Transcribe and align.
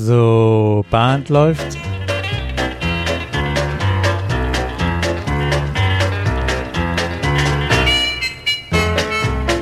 So, 0.00 0.84
Band 0.92 1.28
läuft. 1.28 1.76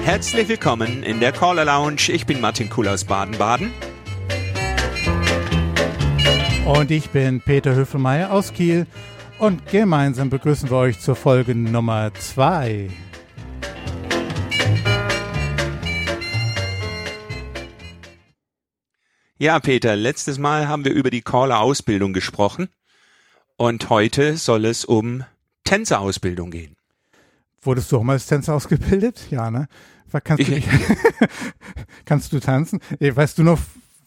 Herzlich 0.04 0.46
willkommen 0.46 1.02
in 1.04 1.20
der 1.20 1.32
Caller 1.32 1.64
Lounge. 1.64 2.10
Ich 2.10 2.26
bin 2.26 2.42
Martin 2.42 2.68
Kuhl 2.68 2.86
aus 2.86 3.04
Baden-Baden. 3.04 3.72
Und 6.66 6.90
ich 6.90 7.08
bin 7.08 7.40
Peter 7.40 7.74
Höfelmeier 7.74 8.30
aus 8.30 8.52
Kiel. 8.52 8.86
Und 9.38 9.66
gemeinsam 9.68 10.28
begrüßen 10.28 10.68
wir 10.68 10.76
euch 10.76 11.00
zur 11.00 11.16
Folge 11.16 11.54
Nummer 11.54 12.12
2. 12.12 12.90
Ja, 19.38 19.60
Peter, 19.60 19.96
letztes 19.96 20.38
Mal 20.38 20.66
haben 20.66 20.86
wir 20.86 20.92
über 20.92 21.10
die 21.10 21.20
Caller-Ausbildung 21.20 22.14
gesprochen. 22.14 22.70
Und 23.58 23.90
heute 23.90 24.38
soll 24.38 24.64
es 24.64 24.86
um 24.86 25.24
Tänzerausbildung 25.64 26.50
gehen. 26.50 26.74
Wurdest 27.60 27.92
du 27.92 27.98
auch 27.98 28.02
mal 28.02 28.14
als 28.14 28.26
Tänzer 28.26 28.54
ausgebildet? 28.54 29.26
Ja, 29.30 29.50
ne? 29.50 29.68
Kannst 30.24 30.48
du, 30.48 30.62
kannst 32.06 32.32
du 32.32 32.40
tanzen? 32.40 32.80
Weißt 32.98 33.36
du 33.36 33.42
noch, 33.42 33.58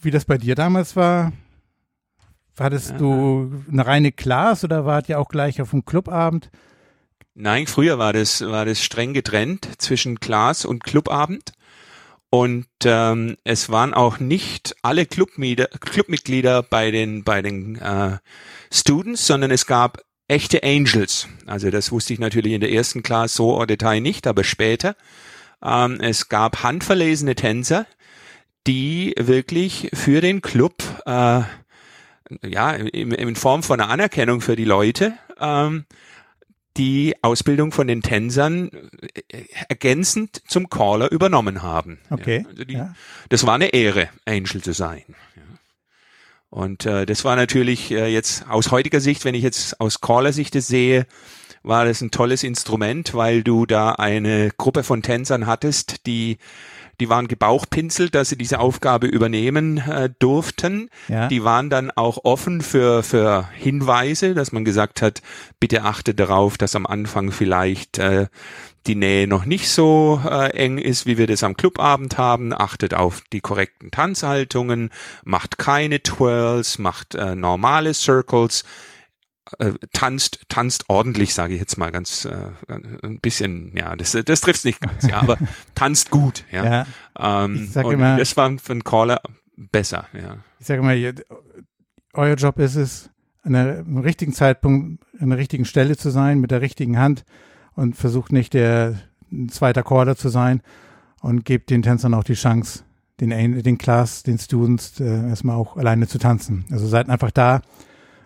wie 0.01 0.09
das 0.09 0.25
bei 0.25 0.39
dir 0.39 0.55
damals 0.55 0.95
war? 0.95 1.31
Hattest 2.57 2.89
ja. 2.89 2.97
du 2.97 3.63
eine 3.71 3.85
reine 3.85 4.11
Class 4.11 4.63
oder 4.63 4.85
wart 4.85 5.09
ihr 5.09 5.19
auch 5.19 5.29
gleich 5.29 5.61
auf 5.61 5.69
dem 5.69 5.85
Clubabend? 5.85 6.49
Nein, 7.35 7.67
früher 7.67 7.99
war 7.99 8.13
das, 8.13 8.41
war 8.41 8.65
das 8.65 8.83
streng 8.83 9.13
getrennt 9.13 9.69
zwischen 9.77 10.19
Class 10.19 10.65
und 10.65 10.83
Clubabend. 10.83 11.51
Und 12.29 12.67
ähm, 12.85 13.37
es 13.43 13.69
waren 13.69 13.93
auch 13.93 14.19
nicht 14.19 14.75
alle 14.83 15.05
Clubmitglieder, 15.05 15.67
Clubmitglieder 15.79 16.61
bei 16.63 16.91
den, 16.91 17.23
bei 17.23 17.41
den 17.41 17.75
äh, 17.77 18.17
Students, 18.71 19.25
sondern 19.25 19.49
es 19.49 19.65
gab 19.65 20.03
echte 20.27 20.63
Angels. 20.63 21.27
Also 21.47 21.71
das 21.71 21.91
wusste 21.91 22.13
ich 22.13 22.19
natürlich 22.19 22.53
in 22.53 22.61
der 22.61 22.71
ersten 22.71 23.01
Class 23.01 23.33
so 23.33 23.65
Detail 23.65 23.99
nicht, 23.99 24.27
aber 24.27 24.43
später. 24.43 24.95
Ähm, 25.63 25.99
es 26.01 26.29
gab 26.29 26.63
handverlesene 26.63 27.35
Tänzer, 27.35 27.87
die 28.67 29.15
wirklich 29.17 29.89
für 29.93 30.21
den 30.21 30.41
Club, 30.41 30.75
äh, 31.07 31.41
ja, 32.47 32.71
in, 32.71 33.11
in 33.11 33.35
Form 33.35 33.63
von 33.63 33.81
einer 33.81 33.89
Anerkennung 33.89 34.41
für 34.41 34.55
die 34.55 34.65
Leute, 34.65 35.13
ähm, 35.39 35.85
die 36.79 37.13
Ausbildung 37.21 37.73
von 37.73 37.87
den 37.87 38.01
Tänzern 38.01 38.71
äh, 39.31 39.43
ergänzend 39.67 40.41
zum 40.47 40.69
Caller 40.69 41.11
übernommen 41.11 41.61
haben. 41.61 41.99
Okay. 42.09 42.41
Ja, 42.43 42.49
also 42.49 42.63
die, 42.63 42.73
ja. 42.73 42.95
Das 43.27 43.45
war 43.45 43.55
eine 43.55 43.73
Ehre, 43.73 44.09
Angel 44.25 44.61
zu 44.61 44.73
sein. 44.73 45.03
Ja. 45.35 45.41
Und 46.49 46.85
äh, 46.85 47.05
das 47.05 47.25
war 47.25 47.35
natürlich 47.35 47.91
äh, 47.91 48.07
jetzt 48.07 48.47
aus 48.47 48.71
heutiger 48.71 49.01
Sicht, 49.01 49.25
wenn 49.25 49.35
ich 49.35 49.43
jetzt 49.43 49.79
aus 49.81 49.99
Caller-Sicht 49.99 50.53
sehe, 50.53 51.05
war 51.63 51.83
das 51.83 51.99
ein 52.01 52.11
tolles 52.11 52.43
Instrument, 52.43 53.13
weil 53.13 53.43
du 53.43 53.65
da 53.65 53.91
eine 53.91 54.49
Gruppe 54.57 54.83
von 54.83 55.03
Tänzern 55.03 55.45
hattest, 55.45 56.05
die 56.07 56.37
die 56.99 57.09
waren 57.09 57.27
gebauchpinselt, 57.27 58.13
dass 58.15 58.29
sie 58.29 58.37
diese 58.37 58.59
Aufgabe 58.59 59.07
übernehmen 59.07 59.77
äh, 59.77 60.09
durften. 60.19 60.89
Ja. 61.07 61.27
Die 61.27 61.43
waren 61.43 61.69
dann 61.69 61.91
auch 61.91 62.19
offen 62.23 62.61
für, 62.61 63.03
für 63.03 63.49
Hinweise, 63.53 64.33
dass 64.33 64.51
man 64.51 64.65
gesagt 64.65 65.01
hat, 65.01 65.21
bitte 65.59 65.83
achte 65.83 66.13
darauf, 66.13 66.57
dass 66.57 66.75
am 66.75 66.85
Anfang 66.85 67.31
vielleicht 67.31 67.99
äh, 67.99 68.27
die 68.87 68.95
Nähe 68.95 69.27
noch 69.27 69.45
nicht 69.45 69.69
so 69.69 70.21
äh, 70.25 70.51
eng 70.51 70.77
ist, 70.77 71.05
wie 71.05 71.17
wir 71.17 71.27
das 71.27 71.43
am 71.43 71.55
Clubabend 71.55 72.17
haben. 72.17 72.53
Achtet 72.53 72.93
auf 72.93 73.21
die 73.31 73.41
korrekten 73.41 73.91
Tanzhaltungen, 73.91 74.89
macht 75.23 75.57
keine 75.57 76.01
Twirls, 76.01 76.79
macht 76.79 77.15
äh, 77.15 77.35
normale 77.35 77.93
Circles 77.93 78.63
äh, 79.57 79.73
tanzt, 79.93 80.45
tanzt 80.47 80.85
ordentlich, 80.89 81.33
sage 81.33 81.53
ich 81.55 81.59
jetzt 81.59 81.77
mal 81.77 81.91
ganz 81.91 82.25
äh, 82.25 82.51
ein 83.03 83.19
bisschen, 83.19 83.75
ja, 83.75 83.95
das, 83.95 84.17
das 84.25 84.41
trifft 84.41 84.65
nicht 84.65 84.79
ganz, 84.79 85.07
ja, 85.07 85.21
aber 85.21 85.37
tanzt 85.75 86.11
gut, 86.11 86.45
ja. 86.51 86.85
ja 87.17 87.45
ähm, 87.45 87.63
ich 87.63 87.71
sag 87.71 87.85
und 87.85 87.93
immer, 87.93 88.17
das 88.17 88.37
war 88.37 88.57
für 88.59 88.73
einen 88.73 88.83
Caller 88.83 89.21
besser, 89.55 90.07
ja. 90.13 90.37
Ich 90.59 90.67
sage 90.67 90.81
mal, 90.81 91.15
euer 92.13 92.35
Job 92.35 92.59
ist 92.59 92.75
es, 92.75 93.09
an 93.43 93.55
einem 93.55 93.97
richtigen 93.97 94.33
Zeitpunkt, 94.33 95.03
an 95.19 95.29
der 95.29 95.39
richtigen 95.39 95.65
Stelle 95.65 95.97
zu 95.97 96.09
sein, 96.09 96.39
mit 96.39 96.51
der 96.51 96.61
richtigen 96.61 96.99
Hand 96.99 97.23
und 97.73 97.95
versucht 97.95 98.31
nicht 98.31 98.53
der 98.53 98.99
zweite 99.49 99.83
Caller 99.83 100.15
zu 100.15 100.29
sein 100.29 100.61
und 101.21 101.45
gebt 101.45 101.69
den 101.69 101.81
Tänzern 101.81 102.13
auch 102.13 102.23
die 102.23 102.33
Chance, 102.33 102.83
den, 103.19 103.63
den 103.63 103.77
Class, 103.77 104.23
den 104.23 104.37
Students 104.37 104.99
äh, 104.99 105.29
erstmal 105.29 105.55
auch 105.55 105.77
alleine 105.77 106.07
zu 106.07 106.19
tanzen. 106.19 106.65
Also 106.71 106.87
seid 106.87 107.09
einfach 107.09 107.31
da 107.31 107.61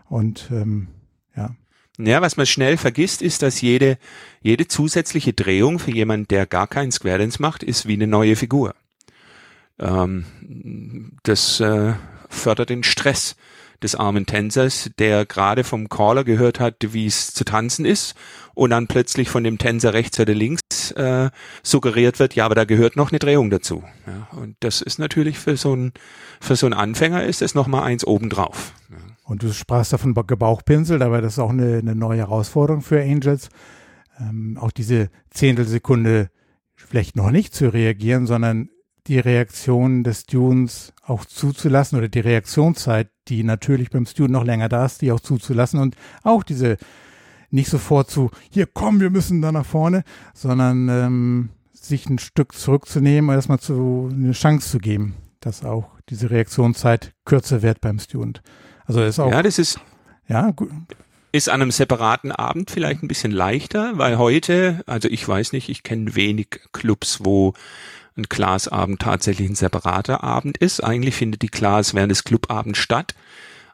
und 0.09 0.49
ähm, 0.51 0.87
ja. 1.35 1.55
Ja, 1.99 2.21
was 2.21 2.37
man 2.37 2.47
schnell 2.47 2.77
vergisst, 2.77 3.21
ist, 3.21 3.43
dass 3.43 3.61
jede, 3.61 3.99
jede 4.41 4.67
zusätzliche 4.67 5.33
Drehung 5.33 5.77
für 5.77 5.91
jemand, 5.91 6.31
der 6.31 6.47
gar 6.47 6.67
keinen 6.67 6.91
Square 6.91 7.19
Dance 7.19 7.39
macht, 7.39 7.61
ist 7.61 7.87
wie 7.87 7.93
eine 7.93 8.07
neue 8.07 8.35
Figur. 8.35 8.73
Ähm, 9.79 10.25
das 11.21 11.59
äh, 11.59 11.93
fördert 12.29 12.69
den 12.69 12.83
Stress 12.83 13.35
des 13.83 13.95
armen 13.95 14.25
Tänzers, 14.25 14.89
der 14.97 15.25
gerade 15.25 15.63
vom 15.63 15.89
Caller 15.89 16.23
gehört 16.23 16.59
hat, 16.59 16.75
wie 16.93 17.05
es 17.05 17.33
zu 17.33 17.43
tanzen 17.43 17.85
ist 17.85 18.15
und 18.53 18.69
dann 18.69 18.87
plötzlich 18.87 19.29
von 19.29 19.43
dem 19.43 19.57
Tänzer 19.57 19.93
rechts 19.93 20.19
oder 20.19 20.33
links 20.33 20.91
äh, 20.91 21.29
suggeriert 21.61 22.19
wird, 22.19 22.35
ja, 22.35 22.45
aber 22.45 22.55
da 22.55 22.65
gehört 22.65 22.95
noch 22.95 23.11
eine 23.11 23.19
Drehung 23.19 23.49
dazu. 23.49 23.83
Ja, 24.07 24.37
und 24.37 24.55
das 24.61 24.81
ist 24.81 24.99
natürlich 24.99 25.39
für 25.39 25.57
so 25.57 25.73
einen 25.73 25.93
für 26.39 26.55
so 26.55 26.65
einen 26.65 26.73
Anfänger 26.73 27.23
ist 27.23 27.41
es 27.41 27.55
noch 27.55 27.67
eins 27.83 28.05
obendrauf. 28.05 28.73
Ja. 28.89 28.97
Und 29.23 29.43
du 29.43 29.53
sprachst 29.53 29.93
davon 29.93 30.13
Gebauchpinsel, 30.13 31.01
aber 31.01 31.21
das 31.21 31.33
ist 31.33 31.39
auch 31.39 31.51
eine, 31.51 31.77
eine 31.77 31.95
neue 31.95 32.19
Herausforderung 32.19 32.81
für 32.81 33.01
Angels. 33.01 33.49
Ähm, 34.19 34.57
auch 34.59 34.71
diese 34.71 35.09
Zehntelsekunde 35.29 36.29
vielleicht 36.75 37.15
noch 37.15 37.31
nicht 37.31 37.55
zu 37.55 37.71
reagieren, 37.71 38.27
sondern 38.27 38.69
die 39.07 39.19
Reaktion 39.19 40.03
des 40.03 40.21
Students 40.21 40.93
auch 41.05 41.25
zuzulassen 41.25 41.97
oder 41.97 42.07
die 42.07 42.19
Reaktionszeit, 42.19 43.09
die 43.27 43.43
natürlich 43.43 43.89
beim 43.89 44.05
Student 44.05 44.33
noch 44.33 44.45
länger 44.45 44.69
da 44.69 44.85
ist, 44.85 45.01
die 45.01 45.11
auch 45.11 45.19
zuzulassen 45.19 45.79
und 45.79 45.95
auch 46.23 46.43
diese 46.43 46.77
nicht 47.49 47.69
sofort 47.69 48.09
zu, 48.09 48.31
hier 48.49 48.65
komm, 48.65 48.99
wir 48.99 49.09
müssen 49.09 49.41
da 49.41 49.51
nach 49.51 49.65
vorne, 49.65 50.03
sondern 50.33 50.89
ähm, 50.89 51.49
sich 51.71 52.09
ein 52.09 52.17
Stück 52.17 52.53
zurückzunehmen 52.53 53.29
und 53.29 53.35
erstmal 53.35 53.59
zu, 53.59 54.09
eine 54.11 54.31
Chance 54.31 54.69
zu 54.69 54.79
geben, 54.79 55.15
dass 55.39 55.63
auch 55.63 55.89
diese 56.09 56.31
Reaktionszeit 56.31 57.13
kürzer 57.25 57.61
wird 57.61 57.81
beim 57.81 57.99
Student. 57.99 58.41
Also 58.85 59.03
ist 59.03 59.19
auch. 59.19 59.31
Ja, 59.31 59.43
das 59.43 59.59
ist. 59.59 59.79
Ja, 60.27 60.51
gut. 60.51 60.69
Ist 61.31 61.49
an 61.49 61.61
einem 61.61 61.71
separaten 61.71 62.31
Abend 62.31 62.71
vielleicht 62.71 63.03
ein 63.03 63.07
bisschen 63.07 63.31
leichter, 63.31 63.97
weil 63.97 64.17
heute, 64.17 64.83
also 64.85 65.07
ich 65.09 65.27
weiß 65.27 65.51
nicht, 65.53 65.69
ich 65.69 65.83
kenne 65.83 66.15
wenig 66.15 66.61
Clubs, 66.71 67.19
wo 67.23 67.53
ein 68.17 68.23
Glasabend 68.23 69.01
tatsächlich 69.01 69.49
ein 69.49 69.55
separater 69.55 70.23
Abend 70.23 70.57
ist. 70.57 70.83
Eigentlich 70.83 71.15
findet 71.15 71.41
die 71.41 71.49
Class 71.49 71.93
während 71.93 72.11
des 72.11 72.23
Clubabends 72.23 72.79
statt. 72.79 73.15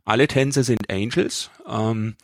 Alle 0.05 0.27
Tänzer 0.27 0.63
sind 0.63 0.89
Angels, 0.89 1.51
ähm, 1.67 2.15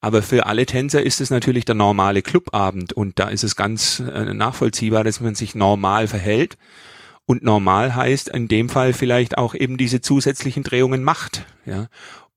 aber 0.00 0.22
für 0.22 0.46
alle 0.46 0.66
Tänzer 0.66 1.02
ist 1.02 1.20
es 1.20 1.30
natürlich 1.30 1.64
der 1.64 1.74
normale 1.74 2.22
Clubabend 2.22 2.92
und 2.92 3.18
da 3.18 3.28
ist 3.28 3.44
es 3.44 3.56
ganz 3.56 4.00
äh, 4.00 4.34
nachvollziehbar, 4.34 5.04
dass 5.04 5.20
man 5.20 5.34
sich 5.34 5.54
normal 5.54 6.08
verhält. 6.08 6.56
Und 7.24 7.44
normal 7.44 7.94
heißt 7.94 8.28
in 8.30 8.48
dem 8.48 8.68
Fall 8.68 8.92
vielleicht 8.92 9.38
auch 9.38 9.54
eben 9.54 9.76
diese 9.76 10.00
zusätzlichen 10.00 10.64
Drehungen 10.64 11.04
macht, 11.04 11.46
ja 11.64 11.88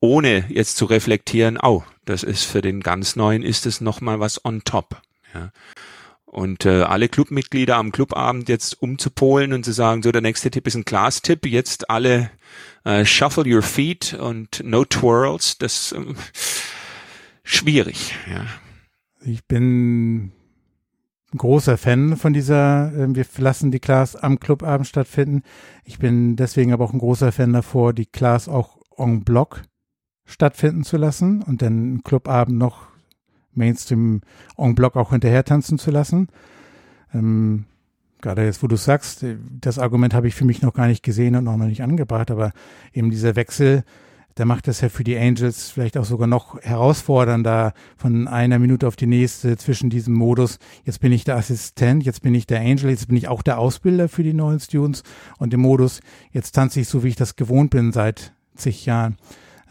ohne 0.06 0.45
jetzt 0.50 0.78
zu 0.78 0.85
reflektieren, 0.85 1.57
oh, 1.62 1.84
das 2.06 2.24
ist 2.24 2.44
für 2.44 2.62
den 2.62 2.81
ganz 2.81 3.16
Neuen 3.16 3.41
ist 3.44 3.66
es 3.66 3.81
nochmal 3.81 4.19
was 4.19 4.44
on 4.45 4.63
top. 4.63 5.01
Ja. 5.34 5.51
Und 6.35 6.66
äh, 6.66 6.81
alle 6.81 7.07
Clubmitglieder 7.07 7.78
am 7.78 7.94
Clubabend 7.94 8.50
jetzt 8.50 8.81
umzupolen 8.81 9.54
und 9.54 9.63
zu 9.63 9.71
sagen, 9.71 10.04
so 10.04 10.12
der 10.12 10.21
nächste 10.21 10.51
Tipp 10.51 10.68
ist 10.68 10.75
ein 10.75 10.83
Class-Tipp, 10.83 11.45
jetzt 11.45 11.89
alle 11.89 12.30
äh, 12.83 13.06
shuffle 13.06 13.45
your 13.48 13.62
feet 13.62 14.13
und 14.15 14.62
no 14.62 14.83
twirls, 14.83 15.57
das 15.57 15.94
äh, 15.94 16.13
schwierig. 17.45 18.18
Ja. 18.30 18.48
Ich 19.21 19.45
bin 19.45 20.25
ein 20.25 21.38
großer 21.38 21.77
Fan 21.77 22.18
von 22.18 22.33
dieser, 22.33 22.92
äh, 22.94 23.15
wir 23.15 23.25
lassen 23.38 23.71
die 23.71 23.80
Class 23.80 24.18
am 24.18 24.38
Clubabend 24.38 24.88
stattfinden. 24.88 25.42
Ich 25.86 26.00
bin 26.00 26.36
deswegen 26.36 26.74
aber 26.74 26.83
auch 26.83 26.92
ein 26.92 27.00
großer 27.00 27.31
Fan 27.31 27.54
davor, 27.54 27.94
die 27.94 28.07
Class 28.07 28.50
auch 28.50 28.81
en 28.98 29.24
bloc 29.24 29.62
stattfinden 30.25 30.83
zu 30.83 30.98
lassen 30.98 31.44
und 31.44 31.62
dann 31.62 32.04
Clubabend 32.04 32.57
noch 32.57 32.88
Mainstream 33.56 34.22
en 34.57 34.75
bloc 34.75 34.96
auch 34.96 35.12
hinterher 35.12 35.44
tanzen 35.44 35.78
zu 35.78 35.92
lassen. 35.92 36.28
Ähm, 37.13 37.66
gerade 38.22 38.44
jetzt, 38.44 38.63
wo 38.63 38.68
du 38.68 38.75
sagst, 38.75 39.25
das 39.62 39.80
Argument 39.80 40.13
habe 40.13 40.28
ich 40.28 40.36
für 40.36 40.46
mich 40.46 40.62
noch 40.62 40.74
gar 40.74 40.88
nicht 40.88 41.04
gesehen 41.04 41.36
und 41.36 41.48
auch 41.48 41.57
noch 41.57 41.68
nicht 41.68 41.84
angebracht, 41.84 42.31
aber 42.31 42.52
eben 42.94 43.10
dieser 43.10 43.36
Wechsel, 43.36 43.84
der 44.38 44.46
macht 44.46 44.68
das 44.68 44.81
ja 44.81 44.90
für 44.90 45.04
die 45.04 45.18
Angels 45.18 45.69
vielleicht 45.69 45.98
auch 45.98 46.06
sogar 46.06 46.28
noch 46.28 46.62
herausfordernder 46.62 47.74
von 47.96 48.28
einer 48.28 48.60
Minute 48.60 48.88
auf 48.88 48.96
die 48.96 49.07
nächste 49.07 49.56
zwischen 49.57 49.90
diesem 49.90 50.13
Modus. 50.13 50.60
Jetzt 50.84 51.00
bin 51.00 51.12
ich 51.12 51.24
der 51.24 51.38
Assistent, 51.38 52.04
jetzt 52.04 52.22
bin 52.22 52.36
ich 52.36 52.46
der 52.46 52.60
Angel, 52.60 52.90
jetzt 52.90 53.07
bin 53.07 53.16
ich 53.16 53.28
auch 53.28 53.42
der 53.42 53.60
Ausbilder 53.60 54.10
für 54.10 54.24
die 54.24 54.34
neuen 54.34 54.60
Students 54.60 55.04
und 55.38 55.54
dem 55.54 55.62
Modus, 55.62 56.02
jetzt 56.31 56.52
tanze 56.54 56.81
ich 56.81 56.90
so, 56.90 57.04
wie 57.04 57.10
ich 57.10 57.16
das 57.16 57.36
gewohnt 57.36 57.69
bin 57.69 57.92
seit 57.92 58.34
zig 58.56 58.86
Jahren. 58.86 59.18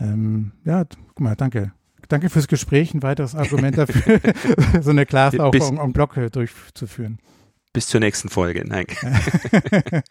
Ähm, 0.01 0.53
ja, 0.65 0.85
guck 0.85 1.21
mal, 1.21 1.37
danke. 1.37 1.73
Danke 2.15 2.31
fürs 2.31 2.47
Gespräch. 2.47 2.95
Ein 2.95 3.03
weiteres 3.03 3.35
Argument 3.35 3.77
dafür, 3.77 4.21
so 4.81 4.91
eine 4.91 5.05
Class 5.05 5.37
auch 5.41 5.51
Bis- 5.51 5.69
en, 5.69 5.79
en 5.79 5.93
bloc 5.93 6.15
durchzuführen. 6.31 7.19
Bis 7.73 7.89
zur 7.89 7.99
nächsten 7.99 8.29
Folge. 8.29 8.65
Nein. 8.65 8.87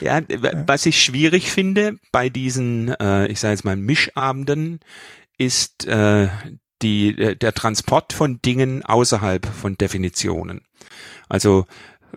ja, 0.00 0.20
was 0.66 0.86
ich 0.86 1.00
schwierig 1.00 1.52
finde 1.52 2.00
bei 2.10 2.28
diesen, 2.30 2.88
äh, 2.98 3.28
ich 3.28 3.38
sage 3.38 3.52
jetzt 3.52 3.64
mal 3.64 3.76
Mischabenden, 3.76 4.80
ist 5.38 5.86
äh, 5.86 6.26
die, 6.82 7.16
äh, 7.16 7.36
der 7.36 7.54
Transport 7.54 8.12
von 8.12 8.42
Dingen 8.42 8.84
außerhalb 8.84 9.46
von 9.46 9.78
Definitionen. 9.78 10.62
Also 11.28 11.64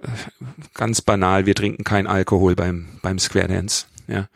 äh, 0.02 0.08
ganz 0.74 1.04
banal, 1.04 1.46
wir 1.46 1.54
trinken 1.54 1.84
keinen 1.84 2.08
Alkohol 2.08 2.56
beim 2.56 2.88
beim 3.04 3.20
Square 3.20 3.50
Dance. 3.50 3.86
Ja. 4.08 4.28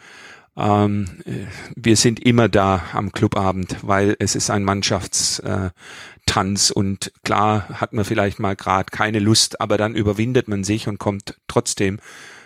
Ähm, 0.57 1.07
äh, 1.25 1.45
wir 1.75 1.95
sind 1.95 2.19
immer 2.19 2.50
da 2.50 2.83
am 2.94 3.12
Clubabend, 3.12 3.77
weil 3.81 4.15
es 4.19 4.36
ist 4.36 4.50
ein 4.50 4.63
Mannschaftstanz 4.63 6.69
äh, 6.69 6.74
und 6.74 7.12
klar 7.24 7.69
hat 7.69 7.94
man 7.94 8.06
vielleicht 8.06 8.39
mal 8.39 8.56
gerade 8.56 8.92
keine 8.92 9.19
Lust, 9.19 9.62
aber 9.62 9.77
dann 9.77 9.95
überwindet 9.95 10.48
man 10.48 10.63
sich 10.63 10.88
und 10.88 11.00
kommt 11.00 11.36
trotzdem, 11.48 12.00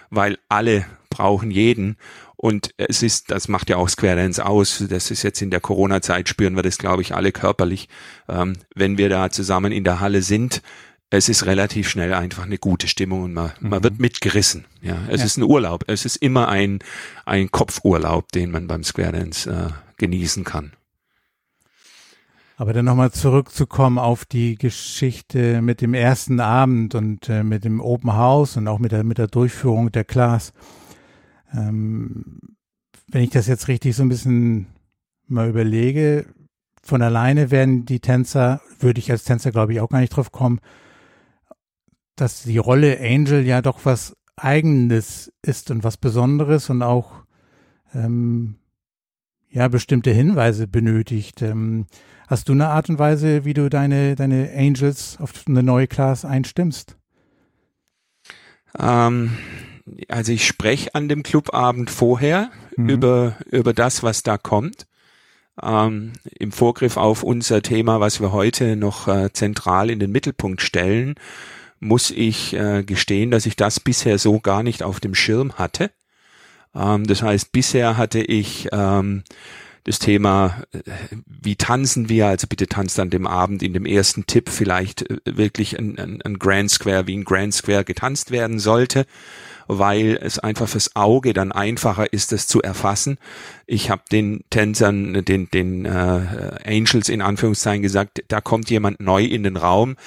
weil 0.10 0.38
alle 0.50 0.86
brauchen 1.10 1.50
jeden 1.50 1.98
und 2.38 2.72
es 2.78 3.02
ist, 3.02 3.32
das 3.32 3.48
macht 3.48 3.70
ja 3.70 3.78
auch 3.78 3.90
Square 3.90 4.18
Dance 4.18 4.46
aus. 4.46 4.84
Das 4.90 5.10
ist 5.10 5.24
jetzt 5.24 5.42
in 5.42 5.52
der 5.52 5.62
Corona-Zeit 5.62 6.28
spüren 6.28 6.56
wir 6.56 6.64
das, 6.64 6.78
glaube 6.78 7.02
ich, 7.02 7.16
alle 7.16 7.32
körperlich. 7.32 7.88
Ähm, 8.28 8.58
wenn 8.76 8.98
wir 8.98 9.10
da 9.10 9.30
zusammen 9.30 9.72
in 9.72 9.84
der 9.84 10.00
Halle 10.00 10.22
sind, 10.22 10.62
es 11.10 11.30
ist 11.30 11.46
relativ 11.46 11.88
schnell 11.90 12.14
einfach 12.14 12.44
eine 12.46 12.58
gute 12.58 12.88
Stimmung 12.88 13.24
und 13.24 13.34
man, 13.34 13.52
man 13.62 13.84
wird 13.84 14.00
mitgerissen. 14.00 14.66
Ja, 14.82 14.98
es 15.08 15.20
Ja. 15.22 15.26
ist 15.26 15.38
ein 15.38 15.44
Urlaub. 15.44 15.84
Es 15.88 16.04
ist 16.06 16.18
immer 16.18 16.48
ein, 16.50 16.80
ein 17.26 17.52
Kopfurlaub, 17.52 18.32
den 18.32 18.52
man 18.52 18.68
beim 18.68 18.84
Square 18.84 19.12
Dance 19.14 19.50
äh, 19.50 19.70
genießen 19.98 20.44
kann. 20.44 20.74
Aber 22.58 22.72
dann 22.74 22.86
nochmal 22.86 23.12
zurückzukommen 23.12 24.00
auf 24.00 24.24
die 24.26 24.56
Geschichte 24.56 25.62
mit 25.62 25.82
dem 25.82 25.94
ersten 25.94 26.40
Abend 26.40 26.96
und 26.96 27.28
äh, 27.30 27.44
mit 27.44 27.66
dem 27.66 27.82
Open 27.82 28.14
House 28.14 28.56
und 28.56 28.68
auch 28.68 28.80
mit 28.80 28.92
der, 28.94 29.04
mit 29.04 29.18
der 29.18 29.28
Durchführung 29.28 29.92
der 29.92 30.06
Class. 30.06 30.54
Ähm, 31.54 32.40
wenn 33.08 33.24
ich 33.24 33.30
das 33.30 33.48
jetzt 33.48 33.68
richtig 33.68 33.96
so 33.96 34.04
ein 34.04 34.10
bisschen 34.10 34.68
mal 35.28 35.50
überlege, 35.50 36.26
von 36.82 37.02
alleine 37.02 37.52
werden 37.52 37.86
die 37.86 38.00
Tänzer, 38.00 38.62
würde 38.80 39.00
ich 39.00 39.12
als 39.12 39.24
Tänzer 39.26 39.52
glaube 39.52 39.74
ich 39.74 39.82
auch 39.82 39.90
gar 39.90 40.00
nicht 40.00 40.16
drauf 40.16 40.32
kommen, 40.32 40.60
dass 42.16 42.44
die 42.44 42.58
Rolle 42.58 43.00
Angel 43.00 43.46
ja 43.46 43.62
doch 43.62 43.80
was 43.84 44.16
Eigenes 44.36 45.32
ist 45.42 45.72
und 45.72 45.84
was 45.84 45.98
Besonderes 45.98 46.70
und 46.70 46.82
auch 46.82 47.24
ähm, 47.94 48.56
ja 49.50 49.68
bestimmte 49.68 50.12
Hinweise 50.12 50.68
benötigt. 50.68 51.42
Ähm, 51.42 51.86
hast 52.28 52.50
du 52.50 52.54
eine 52.54 52.68
Art 52.68 52.90
und 52.90 53.00
Weise, 53.00 53.46
wie 53.46 53.54
du 53.54 53.70
deine 53.70 54.16
deine 54.16 54.52
Angels 54.56 55.18
auf 55.20 55.34
eine 55.48 55.64
neue 55.64 55.88
Class 55.88 56.26
einstimmst? 56.26 56.98
Ähm, 58.78 59.38
also 60.10 60.32
ich 60.32 60.46
spreche 60.46 60.94
an 60.96 61.08
dem 61.08 61.24
Clubabend 61.24 61.90
vorher 61.90 62.50
Mhm. 62.78 62.90
über, 62.90 63.38
über 63.52 63.74
das, 63.74 64.04
was 64.04 64.24
da 64.24 64.38
kommt. 64.38 64.86
Ähm, 65.62 66.14
Im 66.38 66.52
Vorgriff 66.52 66.98
auf 66.98 67.24
unser 67.24 67.62
Thema, 67.62 68.00
was 68.00 68.20
wir 68.20 68.32
heute 68.32 68.76
noch 68.76 69.08
äh, 69.08 69.32
zentral 69.32 69.90
in 69.90 70.00
den 70.00 70.12
Mittelpunkt 70.12 70.62
stellen, 70.62 71.16
muss 71.86 72.12
ich 72.12 72.54
äh, 72.54 72.84
gestehen, 72.84 73.32
dass 73.32 73.46
ich 73.46 73.56
das 73.56 73.80
bisher 73.80 74.18
so 74.18 74.40
gar 74.40 74.64
nicht 74.64 74.84
auf 74.84 75.00
dem 75.00 75.16
Schirm 75.16 75.54
hatte. 75.54 75.92
Ähm, 76.74 77.06
das 77.06 77.22
heißt, 77.22 77.52
bisher 77.52 77.98
hatte 77.98 78.20
ich 78.20 78.68
ähm, 78.72 79.24
das 79.86 80.00
Thema, 80.00 80.64
äh, 80.74 80.80
wie 81.26 81.56
tanzen 81.56 82.10
wir, 82.10 82.28
also 82.28 82.48
bitte 82.48 82.68
tanzt 82.68 83.00
an 83.00 83.12
dem 83.12 83.28
Abend 83.28 83.62
in 83.62 83.74
dem 83.74 83.86
ersten 83.86 84.26
Tipp 84.26 84.50
vielleicht 84.50 85.10
äh, 85.10 85.20
wirklich 85.26 85.78
ein, 85.78 85.98
ein, 86.00 86.22
ein 86.24 86.40
Grand 86.40 86.72
Square, 86.72 87.08
wie 87.08 87.16
ein 87.16 87.24
Grand 87.24 87.54
Square 87.54 87.86
getanzt 87.86 88.32
werden 88.32 88.58
sollte, 88.58 89.06
weil 89.68 90.18
es 90.20 90.40
einfach 90.40 90.68
fürs 90.68 90.96
Auge 90.96 91.34
dann 91.34 91.52
einfacher 91.52 92.12
ist, 92.12 92.34
es 92.34 92.48
zu 92.48 92.64
erfassen. 92.64 93.20
Ich 93.68 93.92
habe 93.92 94.02
den 94.12 94.44
Tänzern, 94.50 95.24
den, 95.24 95.50
den 95.52 95.86
äh, 95.86 96.60
Angels 96.66 97.10
in 97.10 97.22
Anführungszeichen 97.22 97.84
gesagt, 97.84 98.24
da 98.28 98.42
kommt 98.42 98.72
jemand 98.72 99.00
neu 99.00 99.24
in 99.24 99.44
den 99.44 99.56
Raum, 99.56 99.98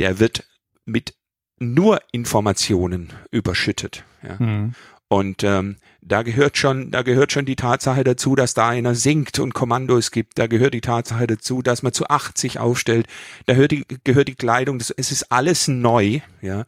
der 0.00 0.18
wird 0.18 0.44
mit 0.84 1.14
nur 1.58 2.00
Informationen 2.12 3.12
überschüttet. 3.30 4.04
Ja. 4.22 4.36
Mhm. 4.38 4.74
Und 5.08 5.42
ähm, 5.42 5.76
da 6.02 6.22
gehört 6.22 6.58
schon, 6.58 6.90
da 6.90 7.02
gehört 7.02 7.32
schon 7.32 7.46
die 7.46 7.56
Tatsache 7.56 8.04
dazu, 8.04 8.34
dass 8.34 8.52
da 8.52 8.68
einer 8.68 8.94
singt 8.94 9.38
und 9.38 9.54
Kommandos 9.54 10.10
gibt. 10.10 10.38
Da 10.38 10.46
gehört 10.46 10.74
die 10.74 10.82
Tatsache 10.82 11.26
dazu, 11.26 11.62
dass 11.62 11.82
man 11.82 11.92
zu 11.92 12.08
80 12.08 12.58
aufstellt. 12.58 13.06
Da 13.46 13.54
gehört 13.54 13.72
die, 13.72 13.84
gehört 14.04 14.28
die 14.28 14.34
Kleidung. 14.34 14.78
Das, 14.78 14.90
es 14.90 15.10
ist 15.10 15.32
alles 15.32 15.66
neu, 15.66 16.20
ja. 16.42 16.64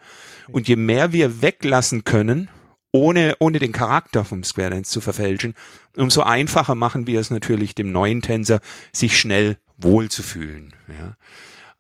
Und 0.49 0.69
je 0.69 0.77
mehr 0.77 1.13
wir 1.13 1.43
weglassen 1.43 2.05
können, 2.05 2.49
ohne 2.93 3.37
ohne 3.39 3.59
den 3.59 3.73
Charakter 3.73 4.25
vom 4.25 4.43
Square 4.43 4.71
Dance 4.71 4.91
zu 4.91 5.01
verfälschen, 5.01 5.55
umso 5.97 6.23
einfacher 6.23 6.75
machen 6.75 7.07
wir 7.07 7.21
es 7.21 7.31
natürlich 7.31 7.75
dem 7.75 7.93
neuen 7.93 8.23
Tänzer, 8.23 8.61
sich 8.93 9.19
schnell 9.19 9.59
wohlzufühlen. 9.77 10.75
Ja. 10.89 11.17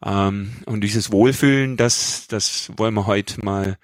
Ähm, 0.04 0.52
und 0.66 0.82
dieses 0.82 1.12
Wohlfühlen, 1.12 1.76
das 1.76 2.26
das 2.28 2.70
wollen 2.76 2.94
wir 2.94 3.06
heute 3.06 3.44
mal 3.44 3.76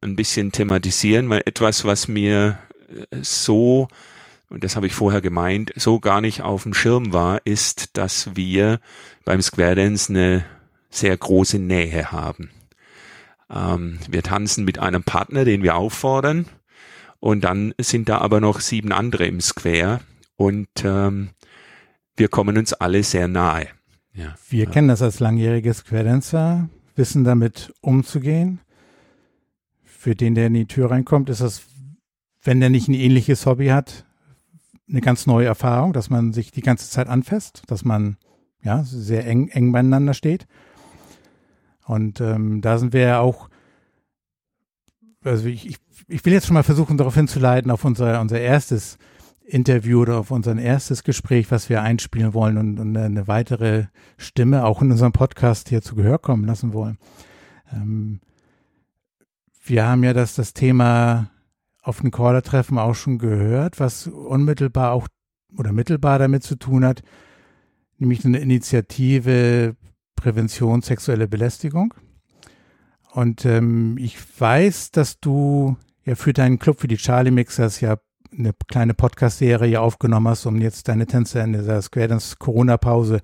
ein 0.00 0.16
bisschen 0.16 0.52
thematisieren, 0.52 1.30
weil 1.30 1.42
etwas, 1.46 1.84
was 1.84 2.08
mir 2.08 2.58
äh, 2.88 3.22
so, 3.22 3.88
und 4.50 4.62
das 4.62 4.76
habe 4.76 4.86
ich 4.86 4.94
vorher 4.94 5.20
gemeint, 5.20 5.72
so 5.76 5.98
gar 6.00 6.20
nicht 6.20 6.42
auf 6.42 6.64
dem 6.64 6.74
Schirm 6.74 7.12
war, 7.12 7.40
ist, 7.44 7.96
dass 7.96 8.36
wir 8.36 8.80
beim 9.24 9.40
Square 9.40 9.76
Dance 9.76 10.12
eine 10.12 10.44
sehr 10.90 11.16
große 11.16 11.58
Nähe 11.58 12.12
haben. 12.12 12.50
Ähm, 13.50 13.98
wir 14.08 14.22
tanzen 14.22 14.64
mit 14.64 14.78
einem 14.78 15.02
Partner, 15.02 15.44
den 15.44 15.62
wir 15.62 15.76
auffordern, 15.76 16.46
und 17.20 17.42
dann 17.42 17.72
sind 17.78 18.10
da 18.10 18.18
aber 18.18 18.40
noch 18.40 18.60
sieben 18.60 18.92
andere 18.92 19.26
im 19.26 19.40
Square 19.40 20.00
und 20.36 20.68
ähm, 20.84 21.30
wir 22.16 22.28
kommen 22.28 22.58
uns 22.58 22.74
alle 22.74 23.02
sehr 23.02 23.28
nahe. 23.28 23.68
Ja. 24.14 24.34
Wir 24.48 24.64
ja. 24.64 24.70
kennen 24.70 24.88
das 24.88 25.02
als 25.02 25.20
langjährige 25.20 25.74
Square 25.74 26.68
wissen 26.96 27.24
damit 27.24 27.72
umzugehen. 27.80 28.60
Für 29.82 30.14
den, 30.14 30.34
der 30.34 30.46
in 30.46 30.54
die 30.54 30.66
Tür 30.66 30.90
reinkommt, 30.90 31.30
ist 31.30 31.40
das, 31.40 31.62
wenn 32.42 32.60
der 32.60 32.70
nicht 32.70 32.88
ein 32.88 32.94
ähnliches 32.94 33.46
Hobby 33.46 33.68
hat, 33.68 34.04
eine 34.88 35.00
ganz 35.00 35.26
neue 35.26 35.46
Erfahrung, 35.46 35.92
dass 35.92 36.10
man 36.10 36.32
sich 36.32 36.50
die 36.50 36.60
ganze 36.60 36.88
Zeit 36.90 37.08
anfasst, 37.08 37.62
dass 37.68 37.84
man 37.84 38.16
ja 38.62 38.84
sehr 38.84 39.26
eng, 39.26 39.48
eng 39.48 39.72
beieinander 39.72 40.14
steht. 40.14 40.46
Und 41.86 42.20
ähm, 42.20 42.60
da 42.60 42.78
sind 42.78 42.92
wir 42.92 43.00
ja 43.00 43.20
auch, 43.20 43.48
also 45.22 45.46
ich, 45.46 45.66
ich, 45.66 45.76
ich 46.08 46.24
will 46.24 46.32
jetzt 46.32 46.46
schon 46.46 46.54
mal 46.54 46.62
versuchen, 46.62 46.96
darauf 46.98 47.14
hinzuleiten, 47.14 47.70
auf 47.70 47.84
unser, 47.84 48.20
unser 48.20 48.40
erstes 48.40 48.98
Interview 49.46 50.00
oder 50.00 50.18
auf 50.18 50.30
unser 50.30 50.56
erstes 50.56 51.04
Gespräch, 51.04 51.50
was 51.50 51.68
wir 51.68 51.82
einspielen 51.82 52.32
wollen 52.32 52.56
und, 52.56 52.80
und 52.80 52.96
eine 52.96 53.28
weitere 53.28 53.86
Stimme 54.16 54.64
auch 54.64 54.80
in 54.80 54.90
unserem 54.90 55.12
Podcast 55.12 55.68
hier 55.68 55.82
zu 55.82 55.94
Gehör 55.94 56.18
kommen 56.18 56.44
lassen 56.44 56.72
wollen. 56.72 56.98
Ähm, 57.72 58.20
wir 59.64 59.86
haben 59.86 60.02
ja 60.02 60.12
das, 60.12 60.34
das 60.34 60.54
Thema 60.54 61.30
auf 61.82 62.00
dem 62.00 62.10
Caller-Treffen 62.10 62.78
auch 62.78 62.94
schon 62.94 63.18
gehört, 63.18 63.80
was 63.80 64.06
unmittelbar 64.06 64.92
auch 64.92 65.08
oder 65.56 65.72
mittelbar 65.72 66.18
damit 66.18 66.42
zu 66.42 66.56
tun 66.56 66.84
hat, 66.84 67.02
nämlich 67.98 68.24
eine 68.24 68.38
Initiative 68.38 69.76
Prävention 70.16 70.80
sexuelle 70.82 71.28
Belästigung. 71.28 71.94
Und 73.12 73.44
ähm, 73.44 73.96
ich 73.98 74.16
weiß, 74.40 74.90
dass 74.90 75.20
du 75.20 75.76
ja 76.04 76.14
für 76.14 76.32
deinen 76.32 76.58
Club, 76.58 76.80
für 76.80 76.88
die 76.88 76.96
Charlie 76.96 77.30
Mixers 77.30 77.80
ja 77.80 77.98
eine 78.38 78.52
kleine 78.68 78.94
Podcast-Serie 78.94 79.80
aufgenommen 79.80 80.28
hast, 80.28 80.46
um 80.46 80.60
jetzt 80.60 80.88
deine 80.88 81.06
Tänzer 81.06 81.44
in 81.44 81.52
dieser 81.52 81.80
Square 81.82 82.08
Dance 82.08 82.36
Corona-Pause 82.38 83.20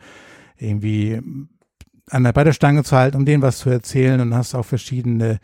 irgendwie 0.56 1.20
an 2.08 2.24
der, 2.24 2.32
bei 2.32 2.44
der 2.44 2.52
Stange 2.52 2.84
zu 2.84 2.96
halten, 2.96 3.16
um 3.16 3.24
denen 3.24 3.42
was 3.42 3.58
zu 3.58 3.70
erzählen 3.70 4.20
und 4.20 4.34
hast 4.34 4.54
auch 4.54 4.64
verschiedene 4.64 5.38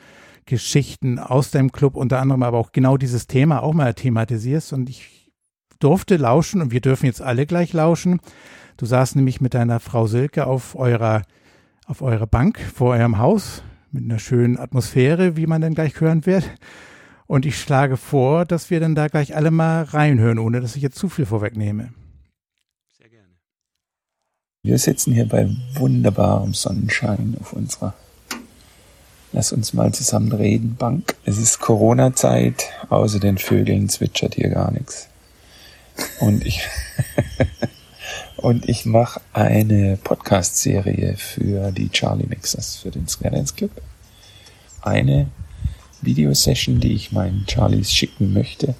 Geschichten 0.44 1.18
aus 1.18 1.50
deinem 1.50 1.72
Club, 1.72 1.96
unter 1.96 2.20
anderem 2.20 2.42
aber 2.42 2.58
auch 2.58 2.72
genau 2.72 2.96
dieses 2.96 3.26
Thema 3.26 3.62
auch 3.62 3.74
mal 3.74 3.94
thematisierst 3.94 4.72
und 4.72 4.88
ich 4.88 5.32
durfte 5.78 6.16
lauschen 6.16 6.62
und 6.62 6.70
wir 6.70 6.80
dürfen 6.80 7.06
jetzt 7.06 7.20
alle 7.20 7.46
gleich 7.46 7.72
lauschen. 7.72 8.20
Du 8.76 8.86
saßt 8.86 9.16
nämlich 9.16 9.40
mit 9.40 9.54
deiner 9.54 9.80
Frau 9.80 10.06
Silke 10.06 10.46
auf 10.46 10.76
eurer, 10.76 11.22
auf 11.86 12.02
eurer 12.02 12.26
Bank 12.26 12.58
vor 12.60 12.94
eurem 12.94 13.18
Haus 13.18 13.62
mit 13.90 14.04
einer 14.04 14.18
schönen 14.18 14.58
Atmosphäre, 14.58 15.36
wie 15.36 15.46
man 15.46 15.60
dann 15.60 15.74
gleich 15.74 16.00
hören 16.00 16.26
wird. 16.26 16.50
Und 17.26 17.44
ich 17.44 17.58
schlage 17.58 17.96
vor, 17.96 18.44
dass 18.44 18.70
wir 18.70 18.80
dann 18.80 18.94
da 18.94 19.08
gleich 19.08 19.34
alle 19.34 19.50
mal 19.50 19.82
reinhören, 19.82 20.38
ohne 20.38 20.60
dass 20.60 20.76
ich 20.76 20.82
jetzt 20.82 20.98
zu 20.98 21.08
viel 21.08 21.26
vorwegnehme. 21.26 21.92
Sehr 22.98 23.08
gerne. 23.08 23.34
Wir 24.62 24.78
sitzen 24.78 25.12
hier 25.12 25.28
bei 25.28 25.48
wunderbarem 25.74 26.54
Sonnenschein 26.54 27.36
auf 27.40 27.52
unserer 27.52 27.94
Lass 29.32 29.52
uns 29.52 29.74
mal 29.74 29.92
zusammen 29.92 30.32
reden, 30.32 30.76
Bank. 30.76 31.14
Es 31.24 31.36
ist 31.36 31.58
Corona-Zeit, 31.58 32.70
außer 32.88 33.20
den 33.20 33.36
Vögeln 33.36 33.90
zwitschert 33.90 34.36
hier 34.36 34.48
gar 34.48 34.70
nichts. 34.70 35.08
Und 36.20 36.46
ich, 36.46 36.66
und 38.36 38.66
ich 38.66 38.86
mache 38.86 39.20
eine 39.34 39.98
Podcast-Serie 40.02 41.16
für 41.18 41.70
die 41.72 41.90
Charlie 41.90 42.26
Mixers, 42.26 42.76
für 42.76 42.90
den 42.90 43.08
Square 43.08 43.34
Dance 43.34 43.52
Club. 43.54 43.72
Eine 44.80 45.28
Videosession, 46.02 46.80
die 46.80 46.92
ich 46.92 47.12
meinen 47.12 47.46
Charlies 47.48 47.92
schicken 47.92 48.32
möchte, 48.32 48.74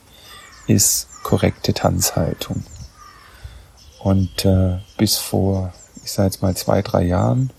ist 0.67 1.09
korrekte 1.23 1.75
Tanzhaltung. 1.75 2.65
Und 4.01 4.45
äh, 4.45 4.79
bis 4.97 5.17
vor, 5.17 5.73
ich 6.05 6.13
sage 6.13 6.29
jetzt 6.29 6.43
mal 6.43 6.57
zwei, 6.57 6.83
drei 6.83 7.05
Jahren, 7.05 7.51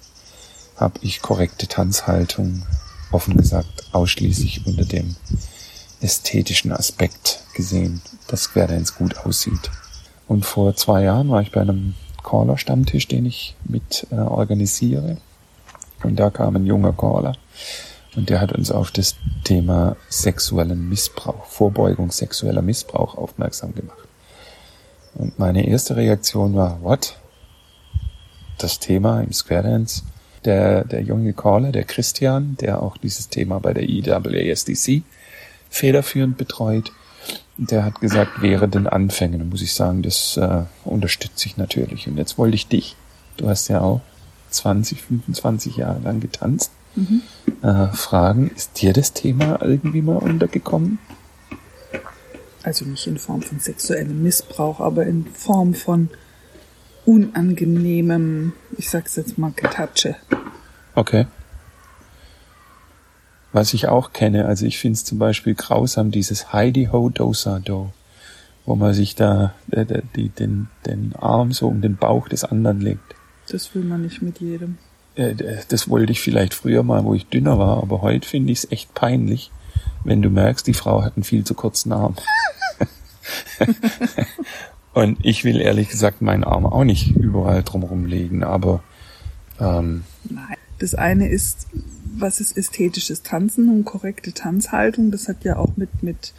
habe 0.77 0.99
ich 1.01 1.21
korrekte 1.21 1.67
Tanzhaltung, 1.67 2.65
offen 3.11 3.35
gesagt, 3.35 3.89
ausschließlich 3.91 4.65
unter 4.65 4.85
dem 4.85 5.15
ästhetischen 5.99 6.71
Aspekt 6.71 7.41
gesehen, 7.55 8.01
dass 8.27 8.43
Square 8.43 8.67
Dance 8.67 8.93
gut 8.97 9.17
aussieht. 9.17 9.71
Und 10.27 10.45
vor 10.45 10.75
zwei 10.75 11.03
Jahren 11.03 11.29
war 11.29 11.41
ich 11.41 11.51
bei 11.51 11.61
einem 11.61 11.95
Caller-Stammtisch, 12.23 13.07
den 13.07 13.25
ich 13.25 13.55
mit 13.63 14.05
äh, 14.11 14.15
organisiere. 14.15 15.17
Und 16.03 16.17
da 16.17 16.29
kam 16.29 16.55
ein 16.55 16.65
junger 16.65 16.93
Caller 16.93 17.33
und 18.17 18.31
der 18.31 18.41
hat 18.41 18.51
uns 18.51 18.71
auf 18.71 18.89
das 18.89 19.15
Thema 19.43 19.95
sexuellen 20.09 20.89
Missbrauch, 20.89 21.45
Vorbeugung 21.45 22.11
sexueller 22.11 22.63
Missbrauch 22.63 23.15
aufmerksam 23.15 23.75
gemacht. 23.75 24.07
Und 25.13 25.37
meine 25.37 25.67
erste 25.67 25.95
Reaktion 25.95 26.55
war, 26.55 26.81
what? 26.81 27.15
Das 28.57 28.79
Thema 28.79 29.21
im 29.21 29.31
Square 29.31 29.63
Dance? 29.63 30.01
Der, 30.45 30.83
der 30.83 31.03
junge 31.03 31.33
Caller, 31.33 31.71
der 31.71 31.83
Christian, 31.83 32.57
der 32.59 32.81
auch 32.81 32.97
dieses 32.97 33.29
Thema 33.29 33.59
bei 33.59 33.73
der 33.73 33.87
IWASDC 33.87 35.03
federführend 35.69 36.37
betreut, 36.37 36.91
der 37.57 37.85
hat 37.85 38.01
gesagt, 38.01 38.41
wäre 38.41 38.67
den 38.67 38.87
Anfängen. 38.87 39.47
Muss 39.47 39.61
ich 39.61 39.75
sagen, 39.75 40.01
das 40.01 40.37
äh, 40.37 40.63
unterstütze 40.85 41.45
ich 41.45 41.57
natürlich. 41.57 42.07
Und 42.07 42.17
jetzt 42.17 42.39
wollte 42.39 42.55
ich 42.55 42.67
dich, 42.67 42.95
du 43.37 43.47
hast 43.47 43.67
ja 43.67 43.81
auch 43.81 44.01
20, 44.49 45.03
25 45.03 45.77
Jahre 45.77 45.99
lang 45.99 46.19
getanzt, 46.19 46.71
mhm. 46.97 47.21
äh, 47.61 47.87
fragen, 47.93 48.51
ist 48.55 48.81
dir 48.81 48.91
das 48.93 49.13
Thema 49.13 49.61
irgendwie 49.61 50.01
mal 50.01 50.17
untergekommen? 50.17 50.99
Also 52.63 52.83
nicht 52.83 53.07
in 53.07 53.17
Form 53.17 53.41
von 53.41 53.59
sexuellem 53.61 54.23
Missbrauch, 54.23 54.81
aber 54.81 55.05
in 55.05 55.25
Form 55.25 55.73
von 55.73 56.09
unangenehmem, 57.05 58.51
ich 58.77 58.89
sag's 58.89 59.15
jetzt 59.15 59.37
mal, 59.37 59.53
Getatsche. 59.55 60.17
Okay. 60.93 61.27
Was 63.53 63.73
ich 63.73 63.87
auch 63.87 64.11
kenne, 64.11 64.45
also 64.45 64.65
ich 64.65 64.77
finde 64.77 64.95
es 64.95 65.05
zum 65.05 65.17
Beispiel 65.17 65.55
grausam, 65.55 66.11
dieses 66.11 66.51
Heidi 66.51 66.89
Ho 66.91 67.09
Dosa 67.09 67.59
Do, 67.59 67.93
wo 68.65 68.75
man 68.75 68.93
sich 68.93 69.15
da 69.15 69.53
äh, 69.71 69.85
die, 70.15 70.29
den, 70.29 70.67
den 70.85 71.15
Arm 71.15 71.53
so 71.53 71.67
um 71.67 71.81
den 71.81 71.95
Bauch 71.95 72.27
des 72.27 72.43
anderen 72.43 72.81
legt. 72.81 73.15
Das 73.49 73.73
will 73.73 73.83
man 73.83 74.01
nicht 74.01 74.21
mit 74.21 74.41
jedem. 74.41 74.77
Äh, 75.17 75.35
das 75.67 75.89
wollte 75.89 76.11
ich 76.11 76.21
vielleicht 76.21 76.53
früher 76.53 76.83
mal, 76.83 77.03
wo 77.03 77.13
ich 77.13 77.27
dünner 77.27 77.57
war, 77.59 77.81
aber 77.81 78.01
heute 78.01 78.27
finde 78.27 78.51
ich 78.51 78.59
es 78.59 78.71
echt 78.71 78.93
peinlich, 78.93 79.51
wenn 80.03 80.21
du 80.21 80.29
merkst, 80.29 80.65
die 80.67 80.73
Frau 80.73 81.03
hat 81.03 81.17
einen 81.17 81.23
viel 81.23 81.43
zu 81.43 81.53
kurzen 81.53 81.91
Arm. 81.91 82.15
Und 84.93 85.17
ich 85.23 85.43
will 85.43 85.59
ehrlich 85.59 85.89
gesagt 85.89 86.21
meinen 86.21 86.43
Arm 86.43 86.65
auch 86.65 86.83
nicht 86.83 87.15
überall 87.15 87.61
drumherum 87.63 88.05
legen, 88.05 88.43
aber 88.43 88.83
ähm, 89.59 90.03
Nein. 90.23 90.55
Das 90.79 90.93
eine 90.93 91.27
ist, 91.27 91.67
was 92.17 92.39
ist 92.39 92.55
ästhetisches 92.55 93.23
Tanzen 93.23 93.69
und 93.69 93.85
korrekte 93.85 94.31
Tanzhaltung? 94.33 95.09
Das 95.09 95.27
hat 95.27 95.43
ja 95.43 95.57
auch 95.57 95.75
mit, 95.75 96.03
mit 96.03 96.33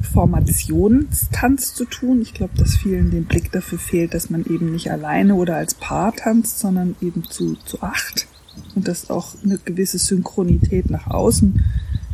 Formationstanz 0.00 1.74
zu 1.74 1.84
tun. 1.84 2.20
Ich 2.22 2.34
glaube, 2.34 2.56
dass 2.56 2.76
vielen 2.76 3.10
den 3.10 3.24
Blick 3.24 3.52
dafür 3.52 3.78
fehlt, 3.78 4.14
dass 4.14 4.30
man 4.30 4.44
eben 4.44 4.72
nicht 4.72 4.90
alleine 4.90 5.34
oder 5.34 5.56
als 5.56 5.74
Paar 5.74 6.14
tanzt, 6.14 6.58
sondern 6.58 6.96
eben 7.00 7.24
zu, 7.24 7.56
zu 7.64 7.82
acht. 7.82 8.26
Und 8.74 8.88
dass 8.88 9.10
auch 9.10 9.34
eine 9.44 9.58
gewisse 9.58 9.98
Synchronität 9.98 10.90
nach 10.90 11.06
außen 11.08 11.62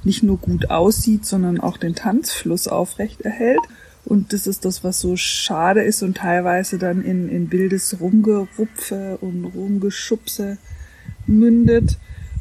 nicht 0.05 0.23
nur 0.23 0.39
gut 0.39 0.71
aussieht, 0.71 1.25
sondern 1.25 1.61
auch 1.61 1.77
den 1.77 1.95
Tanzfluss 1.95 2.69
aufrecht 2.69 3.21
erhält. 3.21 3.61
Und 4.05 4.33
das 4.33 4.47
ist 4.47 4.65
das, 4.65 4.83
was 4.83 4.99
so 4.99 5.17
schade 5.17 5.83
ist 5.83 6.03
und 6.03 6.17
teilweise 6.17 6.79
dann 6.79 7.03
in, 7.05 7.29
in 7.29 7.53
wildes 7.53 8.01
Rumgerupfe 8.01 9.19
und 9.21 9.45
Rumgeschubse 9.45 10.59
mündet, 11.27 11.99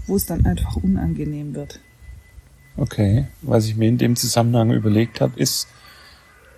wo 0.07 0.15
es 0.15 0.25
dann 0.25 0.45
einfach 0.45 0.77
unangenehm 0.77 1.53
wird. 1.53 1.79
Okay, 2.81 3.27
was 3.43 3.67
ich 3.67 3.75
mir 3.75 3.89
in 3.89 3.99
dem 3.99 4.15
Zusammenhang 4.15 4.71
überlegt 4.71 5.21
habe, 5.21 5.39
ist, 5.39 5.67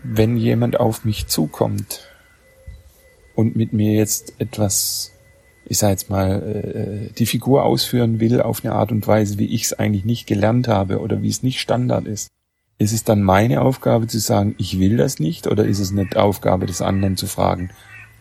wenn 0.03 0.37
jemand 0.37 0.79
auf 0.79 1.03
mich 1.03 1.27
zukommt 1.27 2.07
und 3.35 3.57
mit 3.57 3.73
mir 3.73 3.91
jetzt 3.91 4.33
etwas, 4.39 5.11
ich 5.65 5.79
sag 5.79 5.89
jetzt 5.89 6.09
mal, 6.09 7.09
äh, 7.09 7.13
die 7.13 7.25
Figur 7.25 7.65
ausführen 7.65 8.21
will 8.21 8.41
auf 8.41 8.63
eine 8.63 8.73
Art 8.73 8.93
und 8.93 9.05
Weise, 9.05 9.37
wie 9.37 9.53
ich 9.53 9.63
es 9.63 9.73
eigentlich 9.73 10.05
nicht 10.05 10.25
gelernt 10.25 10.69
habe 10.69 11.01
oder 11.01 11.21
wie 11.21 11.27
es 11.27 11.43
nicht 11.43 11.59
Standard 11.59 12.05
ist, 12.05 12.29
ist 12.77 12.93
es 12.93 13.03
dann 13.03 13.21
meine 13.21 13.59
Aufgabe 13.59 14.07
zu 14.07 14.19
sagen, 14.19 14.55
ich 14.57 14.79
will 14.79 14.95
das 14.95 15.19
nicht 15.19 15.47
oder 15.47 15.65
ist 15.65 15.79
es 15.79 15.91
nicht 15.91 16.15
Aufgabe 16.15 16.67
des 16.67 16.81
anderen 16.81 17.17
zu 17.17 17.27
fragen, 17.27 17.71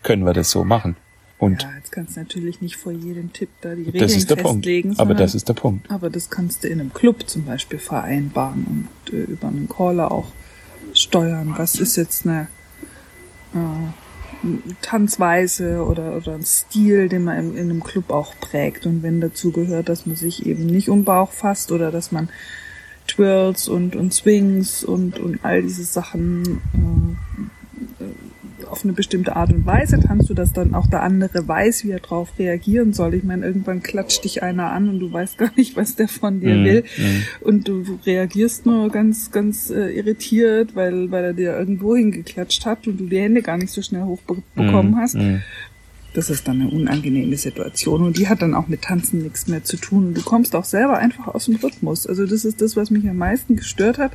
können 0.01 0.25
wir 0.25 0.33
das 0.33 0.51
so 0.51 0.65
machen? 0.65 0.97
Und 1.39 1.63
ja, 1.63 1.69
jetzt 1.77 1.91
kannst 1.91 2.15
du 2.15 2.21
natürlich 2.21 2.61
nicht 2.61 2.77
vor 2.77 2.91
jedem 2.91 3.33
Tipp 3.33 3.49
da 3.61 3.75
die 3.75 3.83
Regeln 3.83 4.09
festlegen. 4.09 4.89
Punkt. 4.89 4.99
Aber 4.99 5.13
das 5.13 5.35
ist 5.35 5.49
der 5.49 5.55
Punkt. 5.55 5.91
Aber 5.91 6.09
das 6.09 6.29
kannst 6.29 6.63
du 6.63 6.67
in 6.67 6.79
einem 6.79 6.93
Club 6.93 7.27
zum 7.27 7.45
Beispiel 7.45 7.79
vereinbaren 7.79 8.87
und 9.09 9.13
äh, 9.13 9.23
über 9.23 9.47
einen 9.47 9.67
Caller 9.67 10.11
auch 10.11 10.31
steuern. 10.93 11.55
Was 11.57 11.75
ist 11.75 11.95
jetzt 11.97 12.25
eine 12.25 12.47
äh, 13.53 13.57
Tanzweise 14.81 15.83
oder, 15.85 16.17
oder 16.17 16.33
ein 16.35 16.43
Stil, 16.43 17.07
den 17.07 17.23
man 17.23 17.37
in, 17.37 17.57
in 17.57 17.69
einem 17.69 17.83
Club 17.83 18.09
auch 18.11 18.33
prägt. 18.39 18.85
Und 18.85 19.03
wenn 19.03 19.21
dazu 19.21 19.51
gehört, 19.51 19.89
dass 19.89 20.05
man 20.05 20.15
sich 20.15 20.45
eben 20.45 20.65
nicht 20.65 20.89
um 20.89 21.03
Bauch 21.03 21.31
fasst 21.31 21.71
oder 21.71 21.91
dass 21.91 22.11
man 22.11 22.29
Twirls 23.07 23.67
und, 23.67 23.95
und 23.95 24.13
Swings 24.13 24.83
und, 24.83 25.19
und 25.19 25.43
all 25.43 25.61
diese 25.61 25.83
Sachen 25.83 26.61
äh, 27.99 28.03
auf 28.73 28.83
eine 28.83 28.93
bestimmte 28.93 29.35
Art 29.35 29.53
und 29.53 29.65
Weise 29.67 29.99
tanzt 29.99 30.29
du, 30.29 30.33
dass 30.33 30.51
dann 30.51 30.73
auch 30.73 30.87
der 30.87 31.03
andere 31.03 31.47
weiß, 31.47 31.85
wie 31.85 31.91
er 31.91 31.99
drauf 31.99 32.29
reagieren 32.39 32.91
soll. 32.91 33.13
Ich 33.13 33.23
meine, 33.23 33.45
irgendwann 33.45 33.83
klatscht 33.83 34.23
dich 34.23 34.41
einer 34.41 34.71
an 34.71 34.89
und 34.89 34.99
du 34.99 35.13
weißt 35.13 35.37
gar 35.37 35.51
nicht, 35.55 35.77
was 35.77 35.95
der 35.95 36.07
von 36.07 36.39
dir 36.39 36.55
Mhm, 36.55 36.63
will. 36.65 36.83
mhm. 36.97 37.23
Und 37.41 37.67
du 37.67 37.83
reagierst 38.05 38.65
nur 38.65 38.89
ganz, 38.89 39.31
ganz 39.31 39.69
äh, 39.69 39.89
irritiert, 39.95 40.75
weil, 40.75 41.11
weil 41.11 41.23
er 41.23 41.33
dir 41.33 41.55
irgendwo 41.57 41.95
hingeklatscht 41.95 42.65
hat 42.65 42.87
und 42.87 42.99
du 42.99 43.05
die 43.05 43.19
Hände 43.19 43.43
gar 43.43 43.57
nicht 43.59 43.71
so 43.71 43.83
schnell 43.83 44.03
hochbekommen 44.03 44.91
Mhm, 44.93 44.97
hast. 44.97 45.15
Das 46.13 46.29
ist 46.29 46.47
dann 46.47 46.61
eine 46.61 46.69
unangenehme 46.69 47.35
Situation 47.37 48.03
und 48.03 48.17
die 48.19 48.27
hat 48.27 48.43
dann 48.43 48.53
auch 48.53 48.67
mit 48.67 48.83
Tanzen 48.83 49.23
nichts 49.23 49.47
mehr 49.47 49.63
zu 49.63 49.77
tun. 49.77 50.13
Du 50.13 50.21
kommst 50.21 50.55
auch 50.55 50.63
selber 50.63 50.97
einfach 50.99 51.27
aus 51.27 51.45
dem 51.45 51.55
Rhythmus. 51.55 52.05
Also 52.05 52.27
das 52.27 52.45
ist 52.45 52.61
das, 52.61 52.75
was 52.75 52.91
mich 52.91 53.07
am 53.09 53.17
meisten 53.17 53.55
gestört 53.55 53.97
hat, 53.97 54.11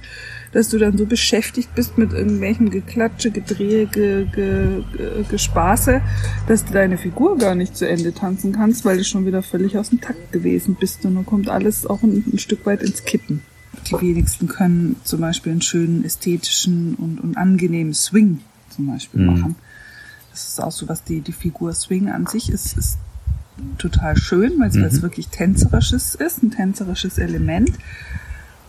dass 0.53 0.69
du 0.69 0.79
dann 0.79 0.97
so 0.97 1.07
beschäftigt 1.07 1.75
bist 1.75 1.99
mit 1.99 2.13
irgendwelchen 2.13 2.71
Geklatsche, 2.71 3.33
Gedrehe, 3.33 3.87
ge, 3.87 4.27
ge, 4.33 4.83
ge, 4.97 5.25
Gespaße, 5.29 6.01
dass 6.47 6.65
du 6.65 6.73
deine 6.73 6.99
Figur 6.99 7.37
gar 7.37 7.57
nicht 7.57 7.77
zu 7.77 7.89
Ende 7.89 8.13
tanzen 8.15 8.53
kannst, 8.53 8.85
weil 8.85 8.99
du 8.99 9.05
schon 9.05 9.27
wieder 9.27 9.43
völlig 9.43 9.77
aus 9.77 9.91
dem 9.91 10.01
Takt 10.01 10.31
gewesen 10.31 10.77
bist 10.79 11.05
und 11.05 11.17
dann 11.17 11.27
kommt 11.27 11.49
alles 11.49 11.85
auch 11.85 12.03
ein, 12.05 12.23
ein 12.33 12.39
Stück 12.39 12.65
weit 12.65 12.83
ins 12.83 13.05
Kippen. 13.05 13.43
Die 13.91 14.01
wenigsten 14.01 14.47
können 14.47 14.97
zum 15.03 15.21
Beispiel 15.21 15.53
einen 15.53 15.63
schönen 15.63 16.05
ästhetischen 16.05 16.95
und, 16.95 17.19
und 17.21 17.37
angenehmen 17.37 17.93
Swing 17.95 18.39
zum 18.71 18.87
Beispiel 18.87 19.21
Mhm. 19.21 19.27
machen. 19.27 19.57
Das 20.39 20.49
ist 20.49 20.61
auch 20.63 20.71
so, 20.73 20.89
was 20.89 21.03
die, 21.03 21.21
die 21.21 21.33
Figur 21.33 21.73
Swing 21.75 22.11
an 22.11 22.27
sich 22.27 22.49
ist, 22.51 22.77
ist 22.79 22.99
total 23.77 24.17
schön, 24.17 24.53
weil 24.61 24.69
es 24.69 24.77
Mhm. 24.77 25.03
wirklich 25.03 25.29
tänzerisches 25.29 26.15
ist, 26.15 26.43
ein 26.45 26.53
tänzerisches 26.53 27.19
Element. 27.19 27.73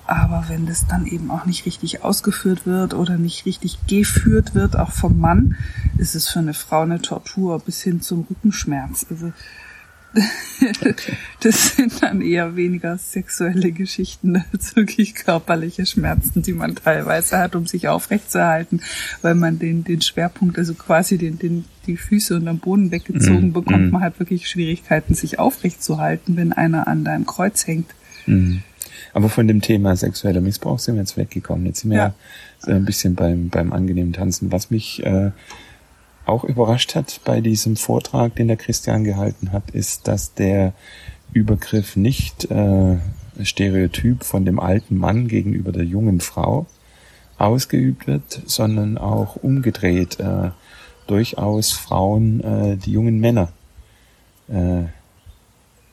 Aber 0.08 0.46
wenn 0.48 0.66
das 0.66 0.88
dann 0.88 1.06
eben 1.06 1.30
auch 1.30 1.46
nicht 1.46 1.68
richtig 1.68 2.04
ausgeführt 2.04 2.66
wird 2.66 2.96
oder 2.96 3.20
nicht 3.20 3.46
richtig 3.46 3.86
geführt 3.86 4.56
wird, 4.56 4.76
auch 4.80 4.92
vom 4.92 5.20
Mann, 5.20 5.56
ist 6.00 6.16
es 6.16 6.28
für 6.28 6.40
eine 6.40 6.56
Frau 6.56 6.82
eine 6.82 7.00
Tortur 7.04 7.60
bis 7.60 7.84
hin 7.84 8.02
zum 8.02 8.26
Rückenschmerz. 8.28 9.06
Also 9.12 9.32
das 11.42 11.76
sind 11.76 12.02
dann 12.02 12.22
eher 12.22 12.56
weniger 12.56 12.98
sexuelle 12.98 13.72
Geschichten 13.72 14.44
als 14.54 14.76
wirklich 14.76 15.16
körperliche 15.16 15.86
Schmerzen, 15.86 16.42
die 16.42 16.54
man 16.54 16.76
teilweise 16.76 17.38
hat, 17.38 17.56
um 17.56 17.68
sich 17.68 17.88
aufrechtzuerhalten, 17.88 18.82
weil 19.22 19.36
man 19.36 19.60
den, 19.60 19.84
den 19.84 20.02
Schwerpunkt, 20.02 20.58
also 20.58 20.74
quasi 20.74 21.18
den, 21.18 21.38
den, 21.38 21.66
die 21.86 21.98
Füße 21.98 22.36
und 22.36 22.48
am 22.48 22.60
Boden 22.60 22.92
weggezogen 22.92 23.48
Mhm, 23.48 23.54
bekommt, 23.54 23.86
mhm. 23.86 23.92
man 23.92 24.02
hat 24.02 24.20
wirklich 24.20 24.50
Schwierigkeiten, 24.50 25.14
sich 25.14 25.38
aufrechtzuerhalten, 25.40 26.36
wenn 26.38 26.54
einer 26.54 26.88
an 26.88 27.04
deinem 27.04 27.26
Kreuz 27.26 27.68
hängt. 27.68 27.94
Mhm. 28.26 28.64
Aber 29.14 29.30
von 29.30 29.48
dem 29.48 29.62
Thema 29.62 29.96
sexueller 29.96 30.42
Missbrauch 30.42 30.80
sind 30.80 30.96
wir 30.96 31.02
jetzt 31.02 31.18
weggekommen. 31.18 31.66
Jetzt 31.66 31.82
sind 31.82 31.92
wir 31.92 31.98
Ja. 31.98 32.04
ja. 32.06 32.14
so 32.60 32.72
ein 32.72 32.86
bisschen 32.86 33.16
beim, 33.16 33.50
beim 33.50 33.74
angenehmen 33.74 34.14
Tanzen. 34.14 34.52
Was 34.52 34.72
mich 34.72 35.04
äh, 35.04 35.32
auch 36.30 36.44
überrascht 36.44 36.96
hat 36.96 37.22
bei 37.26 37.42
diesem 37.42 37.76
Vortrag, 37.76 38.36
den 38.36 38.48
der 38.48 38.58
Christian 38.58 39.04
gehalten 39.04 39.52
hat, 39.52 39.72
ist, 39.72 40.08
dass 40.08 40.34
der 40.34 40.74
Übergriff 41.34 41.96
nicht 41.96 42.50
äh, 42.52 42.98
stereotyp 43.42 44.24
von 44.24 44.46
dem 44.46 44.60
alten 44.60 44.98
Mann 44.98 45.28
gegenüber 45.28 45.72
der 45.72 45.86
jungen 45.86 46.20
Frau 46.20 46.66
ausgeübt 47.38 48.08
wird, 48.08 48.42
sondern 48.46 48.98
auch 48.98 49.36
umgedreht. 49.38 50.20
Äh, 50.20 50.52
durchaus 51.08 51.72
Frauen 51.72 52.42
äh, 52.42 52.78
die 52.78 52.92
jungen 52.92 53.20
Männer 53.20 53.52
äh, 54.48 54.84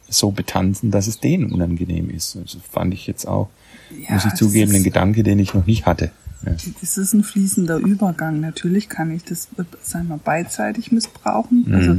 so 0.08 0.30
betanzen, 0.30 0.90
dass 0.90 1.06
es 1.06 1.20
denen 1.20 1.52
unangenehm 1.52 2.10
ist. 2.10 2.36
Also 2.36 2.58
fand 2.70 2.94
ich 2.94 3.06
jetzt 3.06 3.26
auch, 3.26 3.48
Ja, 3.90 4.14
muss 4.14 4.24
ich 4.24 4.34
zugeben, 4.34 4.74
ein 4.74 4.84
Gedanke, 4.84 5.22
den 5.22 5.38
ich 5.38 5.54
noch 5.54 5.66
nicht 5.66 5.86
hatte. 5.86 6.10
Ja. 6.46 6.52
Es 6.82 6.96
ist 6.96 7.12
ein 7.12 7.24
fließender 7.24 7.78
Übergang. 7.78 8.40
Natürlich 8.40 8.88
kann 8.88 9.10
ich 9.10 9.24
das, 9.24 9.48
sagen 9.82 10.08
wir, 10.08 10.18
beidseitig 10.18 10.92
missbrauchen. 10.92 11.64
Mhm. 11.66 11.74
Also 11.74 11.96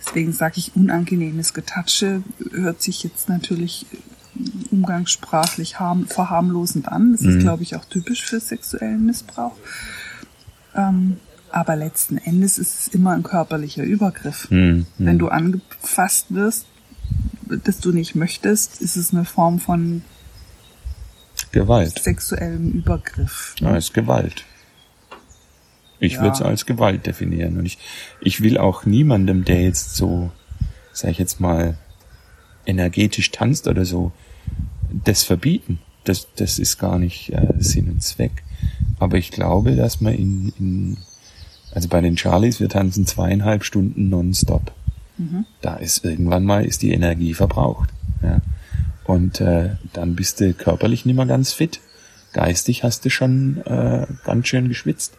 deswegen 0.00 0.32
sage 0.32 0.54
ich, 0.58 0.76
unangenehmes 0.76 1.54
Getatsche 1.54 2.22
hört 2.52 2.82
sich 2.82 3.02
jetzt 3.02 3.28
natürlich 3.28 3.86
äh, 3.92 3.96
umgangssprachlich 4.70 5.80
harm, 5.80 6.06
verharmlosend 6.06 6.88
an. 6.88 7.12
Das 7.12 7.22
Mhm. 7.22 7.30
ist, 7.30 7.40
glaube 7.40 7.62
ich, 7.62 7.74
auch 7.76 7.84
typisch 7.86 8.24
für 8.24 8.40
sexuellen 8.40 9.06
Missbrauch. 9.06 9.56
Ähm, 10.74 11.16
aber 11.50 11.76
letzten 11.76 12.18
Endes 12.18 12.58
ist 12.58 12.78
es 12.80 12.88
immer 12.88 13.12
ein 13.12 13.22
körperlicher 13.22 13.82
Übergriff. 13.82 14.50
Hm, 14.50 14.84
Wenn 14.98 15.12
hm. 15.12 15.18
du 15.18 15.28
angefasst 15.28 16.26
wirst, 16.28 16.66
das 17.64 17.78
du 17.78 17.92
nicht 17.92 18.14
möchtest, 18.14 18.82
ist 18.82 18.96
es 18.96 19.14
eine 19.14 19.24
Form 19.24 19.58
von 19.58 20.02
Gewalt. 21.52 21.98
sexuellem 21.98 22.70
Übergriff. 22.72 23.54
Ja, 23.60 23.76
ist 23.76 23.94
Gewalt. 23.94 24.44
Ich 26.00 26.14
Ja. 26.14 26.22
würde 26.22 26.34
es 26.34 26.42
als 26.42 26.66
Gewalt 26.66 27.06
definieren. 27.06 27.58
Und 27.58 27.66
ich, 27.66 27.78
ich 28.20 28.40
will 28.42 28.58
auch 28.58 28.84
niemandem, 28.86 29.44
der 29.44 29.62
jetzt 29.62 29.96
so, 29.96 30.30
sag 30.92 31.10
ich 31.10 31.18
jetzt 31.18 31.40
mal, 31.40 31.76
energetisch 32.66 33.30
tanzt 33.30 33.66
oder 33.66 33.84
so, 33.84 34.12
das 35.04 35.24
verbieten. 35.24 35.80
Das, 36.04 36.28
das 36.36 36.58
ist 36.58 36.78
gar 36.78 36.98
nicht 36.98 37.32
äh, 37.32 37.48
Sinn 37.58 37.90
und 37.90 38.02
Zweck. 38.02 38.42
Aber 38.98 39.16
ich 39.16 39.30
glaube, 39.30 39.74
dass 39.76 40.00
man 40.00 40.14
in, 40.14 40.52
in 40.58 40.96
also 41.72 41.88
bei 41.88 42.00
den 42.00 42.16
Charlies, 42.16 42.60
wir 42.60 42.68
tanzen 42.68 43.06
zweieinhalb 43.06 43.62
Stunden 43.64 44.08
nonstop. 44.08 44.72
Da 45.60 45.74
ist 45.74 46.04
irgendwann 46.04 46.44
mal 46.44 46.64
ist 46.64 46.82
die 46.82 46.92
Energie 46.92 47.34
verbraucht. 47.34 47.90
Ja. 48.22 48.40
Und 49.08 49.40
äh, 49.40 49.70
dann 49.94 50.16
bist 50.16 50.38
du 50.38 50.52
körperlich 50.52 51.06
nicht 51.06 51.16
mehr 51.16 51.24
ganz 51.24 51.54
fit. 51.54 51.80
Geistig 52.34 52.84
hast 52.84 53.06
du 53.06 53.10
schon 53.10 53.56
äh, 53.64 54.06
ganz 54.24 54.48
schön 54.48 54.68
geschwitzt. 54.68 55.14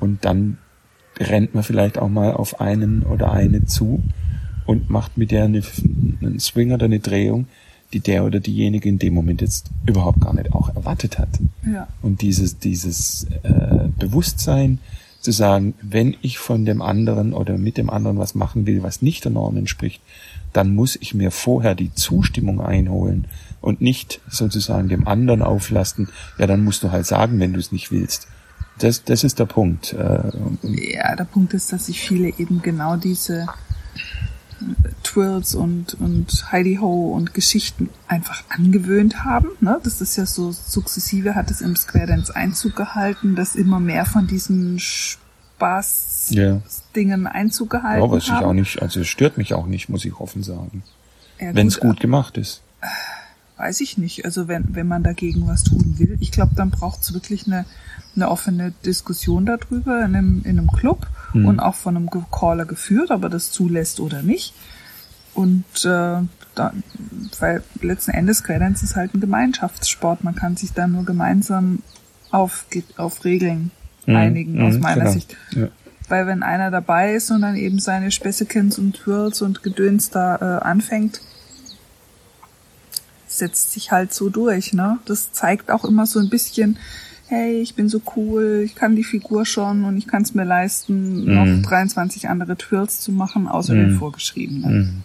Und 0.00 0.24
dann 0.24 0.58
rennt 1.20 1.54
man 1.54 1.62
vielleicht 1.62 1.98
auch 1.98 2.08
mal 2.08 2.32
auf 2.32 2.60
einen 2.60 3.04
oder 3.04 3.30
eine 3.30 3.64
zu 3.64 4.02
und 4.66 4.90
macht 4.90 5.16
mit 5.16 5.30
der 5.30 5.44
eine, 5.44 5.62
einen 6.20 6.40
Swing 6.40 6.72
oder 6.72 6.86
eine 6.86 6.98
Drehung, 6.98 7.46
die 7.92 8.00
der 8.00 8.24
oder 8.24 8.40
diejenige 8.40 8.88
in 8.88 8.98
dem 8.98 9.14
Moment 9.14 9.40
jetzt 9.40 9.70
überhaupt 9.86 10.20
gar 10.20 10.34
nicht 10.34 10.52
auch 10.52 10.74
erwartet 10.74 11.20
hat. 11.20 11.28
Ja. 11.64 11.86
Und 12.02 12.22
dieses, 12.22 12.58
dieses 12.58 13.28
äh, 13.44 13.86
Bewusstsein 14.00 14.80
zu 15.20 15.30
sagen, 15.30 15.74
wenn 15.80 16.16
ich 16.22 16.38
von 16.38 16.64
dem 16.64 16.82
anderen 16.82 17.34
oder 17.34 17.56
mit 17.56 17.76
dem 17.76 17.88
anderen 17.88 18.18
was 18.18 18.34
machen 18.34 18.66
will, 18.66 18.82
was 18.82 19.00
nicht 19.00 19.24
der 19.24 19.30
Norm 19.30 19.56
entspricht, 19.56 20.02
dann 20.56 20.74
muss 20.74 20.96
ich 20.96 21.12
mir 21.12 21.30
vorher 21.30 21.74
die 21.74 21.92
Zustimmung 21.92 22.60
einholen 22.60 23.26
und 23.60 23.80
nicht 23.80 24.20
sozusagen 24.28 24.88
dem 24.88 25.06
anderen 25.06 25.42
auflasten, 25.42 26.08
ja, 26.38 26.46
dann 26.46 26.64
musst 26.64 26.82
du 26.82 26.90
halt 26.90 27.06
sagen, 27.06 27.38
wenn 27.40 27.52
du 27.52 27.60
es 27.60 27.72
nicht 27.72 27.90
willst. 27.90 28.26
Das, 28.78 29.04
das 29.04 29.24
ist 29.24 29.38
der 29.38 29.46
Punkt. 29.46 29.92
Äh, 29.92 30.30
Ja, 30.62 31.14
der 31.16 31.24
Punkt 31.24 31.54
ist, 31.54 31.72
dass 31.72 31.86
sich 31.86 32.00
viele 32.00 32.28
eben 32.38 32.62
genau 32.62 32.96
diese 32.96 33.42
äh, 34.60 34.90
Twirls 35.02 35.54
und, 35.54 35.94
und 35.94 36.52
Heidi 36.52 36.76
Ho 36.76 37.12
und 37.12 37.34
Geschichten 37.34 37.90
einfach 38.08 38.44
angewöhnt 38.48 39.24
haben. 39.24 39.48
Ne? 39.60 39.78
Das 39.82 40.00
ist 40.00 40.16
ja 40.16 40.26
so 40.26 40.52
sukzessive, 40.52 41.34
hat 41.34 41.50
es 41.50 41.60
im 41.60 41.76
Square 41.76 42.06
Dance 42.06 42.34
Einzug 42.34 42.76
gehalten, 42.76 43.34
dass 43.34 43.56
immer 43.56 43.80
mehr 43.80 44.04
von 44.06 44.26
diesen 44.26 44.78
Spaß-Dingen 45.56 47.24
Ja. 47.24 47.30
Einzug 47.30 47.70
gehalten 47.70 48.04
ja, 48.04 48.10
was 48.10 48.24
ich 48.24 48.30
haben. 48.30 48.44
auch 48.46 48.52
nicht, 48.52 48.82
also 48.82 49.00
es 49.00 49.08
stört 49.08 49.38
mich 49.38 49.54
auch 49.54 49.66
nicht, 49.66 49.88
muss 49.88 50.04
ich 50.04 50.14
offen 50.20 50.42
sagen. 50.42 50.82
Ja, 51.40 51.54
Wenn 51.54 51.66
es 51.66 51.80
gut 51.80 52.00
gemacht 52.00 52.36
ist. 52.38 52.62
Weiß 53.56 53.80
ich 53.80 53.96
nicht. 53.96 54.24
Also 54.26 54.48
wenn, 54.48 54.74
wenn 54.74 54.86
man 54.86 55.02
dagegen 55.02 55.46
was 55.46 55.64
tun 55.64 55.94
will, 55.98 56.18
ich 56.20 56.30
glaube, 56.30 56.52
dann 56.54 56.70
braucht 56.70 57.00
es 57.00 57.14
wirklich 57.14 57.46
eine, 57.46 57.64
eine 58.14 58.28
offene 58.30 58.72
Diskussion 58.84 59.46
darüber 59.46 59.98
in 60.04 60.14
einem, 60.16 60.42
in 60.44 60.58
einem 60.58 60.70
Club 60.70 61.06
Mhm. 61.32 61.46
und 61.46 61.60
auch 61.60 61.74
von 61.74 61.96
einem 61.96 62.08
Caller 62.30 62.66
geführt, 62.66 63.10
ob 63.10 63.24
er 63.24 63.28
das 63.28 63.50
zulässt 63.50 63.98
oder 63.98 64.22
nicht. 64.22 64.54
Und 65.34 65.64
äh, 65.84 66.20
da, 66.54 66.72
weil 67.40 67.62
letzten 67.82 68.12
Endes 68.12 68.44
Credence 68.44 68.82
ist 68.84 68.94
halt 68.94 69.12
ein 69.14 69.20
Gemeinschaftssport. 69.20 70.22
Man 70.22 70.34
kann 70.36 70.56
sich 70.56 70.72
da 70.72 70.86
nur 70.86 71.04
gemeinsam 71.04 71.80
auf, 72.30 72.66
auf 72.96 73.24
Regeln 73.24 73.70
Mhm. 74.06 74.16
einigen, 74.16 74.62
aus 74.62 74.74
Mhm, 74.74 74.80
meiner 74.80 75.00
genau. 75.02 75.12
Sicht. 75.12 75.36
Ja. 75.52 75.68
Weil 76.08 76.26
wenn 76.28 76.42
einer 76.42 76.70
dabei 76.70 77.14
ist 77.14 77.30
und 77.30 77.40
dann 77.42 77.56
eben 77.56 77.78
seine 77.80 78.10
Späßekins 78.12 78.78
und 78.78 78.94
Twirls 78.96 79.42
und 79.42 79.62
Gedöns 79.64 80.10
da 80.10 80.36
äh, 80.36 80.64
anfängt, 80.64 81.20
setzt 83.26 83.72
sich 83.72 83.90
halt 83.90 84.14
so 84.14 84.28
durch, 84.30 84.72
ne? 84.72 84.98
Das 85.04 85.32
zeigt 85.32 85.70
auch 85.70 85.84
immer 85.84 86.06
so 86.06 86.20
ein 86.20 86.28
bisschen, 86.30 86.78
hey, 87.26 87.60
ich 87.60 87.74
bin 87.74 87.88
so 87.88 88.00
cool, 88.14 88.62
ich 88.64 88.76
kann 88.76 88.94
die 88.94 89.02
Figur 89.04 89.44
schon 89.44 89.84
und 89.84 89.96
ich 89.98 90.06
kann 90.06 90.22
es 90.22 90.32
mir 90.34 90.44
leisten, 90.44 91.24
Mhm. 91.24 91.34
noch 91.62 91.68
23 91.68 92.28
andere 92.28 92.56
Twirls 92.56 93.00
zu 93.00 93.10
machen, 93.10 93.48
außer 93.48 93.74
den 93.74 93.98
vorgeschriebenen. 93.98 95.02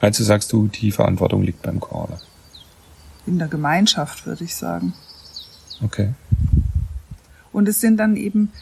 Also 0.00 0.24
sagst 0.24 0.52
du, 0.52 0.68
die 0.68 0.92
Verantwortung 0.92 1.42
liegt 1.42 1.62
beim 1.62 1.80
Caller. 1.80 2.20
In 3.26 3.38
der 3.38 3.48
Gemeinschaft, 3.48 4.26
würde 4.26 4.44
ich 4.44 4.54
sagen. 4.54 4.92
Okay. 5.82 6.10
Und 7.56 7.68
es 7.68 7.80
sind 7.80 7.96
dann 7.96 8.16
eben, 8.16 8.52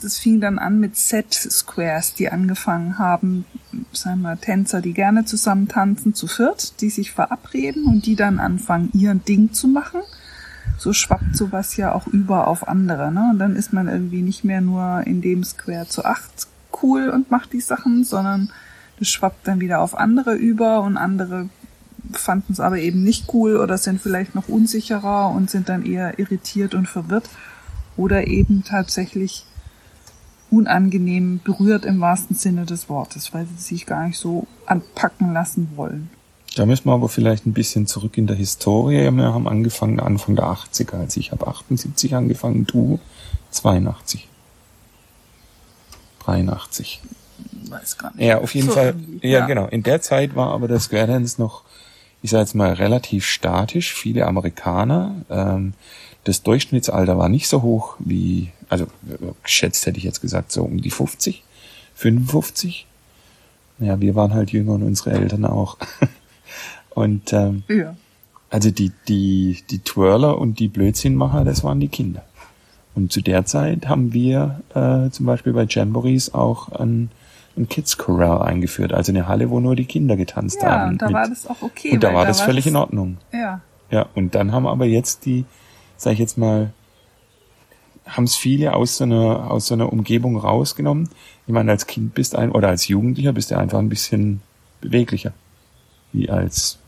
das 0.00 0.18
fing 0.18 0.40
dann 0.40 0.60
an 0.60 0.78
mit 0.78 0.96
Set-Squares, 0.96 2.14
die 2.14 2.30
angefangen 2.30 3.00
haben, 3.00 3.46
sagen 3.90 4.22
wir, 4.22 4.40
Tänzer, 4.40 4.80
die 4.80 4.92
gerne 4.92 5.24
zusammen 5.24 5.66
tanzen, 5.66 6.14
zu 6.14 6.28
viert, 6.28 6.80
die 6.80 6.88
sich 6.88 7.10
verabreden 7.10 7.84
und 7.84 8.06
die 8.06 8.14
dann 8.14 8.38
anfangen, 8.38 8.90
ihr 8.92 9.12
Ding 9.16 9.52
zu 9.52 9.66
machen. 9.66 10.02
So 10.78 10.92
schwappt 10.92 11.36
sowas 11.36 11.76
ja 11.76 11.92
auch 11.92 12.06
über 12.06 12.46
auf 12.46 12.68
andere, 12.68 13.10
ne? 13.10 13.30
Und 13.32 13.40
dann 13.40 13.56
ist 13.56 13.72
man 13.72 13.88
irgendwie 13.88 14.22
nicht 14.22 14.44
mehr 14.44 14.60
nur 14.60 15.02
in 15.04 15.20
dem 15.20 15.42
Square 15.42 15.88
zu 15.88 16.04
acht 16.04 16.46
cool 16.80 17.08
und 17.08 17.32
macht 17.32 17.52
die 17.52 17.60
Sachen, 17.60 18.04
sondern 18.04 18.52
das 19.00 19.08
schwappt 19.08 19.48
dann 19.48 19.58
wieder 19.58 19.80
auf 19.80 19.98
andere 19.98 20.34
über 20.34 20.80
und 20.82 20.96
andere 20.96 21.48
fanden 22.12 22.52
es 22.52 22.60
aber 22.60 22.78
eben 22.78 23.02
nicht 23.02 23.34
cool 23.34 23.56
oder 23.56 23.78
sind 23.78 24.00
vielleicht 24.00 24.36
noch 24.36 24.46
unsicherer 24.46 25.30
und 25.30 25.50
sind 25.50 25.68
dann 25.68 25.84
eher 25.84 26.20
irritiert 26.20 26.76
und 26.76 26.86
verwirrt 26.86 27.28
oder 27.96 28.26
eben 28.26 28.64
tatsächlich 28.64 29.44
unangenehm 30.50 31.40
berührt 31.42 31.84
im 31.84 32.00
wahrsten 32.00 32.36
Sinne 32.36 32.66
des 32.66 32.88
Wortes, 32.88 33.34
weil 33.34 33.46
sie 33.46 33.62
sich 33.62 33.86
gar 33.86 34.06
nicht 34.06 34.18
so 34.18 34.46
anpacken 34.64 35.32
lassen 35.32 35.70
wollen. 35.76 36.10
Da 36.54 36.64
müssen 36.64 36.86
wir 36.86 36.92
aber 36.94 37.08
vielleicht 37.08 37.44
ein 37.46 37.52
bisschen 37.52 37.86
zurück 37.86 38.16
in 38.16 38.26
der 38.26 38.36
Historie. 38.36 39.10
Wir 39.12 39.34
haben 39.34 39.46
angefangen 39.48 40.00
Anfang 40.00 40.36
der 40.36 40.46
80er. 40.46 41.00
Also 41.00 41.20
ich 41.20 41.32
habe 41.32 41.46
78 41.46 42.14
angefangen, 42.14 42.64
du 42.66 42.98
82. 43.50 44.26
83. 46.24 47.02
Weiß 47.68 47.98
gar 47.98 48.14
nicht. 48.14 48.24
Ja, 48.26 48.38
auf 48.38 48.54
jeden 48.54 48.68
So 48.68 48.74
Fall. 48.74 48.86
irgendwie, 48.96 49.28
Ja, 49.28 49.46
genau. 49.46 49.66
In 49.66 49.82
der 49.82 50.00
Zeit 50.00 50.34
war 50.34 50.52
aber 50.52 50.68
der 50.68 50.80
Square 50.80 51.08
Dance 51.08 51.40
noch, 51.40 51.62
ich 52.22 52.30
sage 52.30 52.42
jetzt 52.42 52.54
mal, 52.54 52.72
relativ 52.72 53.26
statisch. 53.26 53.94
Viele 53.94 54.26
Amerikaner. 54.26 55.14
Ähm, 55.28 55.74
das 56.26 56.42
Durchschnittsalter 56.42 57.16
war 57.18 57.28
nicht 57.28 57.48
so 57.48 57.62
hoch 57.62 57.96
wie, 57.98 58.50
also 58.68 58.86
geschätzt 59.42 59.86
hätte 59.86 59.98
ich 59.98 60.04
jetzt 60.04 60.20
gesagt, 60.20 60.52
so 60.52 60.62
um 60.64 60.80
die 60.82 60.90
50, 60.90 61.42
55. 61.94 62.86
Ja, 63.78 64.00
wir 64.00 64.14
waren 64.14 64.32
halt 64.34 64.50
jünger 64.52 64.72
und 64.72 64.82
unsere 64.82 65.12
Eltern 65.12 65.44
auch. 65.44 65.76
Und 66.90 67.32
ähm, 67.34 67.62
Ja. 67.68 67.94
also 68.48 68.70
die, 68.70 68.90
die, 69.06 69.62
die 69.68 69.80
Twirler 69.80 70.38
und 70.38 70.58
die 70.60 70.68
Blödsinnmacher, 70.68 71.44
das 71.44 71.62
waren 71.62 71.78
die 71.78 71.88
Kinder. 71.88 72.22
Und 72.94 73.12
zu 73.12 73.20
der 73.20 73.44
Zeit 73.44 73.86
haben 73.88 74.14
wir 74.14 74.62
äh, 74.74 75.10
zum 75.10 75.26
Beispiel 75.26 75.52
bei 75.52 75.66
Jamborees 75.68 76.32
auch 76.32 76.70
ein, 76.72 77.10
ein 77.58 77.68
Kids 77.68 77.98
Corral 77.98 78.40
eingeführt, 78.40 78.94
also 78.94 79.12
eine 79.12 79.28
Halle, 79.28 79.50
wo 79.50 79.60
nur 79.60 79.76
die 79.76 79.84
Kinder 79.84 80.16
getanzt 80.16 80.62
Ja, 80.62 80.70
haben. 80.70 80.92
und 80.92 81.02
da 81.02 81.06
mit- 81.08 81.14
war 81.16 81.28
das 81.28 81.46
auch 81.46 81.60
okay. 81.60 81.90
und 81.92 82.02
da 82.02 82.14
war 82.14 82.24
das 82.24 82.40
völlig 82.40 82.66
in 82.66 82.76
Ordnung. 82.76 83.18
Ja. 83.30 83.60
Ja, 83.90 84.06
und 84.14 84.34
dann 84.34 84.52
haben 84.52 84.66
aber 84.66 84.86
jetzt 84.86 85.26
die, 85.26 85.44
sag 85.96 86.14
ich 86.14 86.18
jetzt 86.18 86.38
mal, 86.38 86.72
haben 88.06 88.24
es 88.24 88.36
viele 88.36 88.74
aus 88.74 88.98
so 88.98 89.04
einer 89.04 89.50
aus 89.50 89.66
so 89.66 89.74
einer 89.74 89.92
Umgebung 89.92 90.36
rausgenommen. 90.36 91.08
Ich 91.46 91.52
meine, 91.52 91.72
als 91.72 91.86
Kind 91.86 92.14
bist 92.14 92.36
ein 92.36 92.52
oder 92.52 92.68
als 92.68 92.88
Jugendlicher 92.88 93.32
bist 93.32 93.50
du 93.50 93.58
einfach 93.58 93.78
ein 93.78 93.88
bisschen 93.88 94.40
beweglicher 94.80 95.32
wie 96.12 96.30
als 96.30 96.78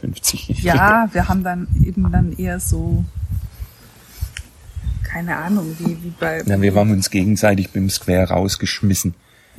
50. 0.00 0.62
Ja, 0.62 1.08
wir 1.12 1.28
haben 1.28 1.42
dann 1.42 1.66
eben 1.84 2.10
dann 2.10 2.32
eher 2.32 2.60
so, 2.60 3.04
keine 5.02 5.36
Ahnung, 5.36 5.74
wie, 5.78 6.02
wie 6.02 6.12
bei, 6.18 6.42
Ja, 6.42 6.60
wir 6.60 6.74
haben 6.74 6.92
uns 6.92 7.10
gegenseitig 7.10 7.70
beim 7.72 7.90
Square 7.90 8.28
rausgeschmissen. 8.28 9.14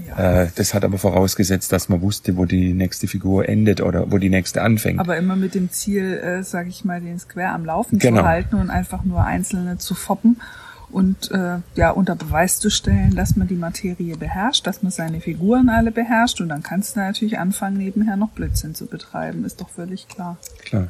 Ja. 0.07 0.43
Äh, 0.43 0.49
das 0.55 0.73
hat 0.73 0.83
aber 0.83 0.97
vorausgesetzt, 0.97 1.71
dass 1.71 1.89
man 1.89 2.01
wusste, 2.01 2.37
wo 2.37 2.45
die 2.45 2.73
nächste 2.73 3.07
Figur 3.07 3.47
endet 3.49 3.81
oder 3.81 4.11
wo 4.11 4.17
die 4.17 4.29
nächste 4.29 4.61
anfängt. 4.61 4.99
Aber 4.99 5.17
immer 5.17 5.35
mit 5.35 5.55
dem 5.55 5.71
Ziel, 5.71 6.17
äh, 6.17 6.43
sage 6.43 6.69
ich 6.69 6.85
mal, 6.85 7.01
den 7.01 7.19
Square 7.19 7.49
am 7.49 7.65
Laufen 7.65 7.99
genau. 7.99 8.21
zu 8.21 8.27
halten 8.27 8.55
und 8.55 8.69
einfach 8.69 9.03
nur 9.03 9.23
einzelne 9.23 9.77
zu 9.77 9.95
foppen 9.95 10.37
und 10.91 11.31
äh, 11.31 11.57
ja 11.75 11.91
unter 11.91 12.15
Beweis 12.15 12.59
zu 12.59 12.69
stellen, 12.71 13.15
dass 13.15 13.35
man 13.35 13.47
die 13.47 13.55
Materie 13.55 14.17
beherrscht, 14.17 14.65
dass 14.65 14.81
man 14.81 14.91
seine 14.91 15.21
Figuren 15.21 15.69
alle 15.69 15.91
beherrscht 15.91 16.41
und 16.41 16.49
dann 16.49 16.63
kannst 16.63 16.95
du 16.95 16.99
natürlich 16.99 17.37
anfangen, 17.37 17.77
nebenher 17.77 18.15
noch 18.15 18.29
Blödsinn 18.29 18.75
zu 18.75 18.87
betreiben, 18.87 19.45
ist 19.45 19.61
doch 19.61 19.69
völlig 19.69 20.07
klar. 20.07 20.37
Klar. 20.63 20.87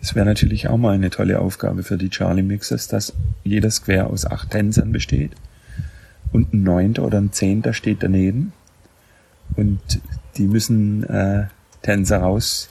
Das 0.00 0.14
wäre 0.14 0.26
natürlich 0.26 0.68
auch 0.68 0.76
mal 0.76 0.94
eine 0.94 1.10
tolle 1.10 1.38
Aufgabe 1.38 1.82
für 1.82 1.96
die 1.96 2.10
Charlie 2.10 2.42
Mixers, 2.42 2.88
dass 2.88 3.14
jeder 3.42 3.70
Square 3.70 4.06
aus 4.06 4.26
acht 4.26 4.50
Tänzern 4.50 4.92
besteht 4.92 5.32
und 6.34 6.52
ein 6.52 6.62
Neunter 6.62 7.04
oder 7.04 7.16
ein 7.18 7.32
Zehnter 7.32 7.72
steht 7.72 8.02
daneben 8.02 8.52
und 9.56 9.80
die 10.36 10.46
müssen 10.46 11.04
äh, 11.04 11.46
Tänzer 11.80 12.18
rauscutten. 12.18 12.68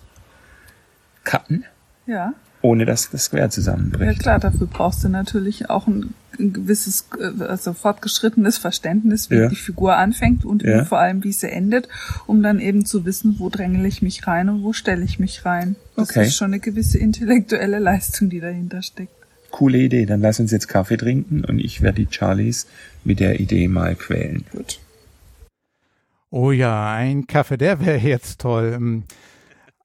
Ja 2.06 2.34
ohne 2.64 2.86
dass 2.86 3.10
das 3.10 3.26
Square 3.26 3.50
zusammenbricht. 3.50 4.14
Ja 4.14 4.18
klar, 4.18 4.40
dafür 4.40 4.68
brauchst 4.68 5.04
du 5.04 5.10
natürlich 5.10 5.70
auch 5.70 5.86
ein, 5.86 6.14
ein 6.40 6.54
gewisses, 6.54 7.08
äh, 7.20 7.44
also 7.44 7.74
fortgeschrittenes 7.74 8.58
Verständnis, 8.58 9.30
wie 9.30 9.36
ja. 9.36 9.50
die 9.50 9.58
Figur 9.58 9.98
anfängt 9.98 10.46
und 10.46 10.64
ja. 10.64 10.86
vor 10.86 11.00
allem, 11.00 11.26
wie 11.26 11.34
sie 11.34 11.52
endet, 11.52 11.90
um 12.26 12.42
dann 12.42 12.62
eben 12.62 12.86
zu 12.86 13.06
wissen, 13.06 13.36
wo 13.38 13.50
dränge 13.50 13.86
ich 13.86 14.02
mich 14.02 14.26
rein 14.28 14.48
und 14.48 14.64
wo 14.64 14.72
stelle 14.72 15.04
ich 15.04 15.20
mich 15.20 15.46
rein. 15.46 15.76
Das 15.98 16.10
okay. 16.10 16.26
ist 16.26 16.38
schon 16.38 16.48
eine 16.48 16.62
gewisse 16.62 16.98
intellektuelle 16.98 17.80
Leistung, 17.80 18.30
die 18.30 18.40
dahinter 18.40 18.82
steckt. 18.82 19.12
Coole 19.54 19.78
Idee, 19.78 20.08
dann 20.08 20.20
lass 20.20 20.40
uns 20.40 20.52
jetzt 20.52 20.68
Kaffee 20.68 20.98
trinken 20.98 21.46
und 21.46 21.60
ich 21.60 21.84
werde 21.84 22.04
die 22.04 22.12
Charlies 22.12 22.68
mit 23.04 23.20
der 23.20 23.40
Idee 23.40 23.68
mal 23.68 23.96
quälen. 23.96 24.44
Gut. 24.52 24.80
Oh 26.32 26.52
ja, 26.52 26.92
ein 26.92 27.28
Kaffee, 27.28 27.58
der 27.58 27.80
wäre 27.80 28.00
jetzt 28.00 28.42
toll. 28.42 28.74
Ähm, 28.76 29.04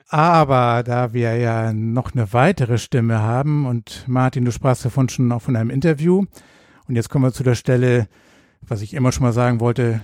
aber 0.09 0.83
da 0.83 1.13
wir 1.13 1.37
ja 1.37 1.75
noch 1.75 2.15
eine 2.15 2.33
weitere 2.33 2.79
Stimme 2.79 3.21
haben 3.21 3.67
und 3.67 4.05
Martin, 4.07 4.47
du 4.47 4.53
sprachst 4.53 4.87
davon 4.87 5.11
schon 5.11 5.31
auch 5.33 5.43
von 5.43 5.55
einem 5.55 5.69
Interview. 5.69 6.25
Und 6.89 6.97
jetzt 6.97 7.11
kommen 7.11 7.27
wir 7.27 7.33
zu 7.35 7.43
der 7.43 7.55
Stelle, 7.55 8.09
was 8.63 8.81
ich 8.81 8.95
immer 8.95 9.13
schon 9.13 9.25
mal 9.25 9.35
sagen 9.35 9.61
wollte. 9.61 10.01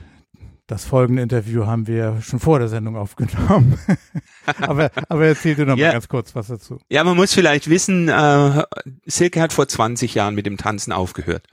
Das 0.66 0.86
folgende 0.86 1.22
Interview 1.22 1.66
haben 1.66 1.86
wir 1.86 2.22
schon 2.22 2.40
vor 2.40 2.58
der 2.58 2.68
Sendung 2.68 2.96
aufgenommen. 2.96 3.78
aber, 4.60 4.90
aber 5.10 5.26
erzähl 5.26 5.54
dir 5.54 5.66
noch 5.66 5.76
ja. 5.76 5.88
mal 5.88 5.92
ganz 5.92 6.08
kurz 6.08 6.34
was 6.34 6.46
dazu. 6.46 6.78
Ja, 6.88 7.04
man 7.04 7.16
muss 7.16 7.34
vielleicht 7.34 7.68
wissen, 7.68 8.08
äh, 8.08 8.64
Silke 9.04 9.42
hat 9.42 9.52
vor 9.52 9.68
20 9.68 10.14
Jahren 10.14 10.34
mit 10.34 10.46
dem 10.46 10.56
Tanzen 10.56 10.92
aufgehört. 10.92 11.46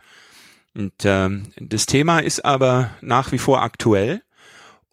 Und 0.73 0.93
ähm, 1.03 1.47
das 1.59 1.87
Thema 1.87 2.19
ist 2.19 2.45
aber 2.45 2.91
nach 3.01 3.33
wie 3.33 3.37
vor 3.37 3.61
aktuell. 3.61 4.21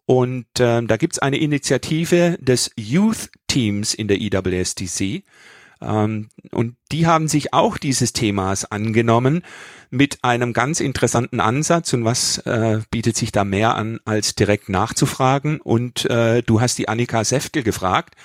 Und 0.05 0.47
ähm, 0.59 0.87
da 0.87 0.97
gibt's 0.97 1.19
eine 1.19 1.37
Initiative 1.37 2.37
des 2.41 2.71
Youth 2.75 3.29
Teams 3.47 3.93
in 3.93 4.09
der 4.09 4.19
IWSDC. 4.19 5.23
Ähm, 5.81 6.29
und 6.51 6.75
die 6.91 7.07
haben 7.07 7.29
sich 7.29 7.53
auch 7.53 7.77
dieses 7.77 8.11
Themas 8.11 8.65
angenommen 8.65 9.43
mit 9.89 10.23
einem 10.23 10.53
ganz 10.53 10.79
interessanten 10.79 11.39
Ansatz. 11.39 11.93
Und 11.93 12.05
was 12.05 12.39
äh, 12.39 12.81
bietet 12.91 13.17
sich 13.17 13.31
da 13.31 13.43
mehr 13.43 13.75
an, 13.75 13.99
als 14.05 14.35
direkt 14.35 14.69
nachzufragen? 14.69 15.59
Und 15.61 16.05
äh, 16.09 16.41
du 16.41 16.61
hast 16.61 16.77
die 16.77 16.87
Annika 16.87 17.23
Seftel 17.23 17.63
gefragt, 17.63 18.15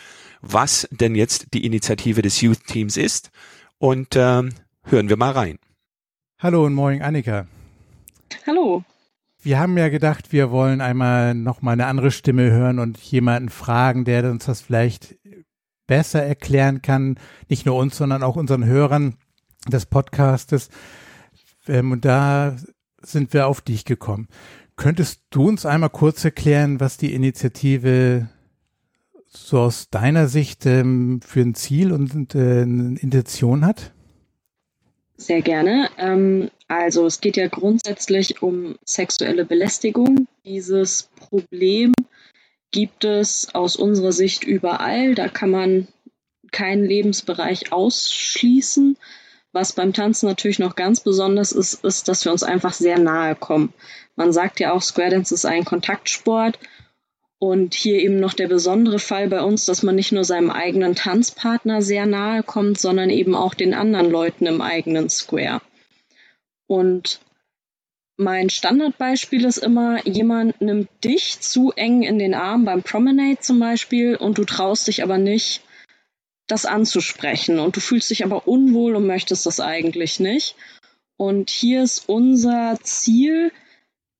was 0.40 0.88
denn 0.90 1.14
jetzt 1.14 1.54
die 1.54 1.64
Initiative 1.64 2.22
des 2.22 2.40
Youth 2.40 2.64
Teams 2.66 2.96
ist. 2.96 3.30
Und 3.78 4.16
äh, 4.16 4.42
hören 4.84 5.08
wir 5.08 5.16
mal 5.16 5.32
rein. 5.32 5.58
Hallo 6.38 6.66
und 6.66 6.74
moin 6.74 7.00
Annika. 7.02 7.46
Hallo. 8.46 8.84
Wir 9.42 9.58
haben 9.58 9.76
ja 9.76 9.90
gedacht, 9.90 10.32
wir 10.32 10.50
wollen 10.50 10.80
einmal 10.80 11.34
noch 11.34 11.60
mal 11.60 11.72
eine 11.72 11.86
andere 11.86 12.10
Stimme 12.10 12.50
hören 12.50 12.78
und 12.78 12.98
jemanden 12.98 13.50
fragen, 13.50 14.04
der 14.04 14.30
uns 14.30 14.46
das 14.46 14.62
vielleicht 14.62 15.16
besser 15.86 16.22
erklären 16.22 16.82
kann. 16.82 17.18
Nicht 17.48 17.66
nur 17.66 17.76
uns, 17.76 17.96
sondern 17.96 18.22
auch 18.22 18.36
unseren 18.36 18.64
Hörern 18.64 19.16
des 19.68 19.86
Podcastes. 19.86 20.70
Ähm, 21.68 21.92
und 21.92 22.04
da 22.04 22.56
sind 23.02 23.32
wir 23.32 23.46
auf 23.46 23.60
dich 23.60 23.84
gekommen. 23.84 24.28
Könntest 24.76 25.20
du 25.30 25.48
uns 25.48 25.66
einmal 25.66 25.90
kurz 25.90 26.24
erklären, 26.24 26.80
was 26.80 26.96
die 26.96 27.14
Initiative 27.14 28.28
so 29.26 29.60
aus 29.60 29.88
deiner 29.90 30.28
Sicht 30.28 30.66
ähm, 30.66 31.20
für 31.24 31.40
ein 31.40 31.54
Ziel 31.54 31.92
und 31.92 32.34
äh, 32.34 32.62
eine 32.62 32.98
Intention 32.98 33.64
hat? 33.64 33.92
Sehr 35.16 35.42
gerne. 35.42 35.90
Ähm, 35.98 36.50
also 36.66 37.06
es 37.06 37.20
geht 37.20 37.36
ja 37.36 37.48
grundsätzlich 37.48 38.42
um 38.42 38.76
sexuelle 38.84 39.44
Belästigung. 39.44 40.26
Dieses 40.44 41.10
Problem 41.16 41.92
gibt 42.72 43.04
es 43.04 43.54
aus 43.54 43.76
unserer 43.76 44.12
Sicht 44.12 44.42
überall. 44.44 45.14
Da 45.14 45.28
kann 45.28 45.50
man 45.50 45.88
keinen 46.50 46.84
Lebensbereich 46.84 47.72
ausschließen. 47.72 48.96
Was 49.54 49.72
beim 49.72 49.92
Tanzen 49.92 50.26
natürlich 50.26 50.58
noch 50.58 50.74
ganz 50.74 50.98
besonders 50.98 51.52
ist, 51.52 51.84
ist, 51.84 52.08
dass 52.08 52.24
wir 52.24 52.32
uns 52.32 52.42
einfach 52.42 52.72
sehr 52.72 52.98
nahe 52.98 53.36
kommen. 53.36 53.72
Man 54.16 54.32
sagt 54.32 54.58
ja 54.58 54.72
auch, 54.72 54.82
Square 54.82 55.10
Dance 55.10 55.32
ist 55.32 55.46
ein 55.46 55.64
Kontaktsport 55.64 56.58
und 57.38 57.72
hier 57.72 58.00
eben 58.00 58.18
noch 58.18 58.34
der 58.34 58.48
besondere 58.48 58.98
Fall 58.98 59.28
bei 59.28 59.42
uns, 59.42 59.64
dass 59.64 59.84
man 59.84 59.94
nicht 59.94 60.10
nur 60.10 60.24
seinem 60.24 60.50
eigenen 60.50 60.96
Tanzpartner 60.96 61.82
sehr 61.82 62.04
nahe 62.04 62.42
kommt, 62.42 62.80
sondern 62.80 63.10
eben 63.10 63.36
auch 63.36 63.54
den 63.54 63.74
anderen 63.74 64.10
Leuten 64.10 64.46
im 64.46 64.60
eigenen 64.60 65.08
Square. 65.08 65.60
Und 66.66 67.20
mein 68.16 68.50
Standardbeispiel 68.50 69.44
ist 69.44 69.58
immer, 69.58 70.04
jemand 70.04 70.60
nimmt 70.60 70.88
dich 71.04 71.38
zu 71.38 71.70
eng 71.76 72.02
in 72.02 72.18
den 72.18 72.34
Arm 72.34 72.64
beim 72.64 72.82
Promenade 72.82 73.38
zum 73.38 73.60
Beispiel 73.60 74.16
und 74.16 74.36
du 74.36 74.44
traust 74.44 74.88
dich 74.88 75.04
aber 75.04 75.18
nicht, 75.18 75.63
das 76.46 76.66
anzusprechen 76.66 77.58
und 77.58 77.76
du 77.76 77.80
fühlst 77.80 78.10
dich 78.10 78.24
aber 78.24 78.46
unwohl 78.46 78.96
und 78.96 79.06
möchtest 79.06 79.46
das 79.46 79.60
eigentlich 79.60 80.20
nicht. 80.20 80.56
Und 81.16 81.50
hier 81.50 81.82
ist 81.82 82.08
unser 82.08 82.78
Ziel, 82.82 83.52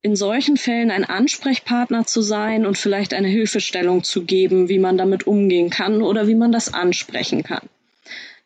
in 0.04 0.16
solchen 0.16 0.58
Fällen 0.58 0.90
ein 0.90 1.04
Ansprechpartner 1.04 2.04
zu 2.06 2.20
sein 2.20 2.66
und 2.66 2.76
vielleicht 2.76 3.14
eine 3.14 3.28
Hilfestellung 3.28 4.04
zu 4.04 4.24
geben, 4.24 4.68
wie 4.68 4.78
man 4.78 4.98
damit 4.98 5.26
umgehen 5.26 5.70
kann 5.70 6.02
oder 6.02 6.28
wie 6.28 6.34
man 6.34 6.52
das 6.52 6.74
ansprechen 6.74 7.42
kann. 7.42 7.68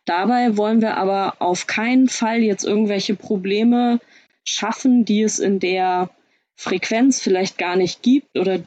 Dabei 0.04 0.56
wollen 0.56 0.80
wir 0.80 0.96
aber 0.96 1.34
auf 1.40 1.66
keinen 1.66 2.08
Fall 2.08 2.42
jetzt 2.42 2.64
irgendwelche 2.64 3.16
Probleme 3.16 4.00
schaffen, 4.44 5.04
die 5.04 5.22
es 5.22 5.40
in 5.40 5.58
der 5.58 6.10
Frequenz 6.54 7.20
vielleicht 7.20 7.58
gar 7.58 7.74
nicht 7.74 8.02
gibt 8.02 8.38
oder 8.38 8.60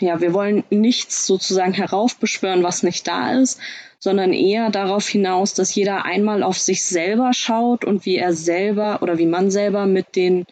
ja, 0.00 0.20
wir 0.20 0.32
wollen 0.32 0.64
nichts 0.70 1.26
sozusagen 1.26 1.72
heraufbeschwören, 1.72 2.62
was 2.62 2.82
nicht 2.82 3.06
da 3.06 3.38
ist, 3.38 3.60
sondern 3.98 4.32
eher 4.32 4.70
darauf 4.70 5.08
hinaus, 5.08 5.54
dass 5.54 5.74
jeder 5.74 6.04
einmal 6.04 6.42
auf 6.42 6.58
sich 6.58 6.84
selber 6.84 7.32
schaut 7.32 7.84
und 7.84 8.04
wie 8.04 8.16
er 8.16 8.34
selber 8.34 9.02
oder 9.02 9.18
wie 9.18 9.26
man 9.26 9.50
selber 9.50 9.86
mit 9.86 10.16
den 10.16 10.46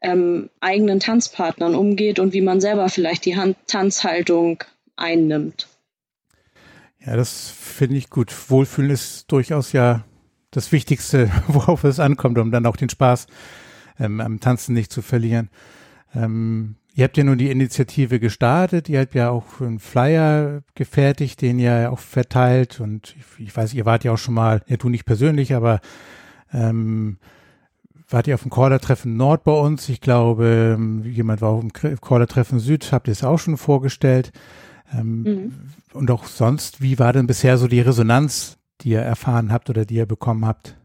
ähm, 0.00 0.50
eigenen 0.60 1.00
Tanzpartnern 1.00 1.74
umgeht 1.74 2.18
und 2.18 2.32
wie 2.32 2.40
man 2.40 2.60
selber 2.60 2.88
vielleicht 2.88 3.24
die 3.24 3.36
Hand 3.36 3.56
Tanzhaltung 3.66 4.64
einnimmt. 4.96 5.68
Ja, 7.04 7.16
das 7.16 7.50
finde 7.50 7.96
ich 7.96 8.10
gut. 8.10 8.32
Wohlfühlen 8.50 8.90
ist 8.90 9.30
durchaus 9.30 9.72
ja 9.72 10.04
das 10.50 10.72
Wichtigste, 10.72 11.30
worauf 11.48 11.84
es 11.84 12.00
ankommt, 12.00 12.38
um 12.38 12.50
dann 12.50 12.66
auch 12.66 12.76
den 12.76 12.88
Spaß 12.88 13.26
ähm, 13.98 14.20
am 14.20 14.40
Tanzen 14.40 14.74
nicht 14.74 14.92
zu 14.92 15.02
verlieren. 15.02 15.50
Ähm, 16.14 16.76
ihr 16.94 17.04
habt 17.04 17.16
ja 17.16 17.24
nun 17.24 17.38
die 17.38 17.50
Initiative 17.50 18.20
gestartet, 18.20 18.88
ihr 18.88 19.00
habt 19.00 19.14
ja 19.14 19.30
auch 19.30 19.60
einen 19.60 19.78
Flyer 19.78 20.62
gefertigt, 20.74 21.40
den 21.40 21.58
ihr 21.58 21.90
auch 21.92 21.98
verteilt 21.98 22.80
und 22.80 23.14
ich, 23.16 23.46
ich 23.46 23.56
weiß, 23.56 23.74
ihr 23.74 23.86
wart 23.86 24.04
ja 24.04 24.12
auch 24.12 24.18
schon 24.18 24.34
mal, 24.34 24.62
ja 24.66 24.76
du 24.76 24.88
nicht 24.88 25.04
persönlich, 25.04 25.54
aber 25.54 25.80
ähm, 26.52 27.18
wart 28.08 28.26
ihr 28.26 28.34
auf 28.34 28.42
dem 28.42 28.50
Caller-Treffen 28.50 29.16
Nord 29.16 29.44
bei 29.44 29.52
uns? 29.52 29.88
Ich 29.88 30.00
glaube, 30.00 30.74
ähm, 30.76 31.04
jemand 31.04 31.40
war 31.40 31.50
auf 31.50 31.60
dem 31.60 31.72
Caller-Treffen 31.72 32.58
Süd, 32.58 32.92
habt 32.92 33.08
ihr 33.08 33.12
es 33.12 33.24
auch 33.24 33.38
schon 33.38 33.56
vorgestellt. 33.56 34.32
Ähm, 34.92 35.22
mhm. 35.22 35.52
Und 35.94 36.10
auch 36.10 36.24
sonst, 36.24 36.82
wie 36.82 36.98
war 36.98 37.12
denn 37.12 37.26
bisher 37.26 37.56
so 37.56 37.68
die 37.68 37.80
Resonanz, 37.80 38.58
die 38.82 38.90
ihr 38.90 39.00
erfahren 39.00 39.52
habt 39.52 39.70
oder 39.70 39.84
die 39.84 39.94
ihr 39.94 40.06
bekommen 40.06 40.44
habt? 40.44 40.76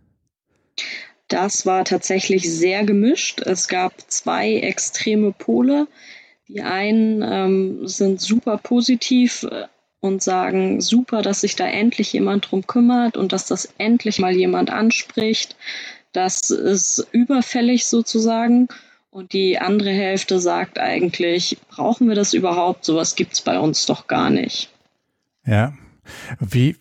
Das 1.28 1.66
war 1.66 1.84
tatsächlich 1.84 2.50
sehr 2.50 2.84
gemischt. 2.86 3.42
Es 3.42 3.68
gab 3.68 3.94
zwei 4.10 4.56
extreme 4.56 5.32
Pole. 5.32 5.88
Die 6.48 6.62
einen 6.62 7.22
ähm, 7.22 7.88
sind 7.88 8.22
super 8.22 8.58
positiv 8.58 9.44
äh, 9.44 9.66
und 10.00 10.24
sagen, 10.24 10.80
super, 10.80 11.22
dass 11.22 11.42
sich 11.42 11.56
da 11.56 11.68
endlich 11.68 12.14
jemand 12.14 12.50
drum 12.50 12.66
kümmert 12.66 13.18
und 13.18 13.34
dass 13.34 13.48
das 13.48 13.74
endlich 13.78 14.20
mal 14.20 14.34
jemand 14.34 14.70
anspricht. 14.70 15.58
Das 16.14 16.50
ist 16.50 17.06
überfällig 17.12 17.86
sozusagen. 17.86 18.70
Und 19.10 19.34
die 19.34 19.58
andere 19.60 19.90
Hälfte 19.90 20.40
sagt 20.40 20.80
eigentlich, 20.80 21.58
brauchen 21.70 22.08
wir 22.08 22.16
das 22.16 22.34
überhaupt? 22.34 22.86
Sowas 22.86 23.16
gibt 23.16 23.34
es 23.34 23.42
bei 23.42 23.60
uns 23.60 23.86
doch 23.86 24.08
gar 24.08 24.30
nicht. 24.30 24.70
Ja. 25.46 25.74
Wie 26.40 26.76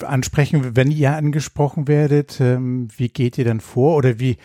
ansprechen, 0.00 0.74
wenn 0.76 0.90
ihr 0.90 1.12
angesprochen 1.12 1.86
werdet, 1.88 2.40
ähm, 2.40 2.88
wie 2.96 3.08
geht 3.08 3.36
ihr 3.38 3.44
dann 3.44 3.60
vor 3.60 3.96
oder 3.96 4.18
wie 4.18 4.38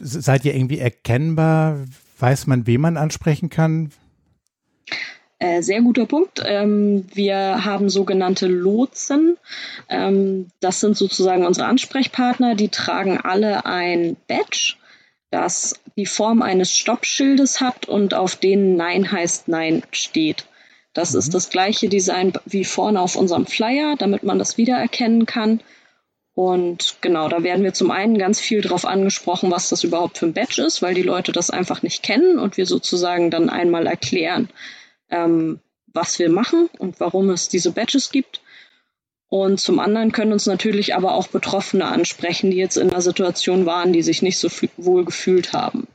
seid 0.00 0.44
ihr 0.44 0.54
irgendwie 0.54 0.78
erkennbar? 0.78 1.78
weiß 2.18 2.46
man, 2.46 2.66
wen 2.66 2.80
man 2.80 2.96
ansprechen 2.96 3.50
kann? 3.50 3.90
Äh, 5.38 5.62
sehr 5.62 5.82
guter 5.82 6.06
Punkt. 6.06 6.42
Ähm, 6.44 7.06
wir 7.12 7.64
haben 7.64 7.90
sogenannte 7.90 8.46
Lotsen. 8.46 9.36
Ähm, 9.88 10.48
das 10.60 10.80
sind 10.80 10.96
sozusagen 10.96 11.44
unsere 11.44 11.66
Ansprechpartner. 11.66 12.54
Die 12.54 12.70
tragen 12.70 13.18
alle 13.18 13.66
ein 13.66 14.16
Badge, 14.28 14.76
das 15.30 15.78
die 15.96 16.06
Form 16.06 16.40
eines 16.40 16.76
Stoppschildes 16.76 17.60
hat 17.60 17.86
und 17.86 18.14
auf 18.14 18.36
denen 18.36 18.76
Nein 18.76 19.10
heißt 19.12 19.48
Nein 19.48 19.82
steht. 19.92 20.46
Das 20.96 21.12
mhm. 21.12 21.18
ist 21.18 21.34
das 21.34 21.50
gleiche 21.50 21.88
Design 21.88 22.32
wie 22.46 22.64
vorne 22.64 23.00
auf 23.00 23.16
unserem 23.16 23.46
Flyer, 23.46 23.96
damit 23.98 24.22
man 24.22 24.38
das 24.38 24.56
wiedererkennen 24.56 25.26
kann. 25.26 25.60
Und 26.34 26.96
genau, 27.02 27.28
da 27.28 27.42
werden 27.42 27.64
wir 27.64 27.74
zum 27.74 27.90
einen 27.90 28.18
ganz 28.18 28.40
viel 28.40 28.62
darauf 28.62 28.84
angesprochen, 28.84 29.50
was 29.50 29.68
das 29.68 29.84
überhaupt 29.84 30.18
für 30.18 30.26
ein 30.26 30.32
Badge 30.32 30.62
ist, 30.62 30.82
weil 30.82 30.94
die 30.94 31.02
Leute 31.02 31.32
das 31.32 31.50
einfach 31.50 31.82
nicht 31.82 32.02
kennen 32.02 32.38
und 32.38 32.56
wir 32.56 32.66
sozusagen 32.66 33.30
dann 33.30 33.48
einmal 33.50 33.86
erklären, 33.86 34.48
ähm, 35.10 35.60
was 35.86 36.18
wir 36.18 36.30
machen 36.30 36.68
und 36.78 36.98
warum 36.98 37.30
es 37.30 37.48
diese 37.48 37.72
Badges 37.72 38.10
gibt. 38.10 38.40
Und 39.28 39.60
zum 39.60 39.78
anderen 39.78 40.12
können 40.12 40.32
uns 40.32 40.46
natürlich 40.46 40.94
aber 40.94 41.14
auch 41.14 41.28
Betroffene 41.28 41.86
ansprechen, 41.86 42.50
die 42.50 42.58
jetzt 42.58 42.76
in 42.76 42.90
einer 42.90 43.02
Situation 43.02 43.66
waren, 43.66 43.92
die 43.92 44.02
sich 44.02 44.22
nicht 44.22 44.38
so 44.38 44.48
wohl 44.76 45.04
gefühlt 45.04 45.52
haben. 45.52 45.88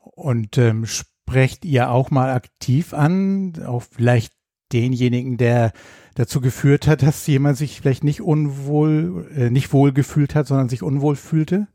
Und 0.00 0.56
ähm, 0.56 0.86
sprecht 1.28 1.66
ihr 1.66 1.90
auch 1.90 2.10
mal 2.10 2.30
aktiv 2.30 2.94
an, 2.94 3.52
auch 3.66 3.82
vielleicht 3.82 4.32
denjenigen, 4.72 5.36
der 5.36 5.72
dazu 6.14 6.40
geführt 6.40 6.86
hat, 6.86 7.02
dass 7.02 7.26
jemand 7.26 7.58
sich 7.58 7.80
vielleicht 7.80 8.02
nicht 8.02 8.22
unwohl, 8.22 9.30
äh, 9.36 9.50
nicht 9.50 9.72
wohl 9.74 9.92
gefühlt 9.92 10.34
hat, 10.34 10.46
sondern 10.46 10.70
sich 10.70 10.82
unwohl 10.82 11.16
fühlte? 11.16 11.68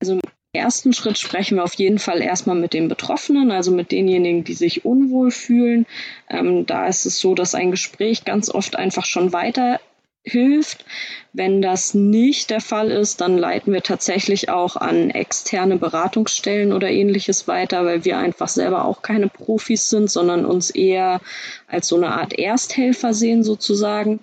Also 0.00 0.14
im 0.14 0.20
ersten 0.52 0.92
Schritt 0.92 1.16
sprechen 1.16 1.58
wir 1.58 1.64
auf 1.64 1.74
jeden 1.74 2.00
Fall 2.00 2.20
erstmal 2.20 2.56
mit 2.56 2.74
den 2.74 2.88
Betroffenen, 2.88 3.52
also 3.52 3.70
mit 3.70 3.92
denjenigen, 3.92 4.42
die 4.42 4.54
sich 4.54 4.84
unwohl 4.84 5.30
fühlen. 5.30 5.86
Ähm, 6.28 6.66
da 6.66 6.86
ist 6.88 7.06
es 7.06 7.20
so, 7.20 7.36
dass 7.36 7.54
ein 7.54 7.70
Gespräch 7.70 8.24
ganz 8.24 8.50
oft 8.50 8.74
einfach 8.74 9.04
schon 9.04 9.32
weiter 9.32 9.80
hilft. 10.24 10.84
Wenn 11.32 11.62
das 11.62 11.94
nicht 11.94 12.50
der 12.50 12.60
Fall 12.60 12.90
ist, 12.90 13.20
dann 13.20 13.38
leiten 13.38 13.72
wir 13.72 13.82
tatsächlich 13.82 14.48
auch 14.48 14.76
an 14.76 15.10
externe 15.10 15.76
Beratungsstellen 15.76 16.72
oder 16.72 16.90
ähnliches 16.90 17.48
weiter, 17.48 17.84
weil 17.84 18.04
wir 18.04 18.18
einfach 18.18 18.48
selber 18.48 18.84
auch 18.84 19.02
keine 19.02 19.28
Profis 19.28 19.88
sind, 19.88 20.10
sondern 20.10 20.44
uns 20.44 20.70
eher 20.70 21.20
als 21.66 21.88
so 21.88 21.96
eine 21.96 22.12
Art 22.12 22.38
Ersthelfer 22.38 23.14
sehen 23.14 23.42
sozusagen. 23.42 24.20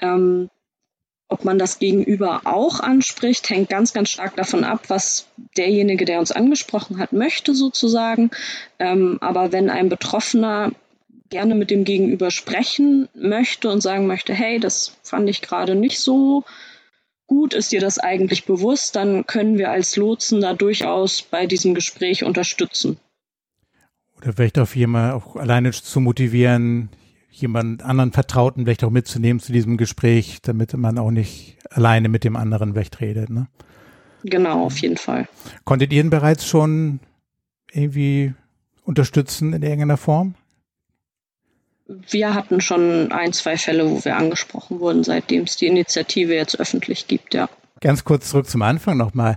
Ähm, 0.00 0.48
ob 1.28 1.44
man 1.44 1.58
das 1.58 1.78
Gegenüber 1.78 2.42
auch 2.44 2.80
anspricht, 2.80 3.48
hängt 3.50 3.68
ganz, 3.68 3.92
ganz 3.92 4.10
stark 4.10 4.36
davon 4.36 4.62
ab, 4.62 4.84
was 4.88 5.26
derjenige, 5.56 6.04
der 6.04 6.20
uns 6.20 6.30
angesprochen 6.30 6.98
hat, 6.98 7.12
möchte 7.12 7.54
sozusagen. 7.54 8.30
Ähm, 8.78 9.18
aber 9.20 9.50
wenn 9.50 9.70
ein 9.70 9.88
Betroffener 9.88 10.70
gerne 11.34 11.56
mit 11.56 11.72
dem 11.72 11.82
Gegenüber 11.82 12.30
sprechen 12.30 13.08
möchte 13.12 13.68
und 13.68 13.80
sagen 13.80 14.06
möchte, 14.06 14.32
hey, 14.32 14.60
das 14.60 14.96
fand 15.02 15.28
ich 15.28 15.42
gerade 15.42 15.74
nicht 15.74 15.98
so 15.98 16.44
gut, 17.26 17.54
ist 17.54 17.72
dir 17.72 17.80
das 17.80 17.98
eigentlich 17.98 18.44
bewusst, 18.44 18.94
dann 18.94 19.26
können 19.26 19.58
wir 19.58 19.72
als 19.72 19.96
Lotsen 19.96 20.40
da 20.40 20.54
durchaus 20.54 21.22
bei 21.22 21.46
diesem 21.46 21.74
Gespräch 21.74 22.22
unterstützen. 22.22 22.98
Oder 24.16 24.32
vielleicht 24.32 24.60
auch 24.60 24.72
jemand 24.76 25.12
auch 25.12 25.34
alleine 25.34 25.72
zu 25.72 25.98
motivieren, 25.98 26.90
jemand 27.30 27.82
anderen 27.82 28.12
Vertrauten 28.12 28.62
vielleicht 28.62 28.84
auch 28.84 28.90
mitzunehmen 28.90 29.40
zu 29.40 29.50
diesem 29.50 29.76
Gespräch, 29.76 30.38
damit 30.40 30.72
man 30.74 30.98
auch 30.98 31.10
nicht 31.10 31.58
alleine 31.68 32.08
mit 32.08 32.22
dem 32.22 32.36
anderen 32.36 32.74
vielleicht 32.74 33.00
redet. 33.00 33.28
Ne? 33.28 33.48
Genau, 34.22 34.66
auf 34.66 34.78
jeden 34.78 34.98
Fall. 34.98 35.26
Konntet 35.64 35.92
ihr 35.92 36.00
ihn 36.00 36.10
bereits 36.10 36.46
schon 36.46 37.00
irgendwie 37.72 38.34
unterstützen 38.84 39.52
in 39.52 39.62
irgendeiner 39.62 39.96
Form? 39.96 40.36
Wir 41.86 42.34
hatten 42.34 42.60
schon 42.60 43.12
ein, 43.12 43.32
zwei 43.32 43.56
Fälle, 43.56 43.90
wo 43.90 44.04
wir 44.04 44.16
angesprochen 44.16 44.80
wurden, 44.80 45.04
seitdem 45.04 45.44
es 45.44 45.56
die 45.56 45.66
Initiative 45.66 46.34
jetzt 46.34 46.58
öffentlich 46.58 47.06
gibt, 47.06 47.34
ja. 47.34 47.48
Ganz 47.80 48.04
kurz 48.04 48.30
zurück 48.30 48.48
zum 48.48 48.62
Anfang 48.62 48.96
nochmal. 48.96 49.36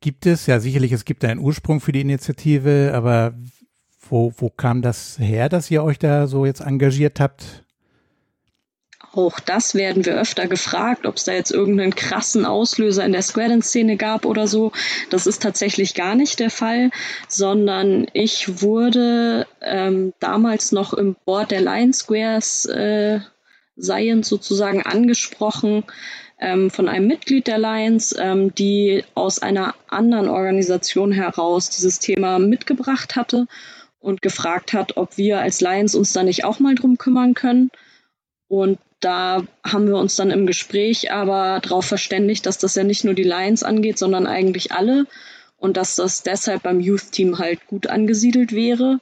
Gibt 0.00 0.26
es, 0.26 0.46
ja 0.46 0.60
sicherlich, 0.60 0.92
es 0.92 1.04
gibt 1.04 1.24
einen 1.24 1.40
Ursprung 1.40 1.80
für 1.80 1.92
die 1.92 2.02
Initiative, 2.02 2.92
aber 2.94 3.34
wo, 4.08 4.32
wo 4.36 4.50
kam 4.50 4.82
das 4.82 5.18
her, 5.18 5.48
dass 5.48 5.70
ihr 5.70 5.82
euch 5.82 5.98
da 5.98 6.26
so 6.26 6.44
jetzt 6.44 6.60
engagiert 6.60 7.20
habt? 7.20 7.64
Auch 9.18 9.40
das 9.40 9.74
werden 9.74 10.04
wir 10.04 10.14
öfter 10.14 10.46
gefragt, 10.46 11.04
ob 11.04 11.16
es 11.16 11.24
da 11.24 11.32
jetzt 11.32 11.50
irgendeinen 11.50 11.96
krassen 11.96 12.44
Auslöser 12.44 13.04
in 13.04 13.10
der 13.10 13.22
Square-Szene 13.22 13.96
gab 13.96 14.24
oder 14.24 14.46
so. 14.46 14.70
Das 15.10 15.26
ist 15.26 15.42
tatsächlich 15.42 15.94
gar 15.94 16.14
nicht 16.14 16.38
der 16.38 16.50
Fall, 16.50 16.92
sondern 17.26 18.06
ich 18.12 18.62
wurde 18.62 19.48
ähm, 19.60 20.12
damals 20.20 20.70
noch 20.70 20.92
im 20.92 21.16
Board 21.24 21.50
der 21.50 21.62
Lion 21.62 21.92
Squares 21.92 22.66
äh, 22.66 23.18
Science 23.76 24.28
sozusagen 24.28 24.82
angesprochen 24.82 25.82
ähm, 26.38 26.70
von 26.70 26.88
einem 26.88 27.08
Mitglied 27.08 27.48
der 27.48 27.58
Lions, 27.58 28.14
ähm, 28.16 28.54
die 28.54 29.02
aus 29.16 29.40
einer 29.40 29.74
anderen 29.88 30.28
Organisation 30.28 31.10
heraus 31.10 31.70
dieses 31.70 31.98
Thema 31.98 32.38
mitgebracht 32.38 33.16
hatte 33.16 33.48
und 33.98 34.22
gefragt 34.22 34.74
hat, 34.74 34.96
ob 34.96 35.18
wir 35.18 35.40
als 35.40 35.60
Lions 35.60 35.96
uns 35.96 36.12
da 36.12 36.22
nicht 36.22 36.44
auch 36.44 36.60
mal 36.60 36.76
drum 36.76 36.98
kümmern 36.98 37.34
können. 37.34 37.72
Und 38.46 38.78
da 39.00 39.42
haben 39.64 39.86
wir 39.86 39.96
uns 39.96 40.16
dann 40.16 40.30
im 40.30 40.46
Gespräch 40.46 41.12
aber 41.12 41.60
darauf 41.60 41.84
verständigt, 41.84 42.46
dass 42.46 42.58
das 42.58 42.74
ja 42.74 42.84
nicht 42.84 43.04
nur 43.04 43.14
die 43.14 43.22
Lions 43.22 43.62
angeht, 43.62 43.98
sondern 43.98 44.26
eigentlich 44.26 44.72
alle 44.72 45.06
und 45.56 45.76
dass 45.76 45.96
das 45.96 46.22
deshalb 46.22 46.62
beim 46.62 46.80
Youth-Team 46.80 47.38
halt 47.38 47.66
gut 47.66 47.88
angesiedelt 47.88 48.52
wäre. 48.52 49.00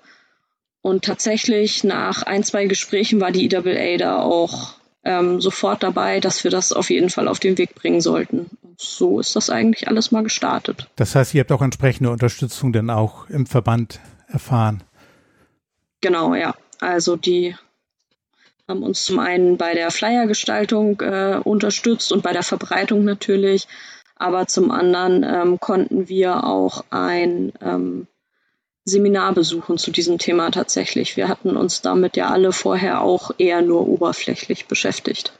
Und 0.82 1.04
tatsächlich 1.04 1.84
nach 1.84 2.22
ein, 2.22 2.44
zwei 2.44 2.66
Gesprächen 2.66 3.20
war 3.20 3.32
die 3.32 3.50
EAA 3.50 3.96
da 3.98 4.20
auch 4.20 4.74
ähm, 5.04 5.40
sofort 5.40 5.82
dabei, 5.82 6.20
dass 6.20 6.44
wir 6.44 6.50
das 6.50 6.72
auf 6.72 6.90
jeden 6.90 7.10
Fall 7.10 7.28
auf 7.28 7.40
den 7.40 7.58
Weg 7.58 7.74
bringen 7.74 8.00
sollten. 8.00 8.50
Und 8.62 8.80
so 8.80 9.20
ist 9.20 9.36
das 9.36 9.50
eigentlich 9.50 9.88
alles 9.88 10.12
mal 10.12 10.22
gestartet. 10.22 10.88
Das 10.96 11.14
heißt, 11.14 11.34
ihr 11.34 11.40
habt 11.40 11.52
auch 11.52 11.62
entsprechende 11.62 12.10
Unterstützung 12.10 12.72
dann 12.72 12.90
auch 12.90 13.28
im 13.28 13.46
Verband 13.46 14.00
erfahren. 14.28 14.82
Genau, 16.00 16.34
ja. 16.34 16.54
Also 16.80 17.16
die 17.16 17.56
haben 18.68 18.82
uns 18.82 19.04
zum 19.04 19.18
einen 19.18 19.56
bei 19.56 19.74
der 19.74 19.90
Flyergestaltung 19.90 21.00
äh, 21.00 21.40
unterstützt 21.42 22.12
und 22.12 22.22
bei 22.22 22.32
der 22.32 22.42
Verbreitung 22.42 23.04
natürlich, 23.04 23.68
aber 24.16 24.46
zum 24.46 24.70
anderen 24.70 25.22
ähm, 25.22 25.60
konnten 25.60 26.08
wir 26.08 26.44
auch 26.44 26.84
ein 26.90 27.52
ähm, 27.60 28.06
Seminar 28.84 29.34
besuchen 29.34 29.78
zu 29.78 29.90
diesem 29.90 30.18
Thema 30.18 30.50
tatsächlich. 30.50 31.16
Wir 31.16 31.28
hatten 31.28 31.56
uns 31.56 31.82
damit 31.82 32.16
ja 32.16 32.28
alle 32.30 32.52
vorher 32.52 33.02
auch 33.02 33.32
eher 33.36 33.60
nur 33.62 33.86
oberflächlich 33.88 34.66
beschäftigt. 34.66 35.32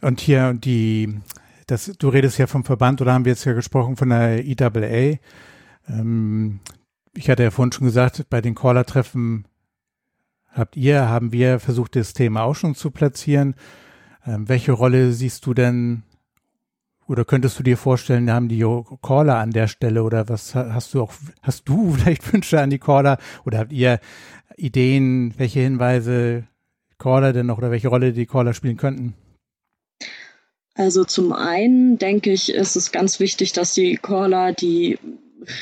Und 0.00 0.20
hier 0.20 0.54
die, 0.54 1.20
das, 1.66 1.92
du 1.98 2.08
redest 2.08 2.38
ja 2.38 2.46
vom 2.46 2.64
Verband 2.64 3.00
oder 3.00 3.12
haben 3.12 3.26
wir 3.26 3.32
jetzt 3.32 3.44
ja 3.44 3.52
gesprochen 3.52 3.96
von 3.96 4.08
der 4.08 4.44
EAA. 4.44 5.18
Ähm, 5.88 6.60
ich 7.14 7.28
hatte 7.28 7.42
ja 7.42 7.50
vorhin 7.50 7.72
schon 7.72 7.86
gesagt, 7.86 8.24
bei 8.30 8.40
den 8.40 8.54
Caller-Treffen 8.54 9.44
habt 10.52 10.76
ihr, 10.76 11.08
haben 11.08 11.32
wir 11.32 11.60
versucht, 11.60 11.96
das 11.96 12.12
Thema 12.12 12.42
auch 12.42 12.54
schon 12.54 12.74
zu 12.74 12.90
platzieren. 12.90 13.54
Ähm, 14.26 14.48
welche 14.48 14.72
Rolle 14.72 15.12
siehst 15.12 15.46
du 15.46 15.54
denn 15.54 16.02
oder 17.06 17.24
könntest 17.24 17.58
du 17.58 17.64
dir 17.64 17.76
vorstellen, 17.76 18.30
haben 18.30 18.48
die 18.48 18.64
Caller 19.02 19.38
an 19.38 19.50
der 19.50 19.66
Stelle 19.66 20.04
oder 20.04 20.28
was 20.28 20.54
hast 20.54 20.94
du 20.94 21.02
auch, 21.02 21.12
hast 21.42 21.68
du 21.68 21.92
vielleicht 21.94 22.32
Wünsche 22.32 22.60
an 22.60 22.70
die 22.70 22.78
Caller 22.78 23.18
oder 23.44 23.58
habt 23.58 23.72
ihr 23.72 23.98
Ideen, 24.56 25.34
welche 25.36 25.60
Hinweise 25.60 26.44
Caller 26.98 27.32
denn 27.32 27.46
noch 27.46 27.58
oder 27.58 27.70
welche 27.70 27.88
Rolle 27.88 28.12
die 28.12 28.26
Caller 28.26 28.54
spielen 28.54 28.76
könnten? 28.76 29.14
Also 30.74 31.04
zum 31.04 31.32
einen 31.32 31.98
denke 31.98 32.32
ich, 32.32 32.52
ist 32.52 32.76
es 32.76 32.92
ganz 32.92 33.18
wichtig, 33.18 33.52
dass 33.52 33.74
die 33.74 33.96
Caller 33.96 34.52
die 34.52 34.98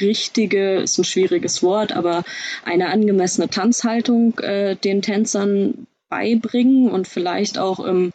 richtige, 0.00 0.76
ist 0.76 0.98
ein 0.98 1.04
schwieriges 1.04 1.62
Wort, 1.62 1.92
aber 1.92 2.24
eine 2.64 2.88
angemessene 2.88 3.48
Tanzhaltung 3.48 4.38
äh, 4.38 4.76
den 4.76 5.02
Tänzern 5.02 5.86
beibringen 6.08 6.90
und 6.90 7.06
vielleicht 7.06 7.58
auch 7.58 7.80
im 7.80 8.12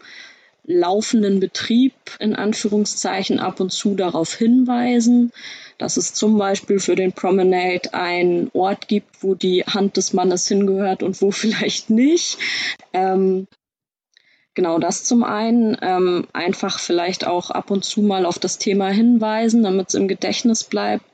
laufenden 0.65 1.39
Betrieb 1.39 1.93
in 2.19 2.35
Anführungszeichen 2.35 3.39
ab 3.39 3.59
und 3.59 3.71
zu 3.71 3.95
darauf 3.95 4.33
hinweisen, 4.33 5.31
dass 5.77 5.97
es 5.97 6.13
zum 6.13 6.37
Beispiel 6.37 6.79
für 6.79 6.95
den 6.95 7.11
Promenade 7.11 7.93
einen 7.93 8.49
Ort 8.53 8.87
gibt, 8.87 9.21
wo 9.21 9.35
die 9.35 9.63
Hand 9.63 9.97
des 9.97 10.13
Mannes 10.13 10.47
hingehört 10.47 11.03
und 11.03 11.21
wo 11.21 11.31
vielleicht 11.31 11.89
nicht. 11.89 12.37
Ähm, 12.93 13.47
genau 14.53 14.79
das 14.79 15.03
zum 15.03 15.23
einen. 15.23 15.77
Ähm, 15.81 16.27
einfach 16.31 16.79
vielleicht 16.79 17.27
auch 17.27 17.49
ab 17.49 17.69
und 17.69 17.83
zu 17.83 18.01
mal 18.01 18.25
auf 18.25 18.39
das 18.39 18.57
Thema 18.57 18.89
hinweisen, 18.89 19.63
damit 19.63 19.89
es 19.89 19.95
im 19.95 20.07
Gedächtnis 20.07 20.63
bleibt. 20.63 21.05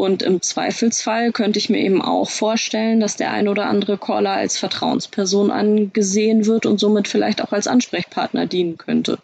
Und 0.00 0.22
im 0.22 0.40
Zweifelsfall 0.40 1.30
könnte 1.30 1.58
ich 1.58 1.68
mir 1.68 1.78
eben 1.78 2.00
auch 2.00 2.30
vorstellen, 2.30 3.00
dass 3.00 3.16
der 3.16 3.32
ein 3.32 3.48
oder 3.48 3.66
andere 3.66 3.98
Caller 3.98 4.32
als 4.32 4.56
Vertrauensperson 4.56 5.50
angesehen 5.50 6.46
wird 6.46 6.64
und 6.64 6.80
somit 6.80 7.06
vielleicht 7.06 7.44
auch 7.44 7.52
als 7.52 7.66
Ansprechpartner 7.66 8.46
dienen 8.46 8.78
könnte. 8.78 9.18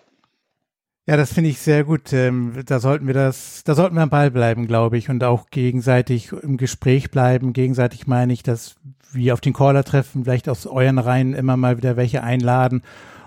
Ja, 1.07 1.17
das 1.17 1.33
finde 1.33 1.49
ich 1.49 1.61
sehr 1.61 1.85
gut. 1.85 2.13
Ähm, 2.13 2.63
da 2.67 2.79
sollten 2.79 3.07
wir 3.07 3.15
das, 3.15 3.63
da 3.65 3.75
sollten 3.75 3.95
wir 3.95 4.03
am 4.03 4.11
Ball 4.11 4.31
bleiben, 4.31 4.67
glaube 4.67 4.99
ich, 4.99 5.09
und 5.09 5.25
auch 5.25 5.49
gegenseitig 5.51 6.33
im 6.33 6.59
Gespräch 6.59 7.11
bleiben. 7.11 7.55
Gegenseitig 7.55 8.07
meine 8.07 8.35
ich, 8.35 8.43
dass 8.43 8.75
wir 9.13 9.33
auf 9.33 9.41
den 9.41 9.55
Caller 9.55 9.83
treffen, 9.83 10.25
vielleicht 10.25 10.47
aus 10.47 10.67
euren 10.67 10.99
Reihen 10.99 11.33
immer 11.33 11.57
mal 11.57 11.79
wieder 11.79 11.97
welche 11.97 12.23
einladen, 12.23 12.83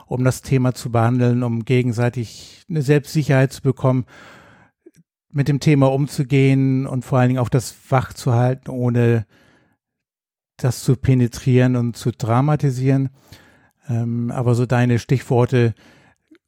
um 0.06 0.24
das 0.24 0.44
Thema 0.44 0.76
zu 0.76 0.92
behandeln, 0.92 1.42
um 1.42 1.66
gegenseitig 1.66 2.66
eine 2.70 2.84
Selbstsicherheit 2.84 3.54
zu 3.54 3.64
bekommen, 3.64 4.06
mit 5.32 5.48
dem 5.48 5.60
Thema 5.60 5.92
umzugehen 5.92 6.88
und 6.88 7.06
vor 7.06 7.20
allen 7.20 7.30
Dingen 7.30 7.40
auch 7.40 7.50
das 7.50 7.76
wach 7.90 8.14
zu 8.14 8.34
halten, 8.34 8.70
ohne 8.72 9.26
das 10.58 10.84
zu 10.84 10.96
penetrieren 10.96 11.76
und 11.76 11.96
zu 11.96 12.12
dramatisieren. 12.12 13.10
Ähm, 13.88 14.32
aber 14.32 14.56
so 14.56 14.66
deine 14.66 15.00
Stichworte, 15.00 15.74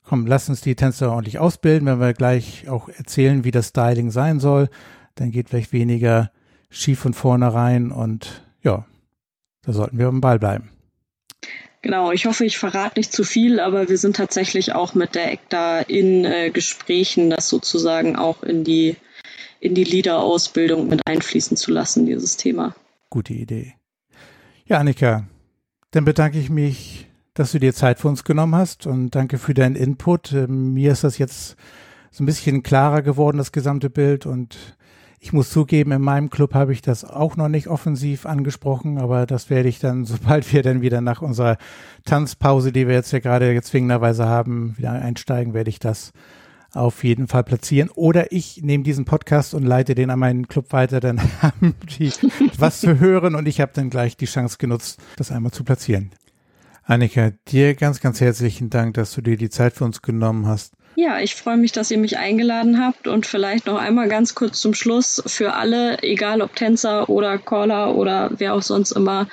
komm, 0.04 0.26
lass 0.26 0.50
uns 0.50 0.62
die 0.62 0.76
Tänzer 0.76 1.12
ordentlich 1.12 1.40
ausbilden, 1.40 1.88
wenn 1.88 2.00
wir 2.00 2.14
gleich 2.14 2.68
auch 2.70 2.90
erzählen, 2.90 3.44
wie 3.44 3.52
das 3.52 3.70
Styling 3.70 4.12
sein 4.12 4.40
soll, 4.40 4.70
dann 5.16 5.32
geht 5.32 5.50
vielleicht 5.50 5.74
weniger 5.74 6.32
schief 6.70 7.00
von 7.00 7.14
vornherein 7.14 7.92
und 7.92 8.46
ja, 8.64 8.86
da 9.64 9.74
sollten 9.74 9.98
wir 9.98 10.08
am 10.08 10.22
Ball 10.22 10.40
bleiben. 10.40 10.70
Genau, 11.82 12.12
ich 12.12 12.28
hoffe, 12.28 12.46
ich 12.46 12.60
verrate 12.60 13.00
nicht 13.00 13.12
zu 13.12 13.24
viel, 13.24 13.60
aber 13.60 13.90
wir 13.90 13.98
sind 13.98 14.16
tatsächlich 14.16 14.74
auch 14.74 14.94
mit 14.94 15.16
der 15.16 15.32
ECTA 15.32 15.80
in 15.80 16.26
äh, 16.26 16.52
Gesprächen, 16.52 17.32
das 17.32 17.50
sozusagen 17.50 18.16
auch 18.16 18.44
in 18.44 18.64
die, 18.64 18.98
in 19.60 19.74
die 19.74 19.84
Leader-Ausbildung 19.84 20.88
mit 20.88 21.02
einfließen 21.08 21.58
zu 21.58 21.72
lassen, 21.72 22.06
dieses 22.06 22.38
Thema. 22.38 22.76
Gute 23.10 23.34
Idee. 23.34 23.74
Ja, 24.66 24.78
Annika, 24.78 25.28
dann 25.90 26.06
bedanke 26.06 26.38
ich 26.38 26.52
mich, 26.52 27.08
dass 27.34 27.52
du 27.52 27.60
dir 27.60 27.74
Zeit 27.74 28.00
für 28.00 28.10
uns 28.10 28.24
genommen 28.24 28.56
hast 28.56 28.86
und 28.86 29.16
danke 29.16 29.40
für 29.40 29.56
deinen 29.56 29.76
Input. 29.76 30.34
Ähm, 30.34 30.74
mir 30.74 30.92
ist 30.92 31.04
das 31.04 31.18
jetzt 31.18 31.56
so 32.12 32.24
ein 32.24 32.28
bisschen 32.28 32.62
klarer 32.62 33.02
geworden, 33.02 33.38
das 33.38 33.52
gesamte 33.52 33.90
Bild 33.90 34.28
und 34.28 34.78
ich 35.24 35.34
muss 35.34 35.52
zugeben, 35.52 35.92
in 35.92 36.02
meinem 36.02 36.32
Club 36.32 36.56
habe 36.56 36.74
ich 36.74 36.82
das 36.82 37.06
auch 37.06 37.38
noch 37.38 37.48
nicht 37.48 37.68
offensiv 37.68 38.26
angesprochen, 38.26 38.98
aber 38.98 39.28
das 39.28 39.52
werde 39.52 39.70
ich 39.70 39.78
dann, 39.78 40.04
sobald 40.06 40.52
wir 40.52 40.64
dann 40.64 40.82
wieder 40.82 41.00
nach 41.00 41.22
unserer 41.22 41.58
Tanzpause, 42.06 42.72
die 42.72 42.88
wir 42.88 42.96
jetzt 42.96 43.12
ja 43.12 43.20
gerade 43.20 43.62
zwingenderweise 43.62 44.26
haben, 44.26 44.76
wieder 44.78 44.92
einsteigen, 44.92 45.54
werde 45.54 45.70
ich 45.70 45.80
das 45.80 46.12
auf 46.74 47.04
jeden 47.04 47.28
Fall 47.28 47.44
platzieren. 47.44 47.92
Oder 47.94 48.32
ich 48.32 48.64
nehme 48.64 48.84
diesen 48.84 49.06
Podcast 49.06 49.54
und 49.54 49.64
leite 49.64 49.94
den 49.94 50.10
an 50.10 50.18
meinen 50.18 50.48
Club 50.48 50.74
weiter, 50.74 51.00
dann 51.00 51.22
haben 51.42 51.76
die 52.00 52.12
was 52.58 52.80
zu 52.80 53.00
hören 53.00 53.36
und 53.36 53.48
ich 53.48 53.62
habe 53.62 53.74
dann 53.76 53.92
gleich 53.92 54.18
die 54.18 54.26
Chance 54.26 54.58
genutzt, 54.58 55.00
das 55.18 55.32
einmal 55.32 55.52
zu 55.52 55.64
platzieren. 55.64 56.12
Annika, 56.84 57.32
dir 57.48 57.76
ganz, 57.76 58.00
ganz 58.00 58.22
herzlichen 58.22 58.72
Dank, 58.72 58.96
dass 58.96 59.14
du 59.14 59.22
dir 59.22 59.38
die 59.38 59.52
Zeit 59.52 59.74
für 59.74 59.86
uns 59.86 60.02
genommen 60.02 60.48
hast. 60.48 60.74
Ja, 61.02 61.20
ich 61.20 61.34
freue 61.34 61.58
mich, 61.58 61.72
dass 61.72 61.90
ihr 61.90 61.98
mich 61.98 62.20
eingeladen 62.20 62.80
habt 62.80 63.08
und 63.08 63.26
vielleicht 63.26 63.66
noch 63.66 63.80
einmal 63.80 64.08
ganz 64.08 64.36
kurz 64.36 64.62
zum 64.62 64.76
Schluss 64.76 65.24
für 65.26 65.54
alle, 65.54 65.98
egal 66.04 66.44
ob 66.44 66.56
Tänzer 66.56 67.10
oder 67.10 67.40
Caller 67.40 67.96
oder 67.96 68.30
wer 68.38 68.54
auch 68.54 68.62
sonst 68.62 68.92
immer, 68.92 69.28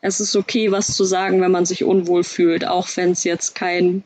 es 0.00 0.20
ist 0.20 0.34
okay, 0.34 0.72
was 0.72 0.96
zu 0.96 1.04
sagen, 1.04 1.42
wenn 1.42 1.50
man 1.50 1.66
sich 1.66 1.84
unwohl 1.84 2.24
fühlt, 2.24 2.66
auch 2.66 2.88
wenn 2.96 3.10
es 3.10 3.24
jetzt 3.24 3.54
kein 3.54 4.02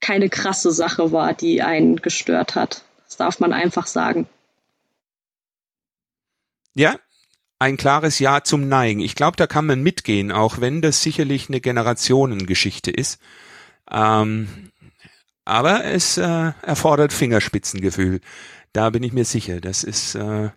keine 0.00 0.28
krasse 0.28 0.72
Sache 0.72 1.12
war, 1.12 1.32
die 1.32 1.62
einen 1.62 2.02
gestört 2.02 2.56
hat. 2.56 2.82
Das 3.06 3.16
darf 3.16 3.38
man 3.38 3.52
einfach 3.52 3.86
sagen. 3.86 4.26
Ja, 6.74 6.98
ein 7.60 7.76
klares 7.76 8.18
Ja 8.18 8.42
zum 8.42 8.66
Neigen. 8.66 8.98
Ich 8.98 9.14
glaube, 9.14 9.36
da 9.36 9.46
kann 9.46 9.66
man 9.66 9.80
mitgehen, 9.80 10.32
auch 10.32 10.60
wenn 10.60 10.82
das 10.82 11.04
sicherlich 11.04 11.48
eine 11.48 11.60
Generationengeschichte 11.60 12.90
ist. 12.90 13.20
Ähm, 13.88 14.69
aber 15.50 15.84
es 15.84 16.16
äh, 16.16 16.52
erfordert 16.62 17.12
Fingerspitzengefühl. 17.12 18.20
Da 18.72 18.90
bin 18.90 19.02
ich 19.02 19.12
mir 19.12 19.24
sicher. 19.24 19.60
Das 19.60 19.84
ist, 19.84 20.14
äh, 20.14 20.50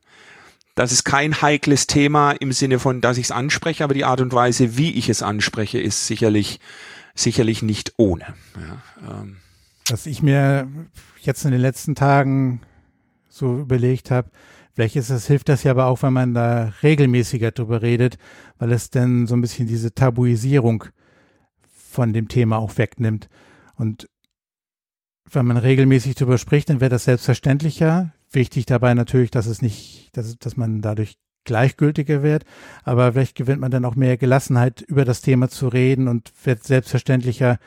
das 0.76 0.92
ist 0.92 1.04
kein 1.04 1.42
heikles 1.42 1.88
Thema 1.88 2.32
im 2.32 2.52
Sinne 2.52 2.80
von, 2.80 3.02
dass 3.02 3.18
ich 3.18 3.26
es 3.26 3.32
anspreche, 3.32 3.84
aber 3.84 3.94
die 3.94 4.06
Art 4.06 4.22
und 4.22 4.34
Weise, 4.34 4.78
wie 4.78 4.92
ich 4.92 5.10
es 5.10 5.24
anspreche, 5.24 5.80
ist 5.80 6.08
sicherlich 6.08 6.60
sicherlich 7.16 7.62
nicht 7.62 7.94
ohne. 7.98 8.34
Ja, 8.56 9.22
ähm. 9.22 9.38
Was 9.90 10.06
ich 10.06 10.24
mir 10.24 10.68
jetzt 11.22 11.44
in 11.46 11.52
den 11.52 11.62
letzten 11.62 11.94
Tagen 11.96 12.62
so 13.28 13.60
überlegt 13.60 14.12
habe, 14.12 14.30
vielleicht 14.74 14.96
ist 14.96 15.10
das, 15.10 15.28
hilft 15.28 15.50
das 15.50 15.64
ja 15.64 15.72
aber 15.72 15.88
auch, 15.88 16.04
wenn 16.04 16.14
man 16.14 16.34
da 16.34 16.74
regelmäßiger 16.82 17.52
drüber 17.52 17.82
redet, 17.82 18.18
weil 18.60 18.72
es 18.72 18.90
dann 18.90 19.28
so 19.28 19.36
ein 19.36 19.42
bisschen 19.42 19.68
diese 19.68 19.94
Tabuisierung 19.94 20.86
von 21.92 22.14
dem 22.14 22.30
Thema 22.30 22.58
auch 22.58 22.78
wegnimmt. 22.78 23.30
Und 23.76 24.08
wenn 25.36 25.46
man 25.46 25.58
regelmäßig 25.58 26.16
drüber 26.16 26.38
spricht, 26.38 26.70
dann 26.70 26.82
wäre 26.82 26.90
das 26.90 27.06
selbstverständlicher. 27.06 28.14
Wichtig 28.32 28.66
dabei 28.66 28.94
natürlich, 28.94 29.32
dass 29.32 29.46
es 29.46 29.62
nicht, 29.62 30.10
dass, 30.18 30.38
dass 30.38 30.58
man 30.58 30.82
dadurch 30.82 31.18
gleichgültiger 31.46 32.24
wird, 32.24 32.46
aber 32.84 33.12
vielleicht 33.12 33.36
gewinnt 33.36 33.62
man 33.62 33.72
dann 33.72 33.86
auch 33.86 33.96
mehr 33.96 34.18
Gelassenheit, 34.18 34.82
über 34.82 35.06
das 35.06 35.22
Thema 35.22 35.50
zu 35.50 35.68
reden 35.68 36.08
und 36.08 36.32
wird 36.44 36.64
selbstverständlicher, 36.64 37.60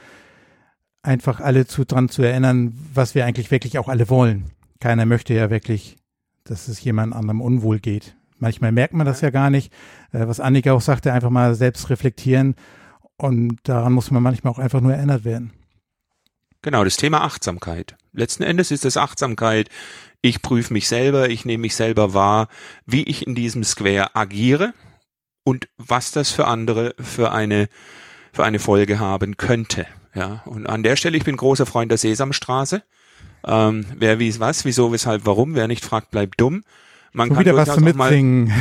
einfach 1.02 1.40
alle 1.40 1.66
zu 1.66 1.84
dran 1.84 2.08
zu 2.08 2.22
erinnern, 2.22 2.72
was 2.94 3.14
wir 3.14 3.26
eigentlich 3.26 3.50
wirklich 3.50 3.78
auch 3.78 3.88
alle 3.88 4.08
wollen. 4.08 4.50
Keiner 4.80 5.06
möchte 5.06 5.34
ja 5.34 5.50
wirklich, 5.50 5.96
dass 6.44 6.68
es 6.68 6.82
jemand 6.82 7.14
anderem 7.14 7.40
unwohl 7.40 7.78
geht. 7.78 8.16
Manchmal 8.38 8.72
merkt 8.72 8.94
man 8.94 9.06
das 9.06 9.20
ja 9.20 9.30
gar 9.30 9.50
nicht. 9.50 9.72
Äh, 10.12 10.26
was 10.26 10.40
Annika 10.40 10.72
auch 10.72 10.80
sagte, 10.80 11.12
einfach 11.12 11.30
mal 11.30 11.54
selbst 11.54 11.88
reflektieren 11.90 12.54
und 13.16 13.58
daran 13.62 13.92
muss 13.92 14.10
man 14.10 14.22
manchmal 14.22 14.52
auch 14.52 14.58
einfach 14.58 14.80
nur 14.80 14.94
erinnert 14.94 15.24
werden. 15.24 15.52
Genau, 16.66 16.82
das 16.82 16.96
Thema 16.96 17.22
Achtsamkeit. 17.22 17.94
Letzten 18.12 18.42
Endes 18.42 18.72
ist 18.72 18.84
es 18.84 18.96
Achtsamkeit, 18.96 19.68
ich 20.20 20.42
prüfe 20.42 20.72
mich 20.72 20.88
selber, 20.88 21.30
ich 21.30 21.44
nehme 21.44 21.60
mich 21.60 21.76
selber 21.76 22.12
wahr, 22.12 22.48
wie 22.86 23.04
ich 23.04 23.24
in 23.24 23.36
diesem 23.36 23.62
Square 23.62 24.16
agiere 24.16 24.74
und 25.44 25.68
was 25.76 26.10
das 26.10 26.32
für 26.32 26.48
andere 26.48 26.96
für 26.98 27.30
eine, 27.30 27.68
für 28.32 28.42
eine 28.42 28.58
Folge 28.58 28.98
haben 28.98 29.36
könnte. 29.36 29.86
Ja, 30.12 30.42
und 30.44 30.68
an 30.68 30.82
der 30.82 30.96
Stelle, 30.96 31.16
ich 31.16 31.22
bin 31.22 31.36
großer 31.36 31.66
Freund 31.66 31.92
der 31.92 31.98
Sesamstraße. 31.98 32.82
Ähm, 33.46 33.86
wer 33.96 34.18
wie 34.18 34.40
was, 34.40 34.64
wieso, 34.64 34.90
weshalb, 34.90 35.24
warum, 35.24 35.54
wer 35.54 35.68
nicht 35.68 35.84
fragt, 35.84 36.10
bleibt 36.10 36.40
dumm. 36.40 36.64
Man 37.12 37.28
kann 37.28 37.38
wieder 37.38 37.54
was 37.54 37.72
zu 37.72 37.80
mitsingen. 37.80 38.52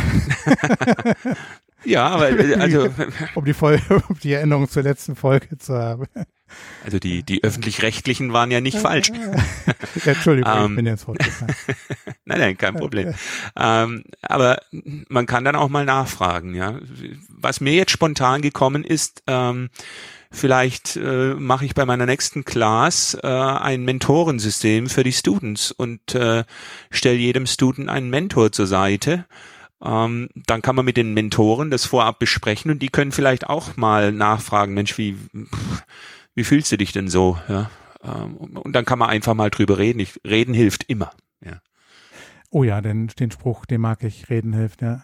ja, 1.83 2.07
aber 2.09 2.25
also 2.59 2.87
um 3.33 3.45
die 3.45 3.53
Folge, 3.53 4.03
um 4.09 4.19
die 4.19 4.33
Erinnerung 4.33 4.69
zur 4.69 4.83
letzten 4.83 5.15
Folge 5.15 5.57
zu 5.57 5.73
haben. 5.73 6.05
Also 6.83 6.99
die, 6.99 7.23
die 7.23 7.43
öffentlich-rechtlichen 7.43 8.31
waren 8.31 8.51
ja 8.51 8.61
nicht 8.61 8.77
falsch. 8.77 9.09
ja, 9.09 10.11
Entschuldigung, 10.13 10.51
ähm, 10.55 10.71
ich 10.71 10.75
bin 10.75 10.85
jetzt 10.85 11.03
fortgefahren. 11.03 11.55
nein, 12.25 12.39
nein, 12.39 12.57
kein 12.57 12.75
Problem. 12.75 13.13
ähm, 13.57 14.03
aber 14.21 14.59
man 15.09 15.25
kann 15.25 15.43
dann 15.43 15.55
auch 15.55 15.69
mal 15.69 15.85
nachfragen, 15.85 16.53
ja. 16.53 16.79
Was 17.29 17.61
mir 17.61 17.73
jetzt 17.73 17.91
spontan 17.91 18.41
gekommen 18.41 18.83
ist, 18.83 19.23
ähm, 19.27 19.69
vielleicht 20.31 20.95
äh, 20.97 21.33
mache 21.33 21.65
ich 21.65 21.73
bei 21.73 21.85
meiner 21.85 22.05
nächsten 22.05 22.45
Class 22.45 23.17
äh, 23.23 23.27
ein 23.27 23.83
Mentorensystem 23.83 24.87
für 24.89 25.03
die 25.03 25.13
Students 25.13 25.71
und 25.71 26.13
äh, 26.13 26.43
stelle 26.91 27.17
jedem 27.17 27.47
Student 27.47 27.89
einen 27.89 28.09
Mentor 28.09 28.51
zur 28.51 28.67
Seite. 28.67 29.25
Ähm, 29.83 30.29
dann 30.35 30.61
kann 30.61 30.75
man 30.75 30.85
mit 30.85 30.97
den 30.97 31.13
Mentoren 31.13 31.69
das 31.69 31.85
vorab 31.85 32.19
besprechen 32.19 32.71
und 32.71 32.79
die 32.79 32.89
können 32.89 33.11
vielleicht 33.11 33.47
auch 33.47 33.75
mal 33.75 34.11
nachfragen, 34.11 34.73
Mensch, 34.73 34.97
wie 34.97 35.13
pff, 35.13 35.83
wie 36.35 36.43
fühlst 36.43 36.71
du 36.71 36.77
dich 36.77 36.91
denn 36.91 37.07
so? 37.07 37.39
Ja, 37.47 37.69
ähm, 38.03 38.35
und 38.37 38.73
dann 38.73 38.85
kann 38.85 38.99
man 38.99 39.09
einfach 39.09 39.33
mal 39.33 39.49
drüber 39.49 39.77
reden. 39.77 39.99
Ich, 39.99 40.19
reden 40.25 40.53
hilft 40.53 40.83
immer. 40.83 41.11
Ja. 41.43 41.61
Oh 42.51 42.63
ja, 42.63 42.81
den, 42.81 43.07
den 43.07 43.31
Spruch, 43.31 43.65
den 43.65 43.81
mag 43.81 44.03
ich. 44.03 44.29
Reden 44.29 44.53
hilft, 44.53 44.81
ja. 44.81 45.03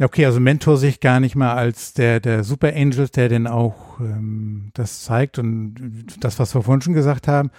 Okay, 0.00 0.26
also 0.26 0.40
Mentor 0.40 0.76
sich 0.76 0.98
gar 0.98 1.20
nicht 1.20 1.36
mal 1.36 1.54
als 1.54 1.94
der, 1.94 2.18
der 2.18 2.42
Super 2.42 2.72
Angel, 2.74 3.08
der 3.08 3.28
denn 3.28 3.46
auch 3.46 4.00
ähm, 4.00 4.70
das 4.74 5.04
zeigt 5.04 5.38
und 5.38 6.16
das, 6.18 6.40
was 6.40 6.52
wir 6.54 6.62
vorhin 6.62 6.82
schon 6.82 6.94
gesagt 6.94 7.28
haben, 7.28 7.50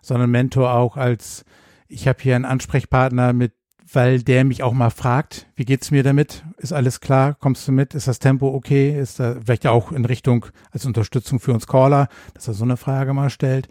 sondern 0.00 0.30
Mentor 0.30 0.72
auch 0.72 0.96
als, 0.96 1.44
ich 1.88 2.08
habe 2.08 2.22
hier 2.22 2.34
einen 2.34 2.46
Ansprechpartner, 2.46 3.34
mit 3.34 3.52
weil 3.90 4.22
der 4.22 4.44
mich 4.44 4.62
auch 4.62 4.72
mal 4.72 4.90
fragt, 4.90 5.46
wie 5.54 5.64
geht's 5.64 5.90
mir 5.90 6.02
damit? 6.02 6.44
Ist 6.58 6.72
alles 6.72 7.00
klar? 7.00 7.34
Kommst 7.34 7.66
du 7.66 7.72
mit? 7.72 7.94
Ist 7.94 8.08
das 8.08 8.18
Tempo 8.18 8.54
okay? 8.54 8.98
Ist 8.98 9.20
da 9.20 9.36
vielleicht 9.44 9.66
auch 9.66 9.92
in 9.92 10.04
Richtung 10.04 10.46
als 10.70 10.86
Unterstützung 10.86 11.40
für 11.40 11.52
uns 11.52 11.66
Caller, 11.66 12.08
dass 12.34 12.48
er 12.48 12.54
so 12.54 12.64
eine 12.64 12.76
Frage 12.76 13.12
mal 13.12 13.30
stellt? 13.30 13.68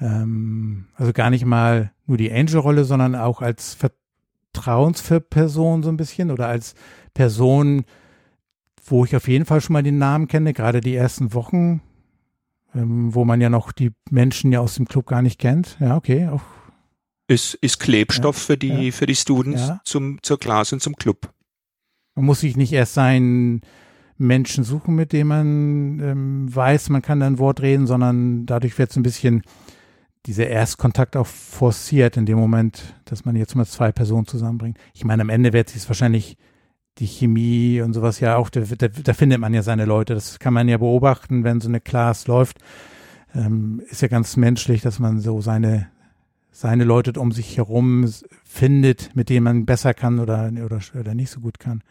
Ähm, 0.00 0.86
also 0.94 1.12
gar 1.12 1.30
nicht 1.30 1.44
mal 1.44 1.92
nur 2.06 2.16
die 2.16 2.32
Angel-Rolle, 2.32 2.84
sondern 2.84 3.14
auch 3.14 3.42
als 3.42 3.76
Vertrauensperson 4.54 5.82
so 5.82 5.88
ein 5.88 5.96
bisschen 5.96 6.30
oder 6.30 6.48
als 6.48 6.74
Person, 7.14 7.84
wo 8.84 9.04
ich 9.04 9.16
auf 9.16 9.28
jeden 9.28 9.44
Fall 9.44 9.60
schon 9.60 9.74
mal 9.74 9.82
den 9.82 9.98
Namen 9.98 10.28
kenne, 10.28 10.52
gerade 10.52 10.80
die 10.80 10.94
ersten 10.94 11.34
Wochen, 11.34 11.80
ähm, 12.74 13.14
wo 13.14 13.24
man 13.24 13.40
ja 13.40 13.50
noch 13.50 13.72
die 13.72 13.92
Menschen 14.10 14.52
ja 14.52 14.60
aus 14.60 14.74
dem 14.74 14.86
Club 14.86 15.06
gar 15.06 15.22
nicht 15.22 15.38
kennt. 15.38 15.76
Ja, 15.80 15.96
okay, 15.96 16.28
auch 16.28 16.42
ist, 17.28 17.54
ist 17.54 17.80
Klebstoff 17.80 18.36
ja, 18.36 18.44
für 18.44 18.56
die, 18.56 18.86
ja, 18.86 18.92
für 18.92 19.06
die 19.06 19.16
Students 19.16 19.68
ja. 19.68 19.80
zum, 19.84 20.22
zur 20.22 20.38
Class 20.38 20.72
und 20.72 20.82
zum 20.82 20.96
Club. 20.96 21.32
Man 22.14 22.24
muss 22.24 22.40
sich 22.40 22.56
nicht 22.56 22.72
erst 22.72 22.94
seinen 22.94 23.62
Menschen 24.18 24.64
suchen, 24.64 24.94
mit 24.94 25.12
dem 25.12 25.28
man 25.28 26.00
ähm, 26.00 26.54
weiß, 26.54 26.88
man 26.88 27.02
kann 27.02 27.20
da 27.20 27.26
ein 27.26 27.38
Wort 27.38 27.60
reden, 27.60 27.86
sondern 27.86 28.46
dadurch 28.46 28.78
wird 28.78 28.90
es 28.90 28.96
ein 28.96 29.02
bisschen 29.02 29.42
dieser 30.26 30.48
Erstkontakt 30.48 31.16
auch 31.16 31.26
forciert 31.26 32.16
in 32.16 32.26
dem 32.26 32.38
Moment, 32.38 32.94
dass 33.04 33.24
man 33.24 33.36
jetzt 33.36 33.54
mal 33.54 33.66
zwei 33.66 33.92
Personen 33.92 34.26
zusammenbringt. 34.26 34.78
Ich 34.92 35.04
meine, 35.04 35.22
am 35.22 35.28
Ende 35.28 35.52
wird 35.52 35.68
sich 35.68 35.86
wahrscheinlich 35.88 36.36
die 36.98 37.06
Chemie 37.06 37.80
und 37.82 37.92
sowas 37.92 38.20
ja 38.20 38.36
auch, 38.36 38.48
da, 38.48 38.60
da, 38.60 38.88
da, 38.88 39.12
findet 39.12 39.38
man 39.38 39.54
ja 39.54 39.62
seine 39.62 39.84
Leute. 39.84 40.14
Das 40.14 40.38
kann 40.38 40.54
man 40.54 40.68
ja 40.68 40.78
beobachten, 40.78 41.44
wenn 41.44 41.60
so 41.60 41.68
eine 41.68 41.80
Class 41.80 42.26
läuft. 42.26 42.58
Ähm, 43.34 43.82
ist 43.88 44.02
ja 44.02 44.08
ganz 44.08 44.36
menschlich, 44.36 44.80
dass 44.80 44.98
man 44.98 45.20
so 45.20 45.40
seine, 45.40 45.88
seine 46.56 46.84
Leute 46.84 47.12
um 47.20 47.32
sich 47.32 47.58
herum 47.58 48.10
findet, 48.44 49.14
mit 49.14 49.28
denen 49.28 49.44
man 49.44 49.66
besser 49.66 49.92
kann 49.92 50.18
oder, 50.18 50.50
oder, 50.64 50.80
oder 50.98 51.14
nicht 51.14 51.30
so 51.30 51.40
gut 51.40 51.58
kann. 51.58 51.82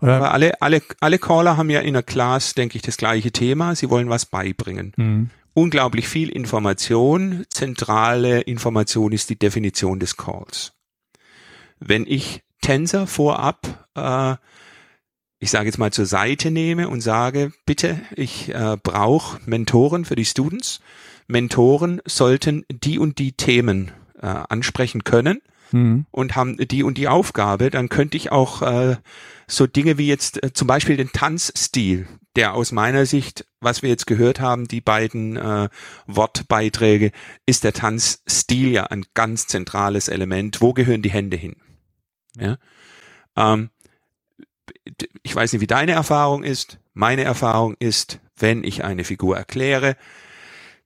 Oder 0.00 0.16
Aber 0.16 0.32
alle, 0.32 0.60
alle, 0.60 0.82
alle 0.98 1.18
Caller 1.20 1.56
haben 1.56 1.70
ja 1.70 1.78
in 1.78 1.92
der 1.92 2.02
Class, 2.02 2.54
denke 2.54 2.74
ich, 2.74 2.82
das 2.82 2.96
gleiche 2.96 3.30
Thema. 3.30 3.76
Sie 3.76 3.88
wollen 3.88 4.08
was 4.08 4.26
beibringen. 4.26 4.92
Mhm. 4.96 5.30
Unglaublich 5.54 6.08
viel 6.08 6.28
Information. 6.28 7.44
Zentrale 7.50 8.40
Information 8.40 9.12
ist 9.12 9.30
die 9.30 9.38
Definition 9.38 10.00
des 10.00 10.16
Calls. 10.16 10.72
Wenn 11.78 12.04
ich 12.04 12.42
Tänzer 12.62 13.06
vorab, 13.06 13.86
äh, 13.94 14.34
ich 15.38 15.52
sage 15.52 15.66
jetzt 15.66 15.78
mal 15.78 15.92
zur 15.92 16.06
Seite 16.06 16.50
nehme 16.50 16.88
und 16.88 17.00
sage, 17.00 17.52
bitte, 17.64 18.00
ich 18.16 18.52
äh, 18.52 18.76
brauche 18.82 19.38
Mentoren 19.46 20.04
für 20.04 20.16
die 20.16 20.24
Students. 20.24 20.80
Mentoren 21.32 22.00
sollten 22.04 22.64
die 22.70 22.98
und 22.98 23.18
die 23.18 23.32
Themen 23.32 23.90
äh, 24.20 24.26
ansprechen 24.26 25.02
können 25.02 25.40
mhm. 25.72 26.06
und 26.10 26.36
haben 26.36 26.56
die 26.58 26.82
und 26.82 26.98
die 26.98 27.08
Aufgabe, 27.08 27.70
dann 27.70 27.88
könnte 27.88 28.16
ich 28.16 28.30
auch 28.30 28.62
äh, 28.62 28.96
so 29.46 29.66
Dinge 29.66 29.98
wie 29.98 30.06
jetzt 30.06 30.42
äh, 30.42 30.52
zum 30.52 30.68
Beispiel 30.68 30.96
den 30.96 31.10
Tanzstil, 31.12 32.06
der 32.36 32.54
aus 32.54 32.70
meiner 32.70 33.06
Sicht, 33.06 33.46
was 33.60 33.82
wir 33.82 33.88
jetzt 33.88 34.06
gehört 34.06 34.40
haben, 34.40 34.68
die 34.68 34.80
beiden 34.80 35.36
äh, 35.36 35.68
Wortbeiträge, 36.06 37.12
ist 37.46 37.64
der 37.64 37.72
Tanzstil 37.72 38.70
ja 38.70 38.84
ein 38.84 39.04
ganz 39.14 39.46
zentrales 39.46 40.08
Element. 40.08 40.60
Wo 40.60 40.72
gehören 40.72 41.02
die 41.02 41.10
Hände 41.10 41.36
hin? 41.36 41.56
Ja. 42.38 42.58
Ähm, 43.36 43.70
ich 45.22 45.34
weiß 45.34 45.52
nicht, 45.52 45.62
wie 45.62 45.66
deine 45.66 45.92
Erfahrung 45.92 46.44
ist. 46.44 46.78
Meine 46.92 47.24
Erfahrung 47.24 47.74
ist, 47.78 48.20
wenn 48.36 48.64
ich 48.64 48.84
eine 48.84 49.04
Figur 49.04 49.36
erkläre, 49.36 49.96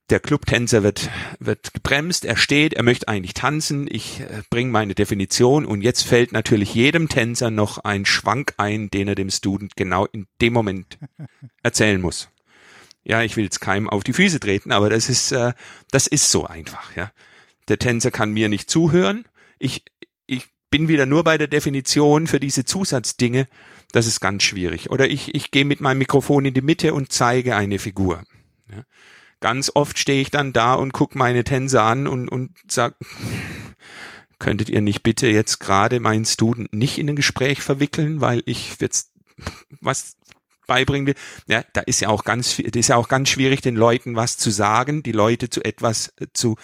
der 0.09 0.19
Clubtänzer 0.19 0.83
wird, 0.83 1.09
wird 1.39 1.73
gebremst, 1.73 2.23
er 2.23 2.37
steht, 2.37 2.73
er 2.73 2.83
möchte 2.83 3.07
eigentlich 3.07 3.33
tanzen, 3.33 3.87
ich 3.89 4.21
äh, 4.21 4.41
bringe 4.49 4.71
meine 4.71 4.95
Definition 4.95 5.65
und 5.65 5.81
jetzt 5.81 6.03
fällt 6.03 6.31
natürlich 6.31 6.73
jedem 6.73 7.09
Tänzer 7.09 7.51
noch 7.51 7.79
ein 7.79 8.05
Schwank 8.05 8.53
ein, 8.57 8.89
den 8.89 9.09
er 9.09 9.15
dem 9.15 9.29
Student 9.29 9.75
genau 9.75 10.05
in 10.05 10.27
dem 10.41 10.53
Moment 10.53 10.97
erzählen 11.63 11.99
muss. 11.99 12.29
Ja, 13.03 13.21
ich 13.21 13.35
will 13.37 13.45
jetzt 13.45 13.59
keinem 13.59 13.89
auf 13.89 14.03
die 14.03 14.13
Füße 14.13 14.39
treten, 14.39 14.71
aber 14.71 14.89
das 14.89 15.09
ist, 15.09 15.31
äh, 15.31 15.53
das 15.91 16.07
ist 16.07 16.31
so 16.31 16.45
einfach, 16.45 16.95
ja. 16.95 17.11
Der 17.67 17.79
Tänzer 17.79 18.11
kann 18.11 18.31
mir 18.31 18.47
nicht 18.47 18.69
zuhören. 18.69 19.25
Ich, 19.59 19.83
ich 20.25 20.45
bin 20.69 20.87
wieder 20.87 21.05
nur 21.05 21.25
bei 21.25 21.37
der 21.37 21.49
Definition 21.49 22.27
für 22.27 22.39
diese 22.39 22.63
Zusatzdinge. 22.63 23.49
Das 23.91 24.07
ist 24.07 24.21
ganz 24.21 24.43
schwierig. 24.43 24.89
Oder 24.89 25.09
ich, 25.09 25.35
ich 25.35 25.51
gehe 25.51 25.65
mit 25.65 25.81
meinem 25.81 25.97
Mikrofon 25.97 26.45
in 26.45 26.53
die 26.53 26.61
Mitte 26.61 26.93
und 26.93 27.11
zeige 27.11 27.57
eine 27.57 27.77
Figur. 27.77 28.23
Ja 28.71 28.85
ganz 29.39 29.71
oft 29.73 29.97
stehe 29.99 30.21
ich 30.21 30.31
dann 30.31 30.53
da 30.53 30.73
und 30.73 30.93
gucke 30.93 31.17
meine 31.17 31.43
Tänzer 31.43 31.83
an 31.83 32.07
und, 32.07 32.29
und 32.29 32.51
sag, 32.69 32.95
könntet 34.39 34.69
ihr 34.69 34.81
nicht 34.81 35.03
bitte 35.03 35.27
jetzt 35.27 35.59
gerade 35.59 35.99
meinen 35.99 36.25
Student 36.25 36.73
nicht 36.73 36.97
in 36.97 37.09
ein 37.09 37.15
Gespräch 37.15 37.61
verwickeln, 37.61 38.21
weil 38.21 38.43
ich 38.45 38.77
jetzt 38.79 39.11
was 39.81 40.17
beibringen 40.67 41.07
will. 41.07 41.15
Ja, 41.47 41.63
da 41.73 41.81
ist 41.81 42.01
ja 42.01 42.09
auch 42.09 42.23
ganz, 42.23 42.57
das 42.57 42.75
ist 42.75 42.89
ja 42.89 42.97
auch 42.97 43.07
ganz 43.07 43.29
schwierig, 43.29 43.61
den 43.61 43.75
Leuten 43.75 44.15
was 44.15 44.37
zu 44.37 44.51
sagen, 44.51 45.01
die 45.01 45.13
Leute 45.13 45.49
zu 45.49 45.63
etwas 45.63 46.13
äh, 46.19 46.27
zu, 46.33 46.57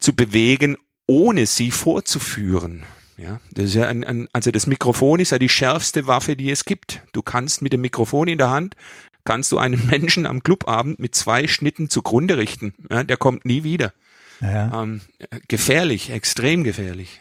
zu 0.00 0.14
bewegen, 0.14 0.76
ohne 1.06 1.46
sie 1.46 1.70
vorzuführen. 1.70 2.84
Ja, 3.18 3.40
das 3.52 3.66
ist 3.66 3.74
ja 3.74 3.86
ein, 3.86 4.02
ein, 4.02 4.28
also 4.32 4.50
das 4.50 4.66
Mikrofon 4.66 5.20
ist 5.20 5.30
ja 5.30 5.38
die 5.38 5.50
schärfste 5.50 6.06
Waffe, 6.06 6.34
die 6.34 6.50
es 6.50 6.64
gibt. 6.64 7.02
Du 7.12 7.22
kannst 7.22 7.62
mit 7.62 7.72
dem 7.72 7.82
Mikrofon 7.82 8.26
in 8.26 8.38
der 8.38 8.50
Hand 8.50 8.74
kannst 9.24 9.52
du 9.52 9.58
einen 9.58 9.86
Menschen 9.90 10.26
am 10.26 10.42
Clubabend 10.42 10.98
mit 10.98 11.14
zwei 11.14 11.46
Schnitten 11.46 11.90
zugrunde 11.90 12.36
richten. 12.36 12.74
Ja, 12.90 13.04
der 13.04 13.16
kommt 13.16 13.44
nie 13.44 13.64
wieder. 13.64 13.92
Ja. 14.40 14.82
Ähm, 14.82 15.00
gefährlich, 15.48 16.10
extrem 16.10 16.64
gefährlich. 16.64 17.20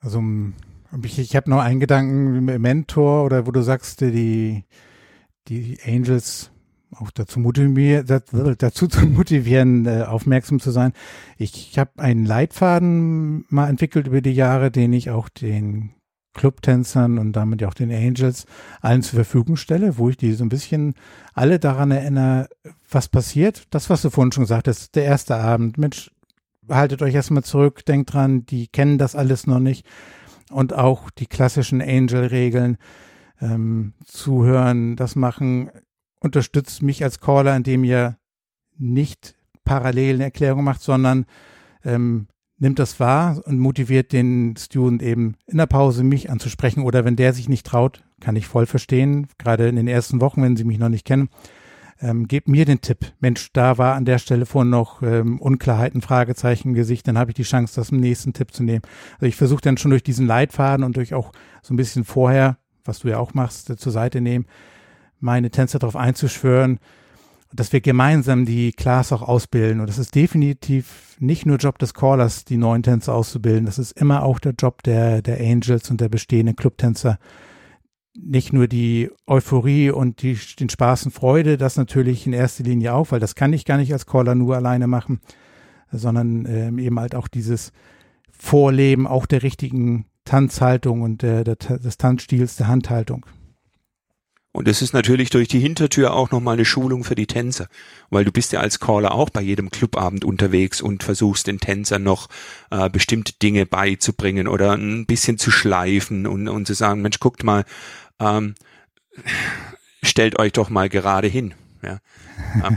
Also 0.00 0.22
ich, 1.02 1.18
ich 1.18 1.36
habe 1.36 1.50
noch 1.50 1.60
einen 1.60 1.80
Gedanken, 1.80 2.44
Mentor 2.60 3.24
oder 3.24 3.46
wo 3.46 3.50
du 3.50 3.62
sagst, 3.62 4.00
die, 4.00 4.64
die 5.48 5.78
Angels 5.84 6.50
auch 6.96 7.10
dazu 7.10 7.40
motivieren, 7.40 8.06
dazu 8.58 8.86
zu 8.86 9.06
motivieren, 9.06 9.86
äh, 9.86 10.02
aufmerksam 10.02 10.60
zu 10.60 10.70
sein. 10.70 10.92
Ich, 11.36 11.70
ich 11.70 11.78
habe 11.78 11.90
einen 11.96 12.24
Leitfaden 12.24 13.44
mal 13.48 13.68
entwickelt 13.68 14.06
über 14.06 14.20
die 14.20 14.32
Jahre, 14.32 14.70
den 14.70 14.92
ich 14.92 15.10
auch 15.10 15.28
den 15.28 15.90
Clubtänzern 16.34 17.18
und 17.18 17.32
damit 17.32 17.60
ja 17.60 17.68
auch 17.68 17.74
den 17.74 17.90
Angels 17.90 18.46
allen 18.80 19.02
zur 19.02 19.16
Verfügung 19.16 19.56
stelle, 19.56 19.98
wo 19.98 20.10
ich 20.10 20.16
die 20.16 20.32
so 20.32 20.44
ein 20.44 20.48
bisschen 20.48 20.94
alle 21.32 21.58
daran 21.58 21.90
erinnere, 21.90 22.48
was 22.90 23.08
passiert. 23.08 23.64
Das, 23.70 23.88
was 23.90 24.02
du 24.02 24.10
vorhin 24.10 24.32
schon 24.32 24.44
gesagt 24.44 24.68
hast, 24.68 24.94
der 24.94 25.04
erste 25.04 25.36
Abend. 25.36 25.78
Mensch, 25.78 26.10
haltet 26.68 27.02
euch 27.02 27.14
erstmal 27.14 27.44
zurück, 27.44 27.84
denkt 27.84 28.12
dran, 28.12 28.44
die 28.46 28.68
kennen 28.68 28.98
das 28.98 29.14
alles 29.14 29.46
noch 29.46 29.60
nicht. 29.60 29.86
Und 30.50 30.74
auch 30.74 31.10
die 31.10 31.26
klassischen 31.26 31.80
Angel-Regeln, 31.80 32.76
ähm, 33.40 33.94
zuhören, 34.04 34.96
das 34.96 35.16
machen, 35.16 35.70
unterstützt 36.20 36.82
mich 36.82 37.02
als 37.02 37.20
Caller, 37.20 37.56
indem 37.56 37.84
ihr 37.84 38.18
nicht 38.76 39.34
parallel 39.64 40.16
eine 40.16 40.24
Erklärung 40.24 40.64
macht, 40.64 40.82
sondern 40.82 41.26
ähm, 41.84 42.28
nimmt 42.58 42.78
das 42.78 43.00
wahr 43.00 43.42
und 43.46 43.58
motiviert 43.58 44.12
den 44.12 44.54
Student 44.56 45.02
eben 45.02 45.34
in 45.46 45.58
der 45.58 45.66
Pause 45.66 46.04
mich 46.04 46.30
anzusprechen 46.30 46.82
oder 46.82 47.04
wenn 47.04 47.16
der 47.16 47.32
sich 47.32 47.48
nicht 47.48 47.66
traut, 47.66 48.02
kann 48.20 48.36
ich 48.36 48.46
voll 48.46 48.66
verstehen, 48.66 49.26
gerade 49.38 49.68
in 49.68 49.76
den 49.76 49.88
ersten 49.88 50.20
Wochen, 50.20 50.42
wenn 50.42 50.56
sie 50.56 50.64
mich 50.64 50.78
noch 50.78 50.88
nicht 50.88 51.04
kennen, 51.04 51.28
ähm, 52.00 52.26
gebt 52.28 52.48
mir 52.48 52.64
den 52.64 52.80
Tipp. 52.80 53.12
Mensch, 53.20 53.52
da 53.52 53.78
war 53.78 53.94
an 53.94 54.04
der 54.04 54.18
Stelle 54.18 54.46
vorhin 54.46 54.70
noch 54.70 55.02
ähm, 55.02 55.40
Unklarheiten, 55.40 56.00
Fragezeichen 56.00 56.68
im 56.68 56.74
Gesicht, 56.74 57.06
dann 57.08 57.18
habe 57.18 57.30
ich 57.30 57.34
die 57.34 57.42
Chance, 57.42 57.74
das 57.76 57.90
im 57.90 57.98
nächsten 57.98 58.32
Tipp 58.32 58.52
zu 58.52 58.62
nehmen. 58.62 58.82
Also 59.14 59.26
ich 59.26 59.36
versuche 59.36 59.62
dann 59.62 59.76
schon 59.76 59.90
durch 59.90 60.02
diesen 60.02 60.26
Leitfaden 60.26 60.84
und 60.84 60.96
durch 60.96 61.14
auch 61.14 61.32
so 61.62 61.74
ein 61.74 61.76
bisschen 61.76 62.04
vorher, 62.04 62.58
was 62.84 63.00
du 63.00 63.08
ja 63.08 63.18
auch 63.18 63.34
machst, 63.34 63.70
äh, 63.70 63.76
zur 63.76 63.92
Seite 63.92 64.20
nehmen, 64.20 64.46
meine 65.20 65.50
Tänzer 65.50 65.78
darauf 65.78 65.96
einzuschwören, 65.96 66.78
dass 67.54 67.72
wir 67.72 67.80
gemeinsam 67.80 68.44
die 68.44 68.72
Class 68.72 69.12
auch 69.12 69.22
ausbilden. 69.22 69.80
Und 69.80 69.86
das 69.86 69.98
ist 69.98 70.14
definitiv 70.14 71.16
nicht 71.20 71.46
nur 71.46 71.56
Job 71.56 71.78
des 71.78 71.94
Callers, 71.94 72.44
die 72.44 72.56
neuen 72.56 72.82
Tänzer 72.82 73.14
auszubilden. 73.14 73.64
Das 73.64 73.78
ist 73.78 73.92
immer 73.92 74.24
auch 74.24 74.40
der 74.40 74.54
Job 74.58 74.82
der, 74.82 75.22
der 75.22 75.40
Angels 75.40 75.88
und 75.90 76.00
der 76.00 76.08
bestehenden 76.08 76.56
Clubtänzer. 76.56 77.18
Nicht 78.16 78.52
nur 78.52 78.66
die 78.66 79.08
Euphorie 79.26 79.90
und 79.90 80.22
die, 80.22 80.36
den 80.58 80.68
Spaß 80.68 81.06
und 81.06 81.12
Freude, 81.12 81.56
das 81.56 81.76
natürlich 81.76 82.26
in 82.26 82.32
erster 82.32 82.64
Linie 82.64 82.92
auch, 82.92 83.12
weil 83.12 83.20
das 83.20 83.36
kann 83.36 83.52
ich 83.52 83.64
gar 83.64 83.76
nicht 83.76 83.92
als 83.92 84.06
Caller 84.06 84.34
nur 84.34 84.56
alleine 84.56 84.88
machen, 84.88 85.20
sondern 85.92 86.46
ähm, 86.46 86.78
eben 86.78 86.98
halt 86.98 87.14
auch 87.14 87.28
dieses 87.28 87.70
Vorleben 88.32 89.06
auch 89.06 89.26
der 89.26 89.44
richtigen 89.44 90.06
Tanzhaltung 90.24 91.02
und 91.02 91.22
der, 91.22 91.44
der, 91.44 91.56
des 91.56 91.98
Tanzstils, 91.98 92.56
der 92.56 92.66
Handhaltung. 92.66 93.24
Und 94.56 94.68
es 94.68 94.82
ist 94.82 94.94
natürlich 94.94 95.30
durch 95.30 95.48
die 95.48 95.58
Hintertür 95.58 96.14
auch 96.14 96.30
nochmal 96.30 96.54
eine 96.54 96.64
Schulung 96.64 97.02
für 97.02 97.16
die 97.16 97.26
Tänzer, 97.26 97.66
weil 98.08 98.24
du 98.24 98.30
bist 98.30 98.52
ja 98.52 98.60
als 98.60 98.78
Caller 98.78 99.12
auch 99.12 99.28
bei 99.28 99.40
jedem 99.40 99.68
Clubabend 99.68 100.24
unterwegs 100.24 100.80
und 100.80 101.02
versuchst 101.02 101.48
den 101.48 101.58
Tänzern 101.58 102.04
noch 102.04 102.28
äh, 102.70 102.88
bestimmte 102.88 103.32
Dinge 103.32 103.66
beizubringen 103.66 104.46
oder 104.46 104.74
ein 104.74 105.06
bisschen 105.06 105.38
zu 105.38 105.50
schleifen 105.50 106.28
und, 106.28 106.46
und 106.46 106.68
zu 106.68 106.74
sagen, 106.74 107.02
Mensch, 107.02 107.18
guckt 107.18 107.42
mal, 107.42 107.64
ähm, 108.20 108.54
stellt 110.04 110.38
euch 110.38 110.52
doch 110.52 110.70
mal 110.70 110.88
gerade 110.88 111.26
hin. 111.26 111.54
Ja, 111.84 111.98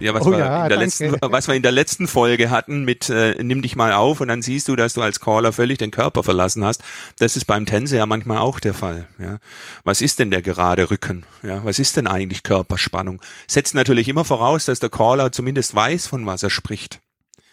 ja, 0.00 0.14
was, 0.14 0.26
oh, 0.26 0.30
wir 0.30 0.38
ja, 0.38 0.62
in 0.64 0.68
der 0.68 0.78
letzten, 0.78 1.16
was 1.20 1.48
wir 1.48 1.54
in 1.54 1.62
der 1.62 1.72
letzten 1.72 2.06
Folge 2.06 2.50
hatten 2.50 2.84
mit 2.84 3.10
äh, 3.10 3.42
nimm 3.42 3.62
dich 3.62 3.74
mal 3.74 3.92
auf 3.92 4.20
und 4.20 4.28
dann 4.28 4.42
siehst 4.42 4.68
du, 4.68 4.76
dass 4.76 4.94
du 4.94 5.02
als 5.02 5.18
Caller 5.20 5.52
völlig 5.52 5.78
den 5.78 5.90
Körper 5.90 6.22
verlassen 6.22 6.64
hast. 6.64 6.82
Das 7.18 7.36
ist 7.36 7.46
beim 7.46 7.66
Tänzer 7.66 7.96
ja 7.96 8.06
manchmal 8.06 8.38
auch 8.38 8.60
der 8.60 8.74
Fall. 8.74 9.08
Ja, 9.18 9.38
was 9.84 10.00
ist 10.00 10.18
denn 10.18 10.30
der 10.30 10.42
gerade 10.42 10.90
Rücken? 10.90 11.24
Ja, 11.42 11.64
was 11.64 11.78
ist 11.78 11.96
denn 11.96 12.06
eigentlich 12.06 12.42
Körperspannung? 12.42 13.20
Setzt 13.48 13.74
natürlich 13.74 14.08
immer 14.08 14.24
voraus, 14.24 14.66
dass 14.66 14.78
der 14.78 14.90
Caller 14.90 15.32
zumindest 15.32 15.74
weiß, 15.74 16.06
von 16.06 16.26
was 16.26 16.42
er 16.42 16.50
spricht. 16.50 17.00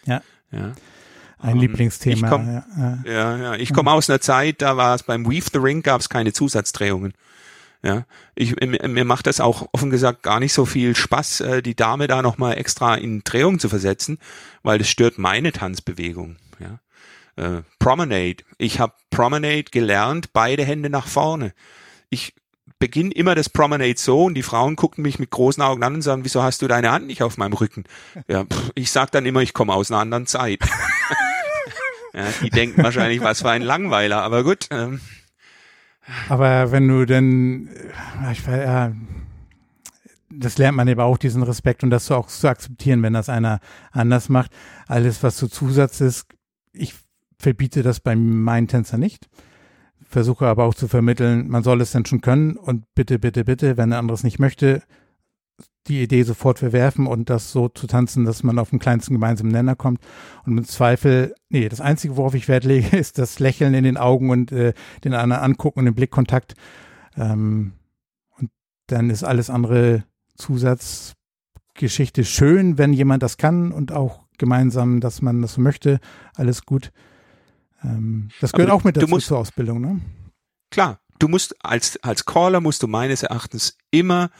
Ja. 0.06 0.22
Ja. 0.52 0.72
Ein 1.38 1.54
um, 1.54 1.60
Lieblingsthema. 1.60 2.26
Ich 2.26 2.30
komm, 2.30 2.46
ja, 2.76 2.98
ja, 3.04 3.36
ja. 3.36 3.54
Ich 3.54 3.72
komme 3.72 3.90
aus 3.90 4.08
einer 4.08 4.20
Zeit, 4.20 4.62
da 4.62 4.76
war 4.76 4.94
es 4.94 5.02
beim 5.02 5.26
Weave 5.26 5.46
the 5.52 5.58
Ring, 5.58 5.82
gab 5.82 6.00
es 6.00 6.08
keine 6.08 6.32
Zusatzdrehungen. 6.32 7.12
Ja, 7.84 8.06
ich, 8.34 8.56
mir 8.56 9.04
macht 9.04 9.26
das 9.26 9.40
auch 9.40 9.68
offen 9.72 9.90
gesagt 9.90 10.22
gar 10.22 10.40
nicht 10.40 10.54
so 10.54 10.64
viel 10.64 10.96
Spaß, 10.96 11.40
äh, 11.40 11.62
die 11.62 11.76
Dame 11.76 12.06
da 12.06 12.22
nochmal 12.22 12.56
extra 12.56 12.94
in 12.94 13.22
Drehung 13.24 13.58
zu 13.58 13.68
versetzen, 13.68 14.18
weil 14.62 14.78
das 14.78 14.88
stört 14.88 15.18
meine 15.18 15.52
Tanzbewegung. 15.52 16.36
Ja. 16.58 16.80
Äh, 17.36 17.62
Promenade. 17.78 18.42
Ich 18.56 18.80
habe 18.80 18.94
Promenade 19.10 19.64
gelernt, 19.64 20.32
beide 20.32 20.64
Hände 20.64 20.88
nach 20.88 21.06
vorne. 21.06 21.52
Ich 22.08 22.34
beginne 22.78 23.12
immer 23.12 23.34
das 23.34 23.50
Promenade 23.50 23.98
so 23.98 24.24
und 24.24 24.34
die 24.34 24.42
Frauen 24.42 24.76
gucken 24.76 25.02
mich 25.02 25.18
mit 25.18 25.28
großen 25.28 25.62
Augen 25.62 25.82
an 25.82 25.96
und 25.96 26.02
sagen, 26.02 26.24
wieso 26.24 26.42
hast 26.42 26.62
du 26.62 26.68
deine 26.68 26.90
Hand 26.90 27.06
nicht 27.06 27.22
auf 27.22 27.36
meinem 27.36 27.52
Rücken? 27.52 27.84
Ja, 28.28 28.46
ich 28.74 28.90
sag 28.90 29.12
dann 29.12 29.26
immer, 29.26 29.42
ich 29.42 29.52
komme 29.52 29.74
aus 29.74 29.90
einer 29.90 30.00
anderen 30.00 30.26
Zeit. 30.26 30.60
ja, 32.14 32.24
die 32.42 32.48
denken 32.48 32.82
wahrscheinlich, 32.82 33.20
was 33.20 33.42
für 33.42 33.50
ein 33.50 33.62
Langweiler, 33.62 34.22
aber 34.22 34.42
gut. 34.42 34.68
Ähm. 34.70 35.02
Aber 36.28 36.72
wenn 36.72 36.86
du 36.88 37.06
denn, 37.06 37.68
äh, 38.22 38.32
ich 38.32 38.46
weiß, 38.46 38.64
ja, 38.64 38.92
das 40.30 40.58
lernt 40.58 40.76
man 40.76 40.88
eben 40.88 41.00
auch, 41.00 41.16
diesen 41.16 41.42
Respekt 41.42 41.84
und 41.84 41.90
das 41.90 42.10
auch 42.10 42.26
zu 42.26 42.48
akzeptieren, 42.48 43.02
wenn 43.02 43.12
das 43.12 43.28
einer 43.28 43.60
anders 43.92 44.28
macht. 44.28 44.50
Alles, 44.88 45.22
was 45.22 45.38
so 45.38 45.46
Zusatz 45.46 46.00
ist, 46.00 46.26
ich 46.72 46.94
verbiete 47.38 47.82
das 47.82 48.00
bei 48.00 48.16
meinen 48.16 48.68
Tänzer 48.68 48.98
nicht 48.98 49.28
versuche 50.14 50.46
aber 50.46 50.64
auch 50.64 50.74
zu 50.74 50.86
vermitteln, 50.86 51.48
man 51.48 51.64
soll 51.64 51.80
es 51.80 51.90
dann 51.90 52.06
schon 52.06 52.20
können 52.20 52.56
und 52.56 52.84
bitte, 52.94 53.18
bitte, 53.18 53.44
bitte, 53.44 53.76
wenn 53.76 53.90
der 53.90 53.98
andere 53.98 54.14
es 54.14 54.22
nicht 54.22 54.38
möchte, 54.38 54.82
die 55.86 56.02
Idee 56.02 56.22
sofort 56.22 56.58
verwerfen 56.60 57.06
und 57.06 57.28
das 57.28 57.52
so 57.52 57.68
zu 57.68 57.86
tanzen, 57.86 58.24
dass 58.24 58.42
man 58.42 58.58
auf 58.58 58.70
den 58.70 58.78
kleinsten 58.78 59.14
gemeinsamen 59.14 59.52
Nenner 59.52 59.76
kommt. 59.76 60.00
Und 60.46 60.56
im 60.56 60.64
Zweifel, 60.64 61.34
nee, 61.50 61.68
das 61.68 61.80
Einzige, 61.80 62.16
worauf 62.16 62.34
ich 62.34 62.48
Wert 62.48 62.64
lege, 62.64 62.96
ist 62.96 63.18
das 63.18 63.38
Lächeln 63.38 63.74
in 63.74 63.84
den 63.84 63.96
Augen 63.96 64.30
und 64.30 64.50
äh, 64.52 64.72
den 65.04 65.14
anderen 65.14 65.42
angucken 65.42 65.80
und 65.80 65.84
den 65.84 65.94
Blickkontakt. 65.94 66.54
Ähm, 67.16 67.72
und 68.38 68.50
dann 68.86 69.10
ist 69.10 69.24
alles 69.24 69.50
andere 69.50 70.04
Zusatzgeschichte 70.36 72.24
schön, 72.24 72.78
wenn 72.78 72.92
jemand 72.92 73.22
das 73.22 73.36
kann 73.36 73.70
und 73.70 73.92
auch 73.92 74.24
gemeinsam, 74.38 75.00
dass 75.00 75.22
man 75.22 75.42
das 75.42 75.58
möchte. 75.58 76.00
Alles 76.34 76.64
gut. 76.64 76.92
Ähm, 77.82 78.30
das 78.40 78.52
gehört 78.52 78.70
Aber 78.70 78.80
auch 78.80 78.84
mit 78.84 78.96
dazu 78.96 79.08
musst, 79.08 79.26
zur 79.26 79.38
Ausbildung, 79.38 79.80
ne? 79.80 80.00
Klar, 80.70 80.98
du 81.18 81.28
musst 81.28 81.54
als, 81.62 82.02
als 82.02 82.24
Caller 82.24 82.60
musst 82.60 82.82
du 82.82 82.88
meines 82.88 83.22
Erachtens 83.22 83.76
immer 83.90 84.30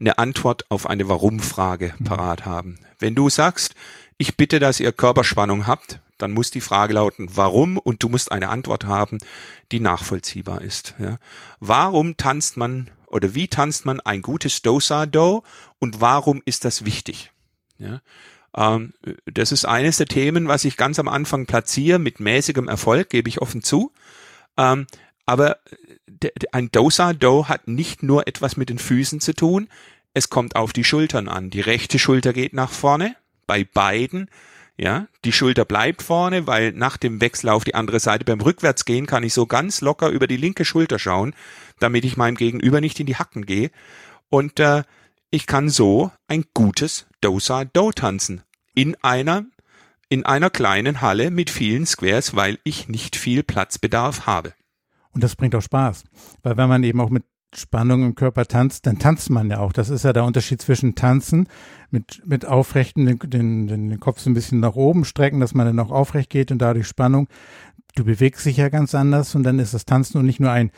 eine 0.00 0.18
Antwort 0.18 0.70
auf 0.70 0.88
eine 0.88 1.08
Warum-Frage 1.08 1.94
mhm. 1.98 2.04
parat 2.04 2.46
haben. 2.46 2.78
Wenn 2.98 3.14
du 3.14 3.28
sagst, 3.28 3.74
ich 4.18 4.36
bitte, 4.36 4.58
dass 4.58 4.80
ihr 4.80 4.92
Körperspannung 4.92 5.66
habt, 5.66 6.00
dann 6.18 6.32
muss 6.32 6.50
die 6.50 6.60
Frage 6.60 6.94
lauten, 6.94 7.28
warum? 7.34 7.78
Und 7.78 8.02
du 8.02 8.08
musst 8.08 8.32
eine 8.32 8.48
Antwort 8.48 8.84
haben, 8.84 9.18
die 9.72 9.80
nachvollziehbar 9.80 10.62
ist. 10.62 10.94
Ja. 10.98 11.18
Warum 11.60 12.16
tanzt 12.16 12.56
man 12.56 12.90
oder 13.06 13.34
wie 13.34 13.48
tanzt 13.48 13.86
man 13.86 14.00
ein 14.00 14.22
gutes 14.22 14.62
Dosa-Do 14.62 15.42
und 15.78 16.00
warum 16.00 16.42
ist 16.44 16.64
das 16.64 16.84
wichtig? 16.84 17.32
Ja. 17.78 18.00
Ähm, 18.54 18.92
das 19.26 19.52
ist 19.52 19.64
eines 19.64 19.96
der 19.96 20.06
Themen, 20.06 20.48
was 20.48 20.64
ich 20.64 20.76
ganz 20.76 20.98
am 20.98 21.08
Anfang 21.08 21.46
platziere, 21.46 21.98
mit 21.98 22.20
mäßigem 22.20 22.68
Erfolg, 22.68 23.10
gebe 23.10 23.28
ich 23.28 23.40
offen 23.40 23.62
zu. 23.62 23.92
Ähm, 24.56 24.86
aber 25.26 25.58
ein 26.52 26.70
Dosa-Do 26.70 27.48
hat 27.48 27.68
nicht 27.68 28.02
nur 28.02 28.26
etwas 28.26 28.56
mit 28.56 28.68
den 28.68 28.78
Füßen 28.78 29.20
zu 29.20 29.34
tun, 29.34 29.68
es 30.12 30.30
kommt 30.30 30.56
auf 30.56 30.72
die 30.72 30.84
Schultern 30.84 31.28
an. 31.28 31.50
Die 31.50 31.60
rechte 31.60 31.98
Schulter 31.98 32.32
geht 32.32 32.52
nach 32.52 32.70
vorne, 32.70 33.16
bei 33.46 33.64
beiden. 33.64 34.28
Ja, 34.76 35.08
die 35.24 35.32
Schulter 35.32 35.64
bleibt 35.64 36.02
vorne, 36.02 36.46
weil 36.46 36.72
nach 36.72 36.96
dem 36.96 37.20
Wechsel 37.20 37.50
auf 37.50 37.64
die 37.64 37.74
andere 37.74 38.00
Seite 38.00 38.24
beim 38.24 38.40
Rückwärtsgehen 38.40 39.06
kann 39.06 39.22
ich 39.22 39.34
so 39.34 39.46
ganz 39.46 39.82
locker 39.82 40.08
über 40.08 40.26
die 40.26 40.38
linke 40.38 40.64
Schulter 40.64 40.98
schauen, 40.98 41.34
damit 41.80 42.04
ich 42.04 42.16
meinem 42.16 42.36
Gegenüber 42.36 42.80
nicht 42.80 42.98
in 42.98 43.06
die 43.06 43.16
Hacken 43.16 43.44
gehe. 43.44 43.70
Und 44.30 44.58
äh, 44.58 44.84
ich 45.30 45.46
kann 45.46 45.68
so 45.68 46.10
ein 46.28 46.44
gutes 46.54 47.06
Dosa-Do 47.20 47.92
tanzen. 47.92 48.42
In 48.74 48.96
einer, 49.02 49.44
in 50.08 50.24
einer 50.24 50.48
kleinen 50.48 51.02
Halle 51.02 51.30
mit 51.30 51.50
vielen 51.50 51.84
Squares, 51.86 52.34
weil 52.34 52.58
ich 52.64 52.88
nicht 52.88 53.16
viel 53.16 53.42
Platzbedarf 53.42 54.26
habe. 54.26 54.54
Und 55.12 55.24
das 55.24 55.36
bringt 55.36 55.54
auch 55.54 55.62
Spaß. 55.62 56.04
Weil 56.42 56.56
wenn 56.56 56.68
man 56.68 56.84
eben 56.84 57.00
auch 57.00 57.10
mit 57.10 57.24
Spannung 57.54 58.04
im 58.04 58.14
Körper 58.14 58.46
tanzt, 58.46 58.86
dann 58.86 58.98
tanzt 58.98 59.28
man 59.30 59.50
ja 59.50 59.58
auch. 59.58 59.72
Das 59.72 59.90
ist 59.90 60.04
ja 60.04 60.12
der 60.12 60.24
Unterschied 60.24 60.62
zwischen 60.62 60.94
Tanzen 60.94 61.48
mit, 61.90 62.22
mit 62.24 62.46
Aufrechten, 62.46 63.06
den, 63.06 63.18
den, 63.18 63.66
den 63.66 64.00
Kopf 64.00 64.20
so 64.20 64.30
ein 64.30 64.34
bisschen 64.34 64.60
nach 64.60 64.76
oben 64.76 65.04
strecken, 65.04 65.40
dass 65.40 65.54
man 65.54 65.66
dann 65.66 65.80
auch 65.80 65.90
aufrecht 65.90 66.30
geht 66.30 66.52
und 66.52 66.58
dadurch 66.58 66.86
Spannung. 66.86 67.28
Du 67.96 68.04
bewegst 68.04 68.46
dich 68.46 68.58
ja 68.58 68.68
ganz 68.68 68.94
anders 68.94 69.34
und 69.34 69.42
dann 69.42 69.58
ist 69.58 69.74
das 69.74 69.84
Tanzen 69.84 70.18
und 70.18 70.26
nicht 70.26 70.38
nur 70.38 70.52
ein 70.52 70.70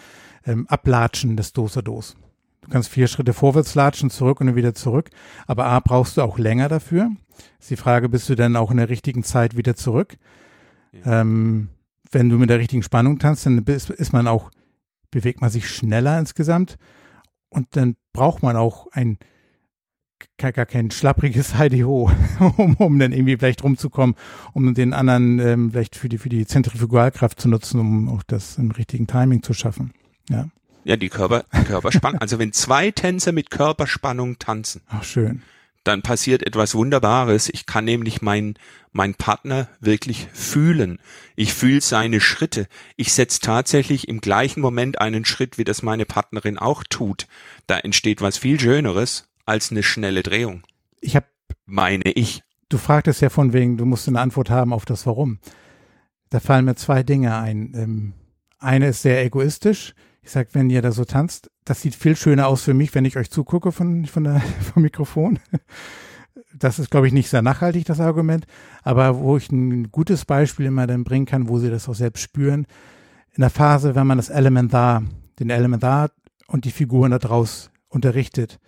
ähm, 0.46 0.66
Ablatschen 0.66 1.36
des 1.36 1.52
Dosados. 1.52 2.16
Du 2.62 2.70
kannst 2.70 2.88
vier 2.88 3.08
Schritte 3.08 3.34
vorwärts 3.34 3.74
latschen, 3.74 4.08
zurück 4.08 4.40
und 4.40 4.46
dann 4.46 4.56
wieder 4.56 4.74
zurück. 4.74 5.10
Aber 5.46 5.66
A, 5.66 5.80
brauchst 5.80 6.16
du 6.16 6.22
auch 6.22 6.38
länger 6.38 6.68
dafür. 6.68 7.10
Ist 7.60 7.70
die 7.70 7.76
Frage, 7.76 8.08
bist 8.08 8.28
du 8.28 8.34
dann 8.34 8.56
auch 8.56 8.70
in 8.70 8.76
der 8.78 8.88
richtigen 8.88 9.24
Zeit 9.24 9.56
wieder 9.56 9.74
zurück? 9.74 10.16
Ja. 10.92 11.20
Ähm, 11.20 11.68
wenn 12.12 12.28
du 12.28 12.38
mit 12.38 12.50
der 12.50 12.58
richtigen 12.58 12.82
Spannung 12.82 13.18
tanzt, 13.18 13.46
dann 13.46 13.58
ist, 13.58 14.12
man 14.12 14.28
auch, 14.28 14.50
bewegt 15.10 15.40
man 15.40 15.50
sich 15.50 15.68
schneller 15.68 16.18
insgesamt. 16.18 16.76
Und 17.48 17.68
dann 17.76 17.96
braucht 18.12 18.42
man 18.42 18.56
auch 18.56 18.86
ein, 18.92 19.18
gar 20.36 20.52
kein 20.52 20.90
schlappriges 20.90 21.54
Ho, 21.58 22.10
um, 22.56 22.74
um 22.74 22.98
dann 22.98 23.12
irgendwie 23.12 23.36
vielleicht 23.36 23.64
rumzukommen, 23.64 24.16
um 24.52 24.74
den 24.74 24.92
anderen 24.92 25.38
ähm, 25.38 25.70
vielleicht 25.70 25.96
für 25.96 26.08
die, 26.08 26.18
für 26.18 26.28
die 26.28 26.46
Zentrifugalkraft 26.46 27.40
zu 27.40 27.48
nutzen, 27.48 27.80
um 27.80 28.08
auch 28.08 28.22
das 28.22 28.58
im 28.58 28.70
richtigen 28.70 29.06
Timing 29.06 29.42
zu 29.42 29.52
schaffen. 29.52 29.92
Ja. 30.28 30.48
Ja, 30.84 30.96
die 30.96 31.10
Körper, 31.10 31.44
Körperspannung. 31.64 32.20
also 32.20 32.40
wenn 32.40 32.52
zwei 32.52 32.90
Tänzer 32.90 33.30
mit 33.30 33.50
Körperspannung 33.50 34.40
tanzen. 34.40 34.82
Ach, 34.88 35.04
schön. 35.04 35.42
Dann 35.84 36.02
passiert 36.02 36.46
etwas 36.46 36.74
Wunderbares. 36.74 37.48
Ich 37.52 37.66
kann 37.66 37.84
nämlich 37.84 38.22
meinen 38.22 38.54
mein 38.92 39.14
Partner 39.14 39.68
wirklich 39.80 40.28
fühlen. 40.32 40.98
Ich 41.34 41.54
fühle 41.54 41.80
seine 41.80 42.20
Schritte. 42.20 42.68
Ich 42.96 43.12
setze 43.12 43.40
tatsächlich 43.40 44.06
im 44.06 44.20
gleichen 44.20 44.60
Moment 44.60 45.00
einen 45.00 45.24
Schritt, 45.24 45.56
wie 45.56 45.64
das 45.64 45.82
meine 45.82 46.04
Partnerin 46.04 46.58
auch 46.58 46.84
tut. 46.84 47.26
Da 47.66 47.78
entsteht 47.78 48.20
was 48.20 48.38
viel 48.38 48.60
Schöneres 48.60 49.28
als 49.46 49.70
eine 49.70 49.82
schnelle 49.82 50.22
Drehung. 50.22 50.62
Ich 51.00 51.16
habe, 51.16 51.26
meine 51.64 52.12
ich. 52.12 52.42
Du 52.68 52.78
fragtest 52.78 53.22
ja 53.22 53.30
von 53.30 53.52
wegen, 53.52 53.76
du 53.76 53.86
musst 53.86 54.06
eine 54.08 54.20
Antwort 54.20 54.50
haben 54.50 54.72
auf 54.72 54.84
das 54.84 55.06
Warum. 55.06 55.38
Da 56.30 56.38
fallen 56.40 56.64
mir 56.64 56.76
zwei 56.76 57.02
Dinge 57.02 57.36
ein. 57.36 57.72
Ähm, 57.74 58.12
eine 58.58 58.88
ist 58.88 59.02
sehr 59.02 59.24
egoistisch 59.24 59.94
ich 60.22 60.30
sag, 60.30 60.54
wenn 60.54 60.70
ihr 60.70 60.82
da 60.82 60.92
so 60.92 61.04
tanzt, 61.04 61.50
das 61.64 61.80
sieht 61.80 61.94
viel 61.94 62.16
schöner 62.16 62.48
aus 62.48 62.62
für 62.62 62.74
mich, 62.74 62.94
wenn 62.94 63.04
ich 63.04 63.16
euch 63.16 63.30
zugucke 63.30 63.72
von, 63.72 64.06
von 64.06 64.24
der, 64.24 64.40
vom 64.72 64.82
Mikrofon. 64.82 65.38
Das 66.54 66.78
ist, 66.78 66.90
glaube 66.90 67.06
ich, 67.06 67.12
nicht 67.12 67.28
sehr 67.28 67.42
nachhaltig, 67.42 67.84
das 67.84 68.00
Argument. 68.00 68.46
Aber 68.82 69.18
wo 69.18 69.36
ich 69.36 69.50
ein 69.50 69.90
gutes 69.90 70.24
Beispiel 70.24 70.66
immer 70.66 70.86
dann 70.86 71.04
bringen 71.04 71.26
kann, 71.26 71.48
wo 71.48 71.58
sie 71.58 71.70
das 71.70 71.88
auch 71.88 71.94
selbst 71.94 72.22
spüren, 72.22 72.66
in 73.34 73.40
der 73.40 73.50
Phase, 73.50 73.94
wenn 73.94 74.06
man 74.06 74.18
das 74.18 74.28
Elementar, 74.28 75.02
den 75.38 75.50
Elementar 75.50 76.10
und 76.46 76.64
die 76.64 76.70
Figuren 76.70 77.10
da 77.10 77.18
draus 77.18 77.70
unterrichtet, 77.88 78.58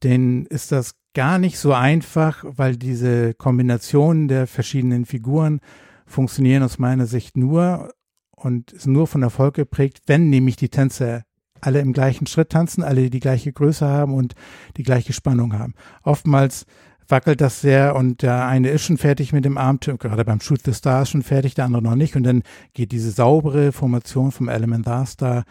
dann 0.00 0.46
ist 0.46 0.72
das 0.72 0.94
gar 1.14 1.38
nicht 1.38 1.58
so 1.58 1.72
einfach, 1.72 2.44
weil 2.46 2.76
diese 2.76 3.34
Kombinationen 3.34 4.28
der 4.28 4.46
verschiedenen 4.46 5.06
Figuren 5.06 5.60
funktionieren 6.06 6.62
aus 6.62 6.78
meiner 6.78 7.06
Sicht 7.06 7.36
nur 7.36 7.92
und 8.30 8.72
ist 8.72 8.86
nur 8.86 9.06
von 9.06 9.22
Erfolg 9.22 9.54
geprägt, 9.54 10.02
wenn 10.06 10.30
nämlich 10.30 10.56
die 10.56 10.68
Tänzer 10.68 11.22
alle 11.60 11.80
im 11.80 11.92
gleichen 11.92 12.26
Schritt 12.26 12.50
tanzen, 12.50 12.82
alle 12.82 13.10
die 13.10 13.20
gleiche 13.20 13.52
Größe 13.52 13.86
haben 13.86 14.14
und 14.14 14.34
die 14.76 14.82
gleiche 14.82 15.12
Spannung 15.12 15.58
haben. 15.58 15.74
Oftmals 16.02 16.66
wackelt 17.08 17.40
das 17.40 17.60
sehr 17.60 17.96
und 17.96 18.22
der 18.22 18.46
eine 18.46 18.68
ist 18.70 18.84
schon 18.84 18.98
fertig 18.98 19.32
mit 19.32 19.44
dem 19.44 19.58
Arm, 19.58 19.80
gerade 19.80 20.24
beim 20.24 20.40
Shoot 20.40 20.62
the 20.64 20.72
Star 20.72 21.02
ist 21.02 21.10
schon 21.10 21.22
fertig, 21.22 21.54
der 21.54 21.64
andere 21.64 21.82
noch 21.82 21.96
nicht. 21.96 22.16
Und 22.16 22.22
dann 22.22 22.42
geht 22.72 22.92
diese 22.92 23.10
saubere 23.10 23.72
Formation 23.72 24.30
vom 24.32 24.48
Elementar 24.48 25.06
Star, 25.06 25.44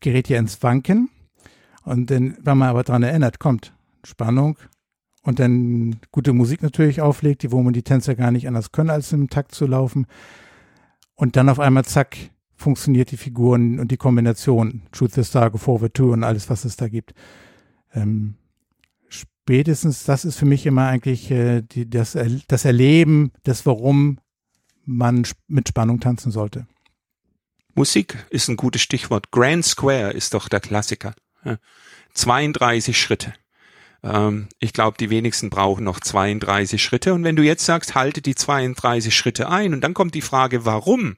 gerät 0.00 0.28
ja 0.28 0.38
ins 0.38 0.62
Wanken. 0.62 1.08
Und 1.84 2.10
dann, 2.10 2.36
wenn 2.40 2.58
man 2.58 2.68
aber 2.68 2.82
dran 2.82 3.02
erinnert, 3.02 3.38
kommt 3.38 3.74
Spannung 4.04 4.58
und 5.22 5.38
dann 5.38 5.96
gute 6.12 6.32
Musik 6.32 6.62
natürlich 6.62 7.00
auflegt, 7.00 7.42
die, 7.42 7.52
wo 7.52 7.62
man 7.62 7.72
die 7.72 7.82
Tänzer 7.82 8.14
gar 8.14 8.30
nicht 8.30 8.46
anders 8.46 8.72
können, 8.72 8.90
als 8.90 9.12
im 9.12 9.30
Takt 9.30 9.54
zu 9.54 9.66
laufen, 9.66 10.06
und 11.16 11.36
dann 11.36 11.48
auf 11.48 11.60
einmal, 11.60 11.84
zack, 11.84 12.16
funktioniert 12.56 13.10
die 13.10 13.16
Figuren 13.16 13.78
und 13.78 13.90
die 13.90 13.96
Kombination. 13.96 14.82
Truth 14.92 15.12
the 15.12 15.24
Star, 15.24 15.56
Forward 15.56 15.96
2 15.96 16.04
und 16.04 16.24
alles, 16.24 16.50
was 16.50 16.64
es 16.64 16.76
da 16.76 16.88
gibt. 16.88 17.14
Ähm, 17.94 18.34
spätestens, 19.08 20.04
das 20.04 20.24
ist 20.24 20.36
für 20.36 20.46
mich 20.46 20.66
immer 20.66 20.86
eigentlich 20.86 21.30
äh, 21.30 21.62
die, 21.62 21.88
das, 21.88 22.16
das 22.48 22.64
Erleben 22.64 23.32
des, 23.46 23.66
warum 23.66 24.18
man 24.84 25.26
mit 25.48 25.68
Spannung 25.68 26.00
tanzen 26.00 26.30
sollte. 26.30 26.66
Musik 27.74 28.24
ist 28.30 28.48
ein 28.48 28.56
gutes 28.56 28.82
Stichwort. 28.82 29.30
Grand 29.30 29.64
Square 29.64 30.12
ist 30.12 30.34
doch 30.34 30.48
der 30.48 30.60
Klassiker. 30.60 31.14
Ja. 31.44 31.58
32 32.14 32.96
Schritte. 32.96 33.34
Ähm, 34.04 34.48
ich 34.60 34.72
glaube, 34.72 34.96
die 34.98 35.10
wenigsten 35.10 35.50
brauchen 35.50 35.84
noch 35.84 35.98
32 35.98 36.82
Schritte. 36.82 37.14
Und 37.14 37.24
wenn 37.24 37.36
du 37.36 37.42
jetzt 37.42 37.64
sagst, 37.64 37.94
halte 37.94 38.22
die 38.22 38.34
32 38.34 39.14
Schritte 39.14 39.48
ein 39.48 39.74
und 39.74 39.80
dann 39.80 39.94
kommt 39.94 40.14
die 40.14 40.20
Frage, 40.20 40.64
warum? 40.64 41.16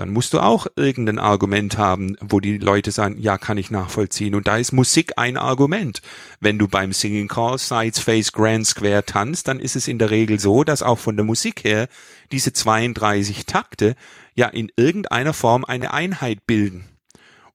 Dann 0.00 0.14
musst 0.14 0.32
du 0.32 0.40
auch 0.40 0.66
irgendein 0.76 1.18
Argument 1.18 1.76
haben, 1.76 2.16
wo 2.22 2.40
die 2.40 2.56
Leute 2.56 2.90
sagen, 2.90 3.18
ja, 3.18 3.36
kann 3.36 3.58
ich 3.58 3.70
nachvollziehen. 3.70 4.34
Und 4.34 4.48
da 4.48 4.56
ist 4.56 4.72
Musik 4.72 5.12
ein 5.18 5.36
Argument. 5.36 6.00
Wenn 6.40 6.58
du 6.58 6.68
beim 6.68 6.94
Singing 6.94 7.28
Call 7.28 7.58
Sides 7.58 7.98
Face 7.98 8.32
Grand 8.32 8.66
Square 8.66 9.04
tanzt, 9.04 9.46
dann 9.46 9.60
ist 9.60 9.76
es 9.76 9.88
in 9.88 9.98
der 9.98 10.08
Regel 10.08 10.40
so, 10.40 10.64
dass 10.64 10.82
auch 10.82 10.98
von 10.98 11.16
der 11.16 11.26
Musik 11.26 11.64
her 11.64 11.86
diese 12.32 12.54
32 12.54 13.44
Takte 13.44 13.94
ja 14.34 14.48
in 14.48 14.72
irgendeiner 14.74 15.34
Form 15.34 15.66
eine 15.66 15.92
Einheit 15.92 16.46
bilden. 16.46 16.88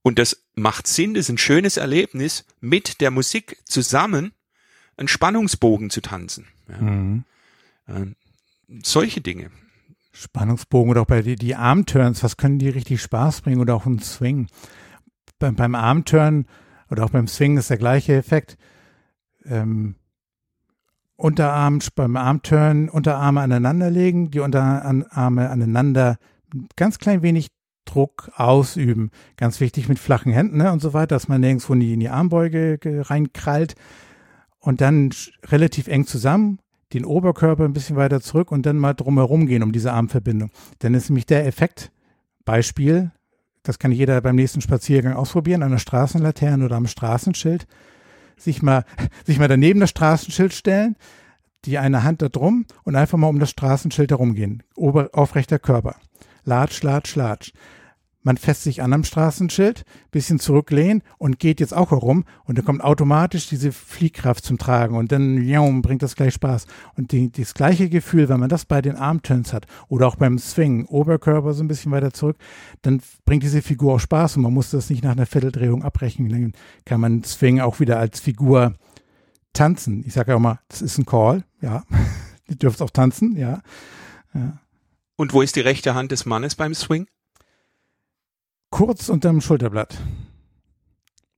Und 0.04 0.20
das 0.20 0.44
macht 0.54 0.86
Sinn, 0.86 1.16
das 1.16 1.26
ist 1.26 1.30
ein 1.30 1.40
schönes 1.40 1.78
Erlebnis, 1.78 2.46
mit 2.62 3.02
der 3.02 3.10
Musik 3.10 3.58
zusammen 3.66 4.34
einen 4.98 5.08
Spannungsbogen 5.08 5.90
zu 5.90 6.00
tanzen. 6.00 6.46
Ja. 6.70 6.78
Mhm. 6.78 7.24
Ähm, 7.88 8.16
solche 8.84 9.22
Dinge. 9.22 9.50
Spannungsbogen 10.16 10.92
oder 10.92 11.02
auch 11.02 11.08
bei 11.08 11.22
die, 11.22 11.36
die 11.36 11.56
Armturns, 11.56 12.24
was 12.24 12.38
können 12.38 12.58
die 12.58 12.70
richtig 12.70 13.02
Spaß 13.02 13.42
bringen 13.42 13.60
oder 13.60 13.76
auch 13.76 13.86
ein 13.86 14.00
Swing. 14.00 14.48
Beim, 15.40 15.56
beim 15.56 15.76
Armturn 15.76 16.46
oder 16.90 17.04
auch 17.04 17.10
beim 17.10 17.28
Swing 17.28 17.58
ist 17.58 17.70
der 17.70 17.78
gleiche 17.78 18.16
Effekt. 18.16 18.58
Ähm, 19.44 19.96
Unterarm 21.18 21.80
beim 21.96 22.18
Armturn 22.18 22.90
Unterarme 22.90 23.42
aneinanderlegen, 23.42 24.32
die 24.32 24.40
Unterarme 24.40 25.06
aneinander 25.14 26.18
ganz 26.76 27.00
klein 27.00 27.22
wenig 27.22 27.48
Druck 27.86 28.32
ausüben. 28.36 29.12
Ganz 29.38 29.60
wichtig 29.60 29.88
mit 29.88 30.00
flachen 30.00 30.32
Händen 30.32 30.58
ne, 30.58 30.72
und 30.72 30.82
so 30.82 30.94
weiter, 30.94 31.16
dass 31.16 31.28
man 31.28 31.42
nirgendwo 31.42 31.74
in 31.74 31.80
die, 31.80 31.94
in 31.94 32.00
die 32.00 32.10
Armbeuge 32.10 32.80
reinkrallt 32.84 33.76
und 34.60 34.82
dann 34.82 35.12
relativ 35.46 35.88
eng 35.88 36.06
zusammen, 36.06 36.60
den 36.96 37.06
Oberkörper 37.06 37.66
ein 37.66 37.74
bisschen 37.74 37.96
weiter 37.96 38.22
zurück 38.22 38.52
und 38.52 38.66
dann 38.66 38.78
mal 38.78 38.94
drumherum 38.94 39.48
gehen 39.48 39.64
um 39.64 39.72
diese 39.72 39.92
Armverbindung. 39.92 40.50
Dann 40.80 40.94
ist 40.94 41.10
nämlich 41.10 41.26
der 41.26 41.46
Effekt, 41.46 41.92
Beispiel, 42.46 43.12
das 43.64 43.80
kann 43.80 43.92
jeder 43.92 44.22
beim 44.22 44.36
nächsten 44.36 44.62
Spaziergang 44.62 45.14
ausprobieren, 45.14 45.64
an 45.64 45.72
der 45.72 45.80
Straßenlaterne 45.80 46.66
oder 46.66 46.76
am 46.76 46.88
Straßenschild, 46.88 47.68
sich 48.38 48.62
mal, 48.62 48.86
sich 49.26 49.40
mal 49.40 49.48
daneben 49.48 49.80
das 49.80 49.90
Straßenschild 49.90 50.54
stellen, 50.54 50.96
die 51.66 51.78
eine 51.78 52.04
Hand 52.04 52.22
da 52.22 52.30
drum 52.30 52.66
und 52.84 52.96
einfach 52.96 53.18
mal 53.18 53.28
um 53.28 53.40
das 53.40 53.50
Straßenschild 53.50 54.12
herumgehen. 54.12 54.64
Ober, 54.76 55.10
aufrechter 55.14 55.60
Körper. 55.60 55.96
Latsch, 56.44 56.84
latsch, 56.84 57.16
latsch. 57.16 57.52
Man 58.26 58.38
fässt 58.38 58.64
sich 58.64 58.82
an 58.82 58.92
am 58.92 59.04
Straßenschild, 59.04 59.86
bisschen 60.10 60.40
zurücklehnen 60.40 61.04
und 61.20 61.38
geht 61.38 61.60
jetzt 61.60 61.76
auch 61.76 61.92
herum 61.92 62.26
und 62.46 62.58
dann 62.58 62.66
kommt 62.66 62.84
automatisch 62.84 63.48
diese 63.48 63.72
Fliehkraft 63.72 64.44
zum 64.44 64.58
Tragen 64.58 64.98
und 64.98 65.12
dann 65.12 65.44
ja, 65.44 65.62
bringt 65.82 66.02
das 66.02 66.16
gleich 66.16 66.34
Spaß. 66.34 66.66
Und 66.98 67.12
die, 67.12 67.32
das 67.32 67.54
gleiche 67.54 67.88
Gefühl, 67.88 68.28
wenn 68.28 68.40
man 68.40 68.50
das 68.50 68.66
bei 68.66 68.82
den 68.82 68.96
Armturns 68.96 69.54
hat 69.54 69.68
oder 69.90 70.08
auch 70.08 70.16
beim 70.16 70.40
Swing, 70.40 70.86
Oberkörper 70.88 71.54
so 71.54 71.64
ein 71.64 71.68
bisschen 71.68 71.92
weiter 71.92 72.14
zurück, 72.14 72.38
dann 72.82 73.00
bringt 73.26 73.44
diese 73.44 73.62
Figur 73.62 73.94
auch 73.94 74.00
Spaß 74.00 74.38
und 74.38 74.42
man 74.42 74.56
muss 74.56 74.72
das 74.72 74.90
nicht 74.90 75.04
nach 75.04 75.12
einer 75.12 75.28
Vierteldrehung 75.28 75.84
abbrechen. 75.84 76.28
Dann 76.30 76.54
kann 76.84 77.00
man 77.00 77.24
Swing 77.24 77.60
auch 77.60 77.80
wieder 77.80 78.00
als 78.00 78.20
Figur 78.20 78.74
tanzen. 79.54 80.04
Ich 80.04 80.14
sage 80.14 80.32
ja 80.32 80.38
auch 80.38 80.42
mal, 80.42 80.60
das 80.68 80.82
ist 80.82 80.98
ein 80.98 81.06
Call, 81.06 81.44
ja. 81.62 81.84
Du 82.48 82.56
dürft 82.56 82.80
auch 82.84 82.92
tanzen, 82.92 83.36
ja. 83.38 83.62
ja. 84.36 84.60
Und 85.16 85.34
wo 85.34 85.42
ist 85.42 85.56
die 85.56 85.62
rechte 85.62 85.96
Hand 85.96 86.12
des 86.12 86.28
Mannes 86.28 86.54
beim 86.54 86.76
Swing? 86.76 87.08
Kurz 88.76 89.08
unterm 89.08 89.40
Schulterblatt. 89.40 89.98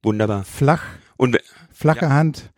Wunderbar. 0.01 0.43
Flach. 0.43 0.83
Und 1.17 1.37
flache 1.71 2.05
ja. 2.05 2.09
Hand. 2.09 2.51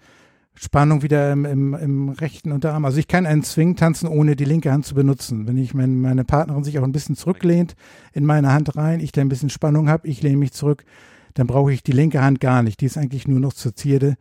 Spannung 0.55 1.01
wieder 1.01 1.33
im, 1.33 1.43
im, 1.43 1.73
im 1.73 2.09
rechten 2.09 2.53
Unterarm. 2.53 2.85
Also 2.85 2.97
ich 2.97 3.09
kann 3.09 3.25
einen 3.25 3.43
Swing 3.43 3.75
tanzen, 3.75 4.07
ohne 4.07 4.37
die 4.37 4.45
linke 4.45 4.71
Hand 4.71 4.85
zu 4.85 4.95
benutzen. 4.95 5.47
Wenn 5.47 5.57
ich 5.57 5.73
mein, 5.73 5.99
meine 5.99 6.23
Partnerin 6.23 6.63
sich 6.63 6.79
auch 6.79 6.83
ein 6.83 6.93
bisschen 6.93 7.17
zurücklehnt 7.17 7.75
in 8.13 8.23
meine 8.23 8.53
Hand 8.53 8.77
rein, 8.77 9.01
ich 9.01 9.11
da 9.11 9.19
ein 9.19 9.27
bisschen 9.27 9.49
Spannung 9.49 9.89
habe, 9.89 10.07
ich 10.07 10.21
lehne 10.21 10.37
mich 10.37 10.53
zurück, 10.53 10.85
dann 11.33 11.47
brauche 11.47 11.73
ich 11.73 11.83
die 11.83 11.91
linke 11.91 12.21
Hand 12.21 12.39
gar 12.39 12.63
nicht. 12.63 12.79
Die 12.79 12.85
ist 12.85 12.97
eigentlich 12.97 13.27
nur 13.27 13.41
noch 13.41 13.53
zur 13.53 13.75
Zierde. 13.75 14.15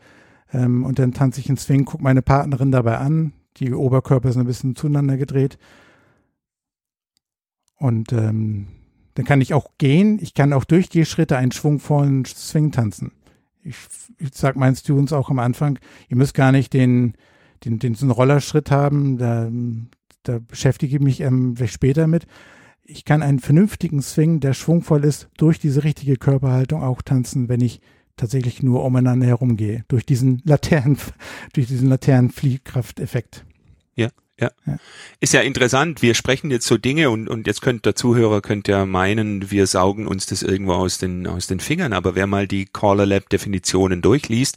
Ähm, 0.53 0.85
und 0.85 0.99
dann 0.99 1.13
tanze 1.13 1.39
ich 1.39 1.49
einen 1.49 1.59
Swing, 1.59 1.85
gucke 1.85 2.03
meine 2.03 2.23
Partnerin 2.23 2.73
dabei 2.73 2.99
an. 2.99 3.33
Die 3.59 3.73
Oberkörper 3.73 4.33
sind 4.33 4.43
ein 4.43 4.49
bisschen 4.49 4.75
zueinander 4.75 5.19
gedreht. 5.19 5.57
Und 7.77 8.13
ähm, 8.13 8.67
dann 9.19 9.25
kann 9.25 9.41
ich 9.41 9.53
auch 9.53 9.73
gehen, 9.79 10.21
ich 10.23 10.33
kann 10.33 10.53
auch 10.53 10.63
durch 10.63 10.89
die 10.89 11.05
Schritte 11.05 11.37
einen 11.37 11.51
schwungvollen 11.51 12.25
Swing 12.25 12.71
tanzen. 12.71 13.11
Ich, 13.65 13.75
ich 14.19 14.29
sag 14.33 14.55
meinen 14.55 14.77
Students 14.77 15.13
auch 15.13 15.29
am 15.29 15.41
Anfang, 15.41 15.81
ihr 16.09 16.17
müsst 16.17 16.35
gar 16.35 16.53
nicht 16.53 16.73
den, 16.73 17.15
den, 17.65 17.81
den 17.81 17.97
einen 17.97 18.13
Rollerschritt 18.13 18.71
haben, 18.71 19.19
da, 19.19 19.51
da 20.23 20.39
beschäftige 20.39 20.95
ich 20.95 21.03
mich 21.03 21.21
ähm, 21.21 21.57
später 21.67 22.07
mit. 22.07 22.29
Ich 22.85 23.05
kann 23.05 23.25
einen 23.25 23.41
vernünftigen 23.41 24.03
Swing, 24.03 24.39
der 24.39 24.55
schwungvoll 24.55 25.03
ist, 25.03 25.29
durch 25.37 25.59
diese 25.59 25.83
richtige 25.83 26.15
Körperhaltung 26.15 26.85
auch 26.85 27.03
tanzen, 27.03 27.49
wenn 27.49 27.61
ich 27.61 27.81
tatsächlich 28.17 28.63
nur 28.63 28.85
umeinander 28.85 29.27
herumgehe, 29.27 29.85
durch 29.89 30.07
diesen 30.07 30.43
Laternen, 30.45 30.97
durch 31.55 31.67
diesen 31.67 31.89
Laternenfliehkrafteffekt. 31.89 33.45
Ja. 33.97 34.11
Ja. 34.41 34.51
ja. 34.67 34.77
Ist 35.21 35.33
ja 35.33 35.41
interessant. 35.41 36.01
Wir 36.01 36.15
sprechen 36.15 36.51
jetzt 36.51 36.67
so 36.67 36.77
Dinge 36.77 37.11
und, 37.11 37.29
und 37.29 37.47
jetzt 37.47 37.61
könnte 37.61 37.83
der 37.83 37.97
Zuhörer 37.97 38.41
könnte 38.41 38.73
ja 38.73 38.87
meinen, 38.87 39.51
wir 39.51 39.67
saugen 39.67 40.07
uns 40.07 40.27
das 40.27 40.43
irgendwo 40.43 40.75
aus 40.75 40.99
den, 40.99 41.27
aus 41.27 41.49
den 41.49 41.59
Fingern. 41.59 41.93
Aber 41.93 42.15
wer 42.15 42.27
mal 42.27 42.47
die 42.47 42.67
Caller 42.67 43.07
Lab 43.07 43.29
Definitionen 43.29 44.01
durchliest, 44.01 44.57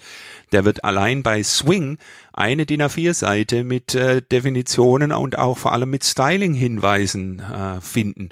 der 0.51 0.65
wird 0.65 0.83
allein 0.83 1.23
bei 1.23 1.41
Swing 1.41 1.97
eine 2.33 2.65
DIN 2.65 2.81
A4 2.81 3.13
Seite 3.13 3.63
mit 3.63 3.95
äh, 3.95 4.21
Definitionen 4.21 5.11
und 5.11 5.37
auch 5.37 5.57
vor 5.57 5.73
allem 5.73 5.89
mit 5.89 6.03
Styling 6.03 6.53
Hinweisen 6.53 7.39
äh, 7.39 7.81
finden 7.81 8.29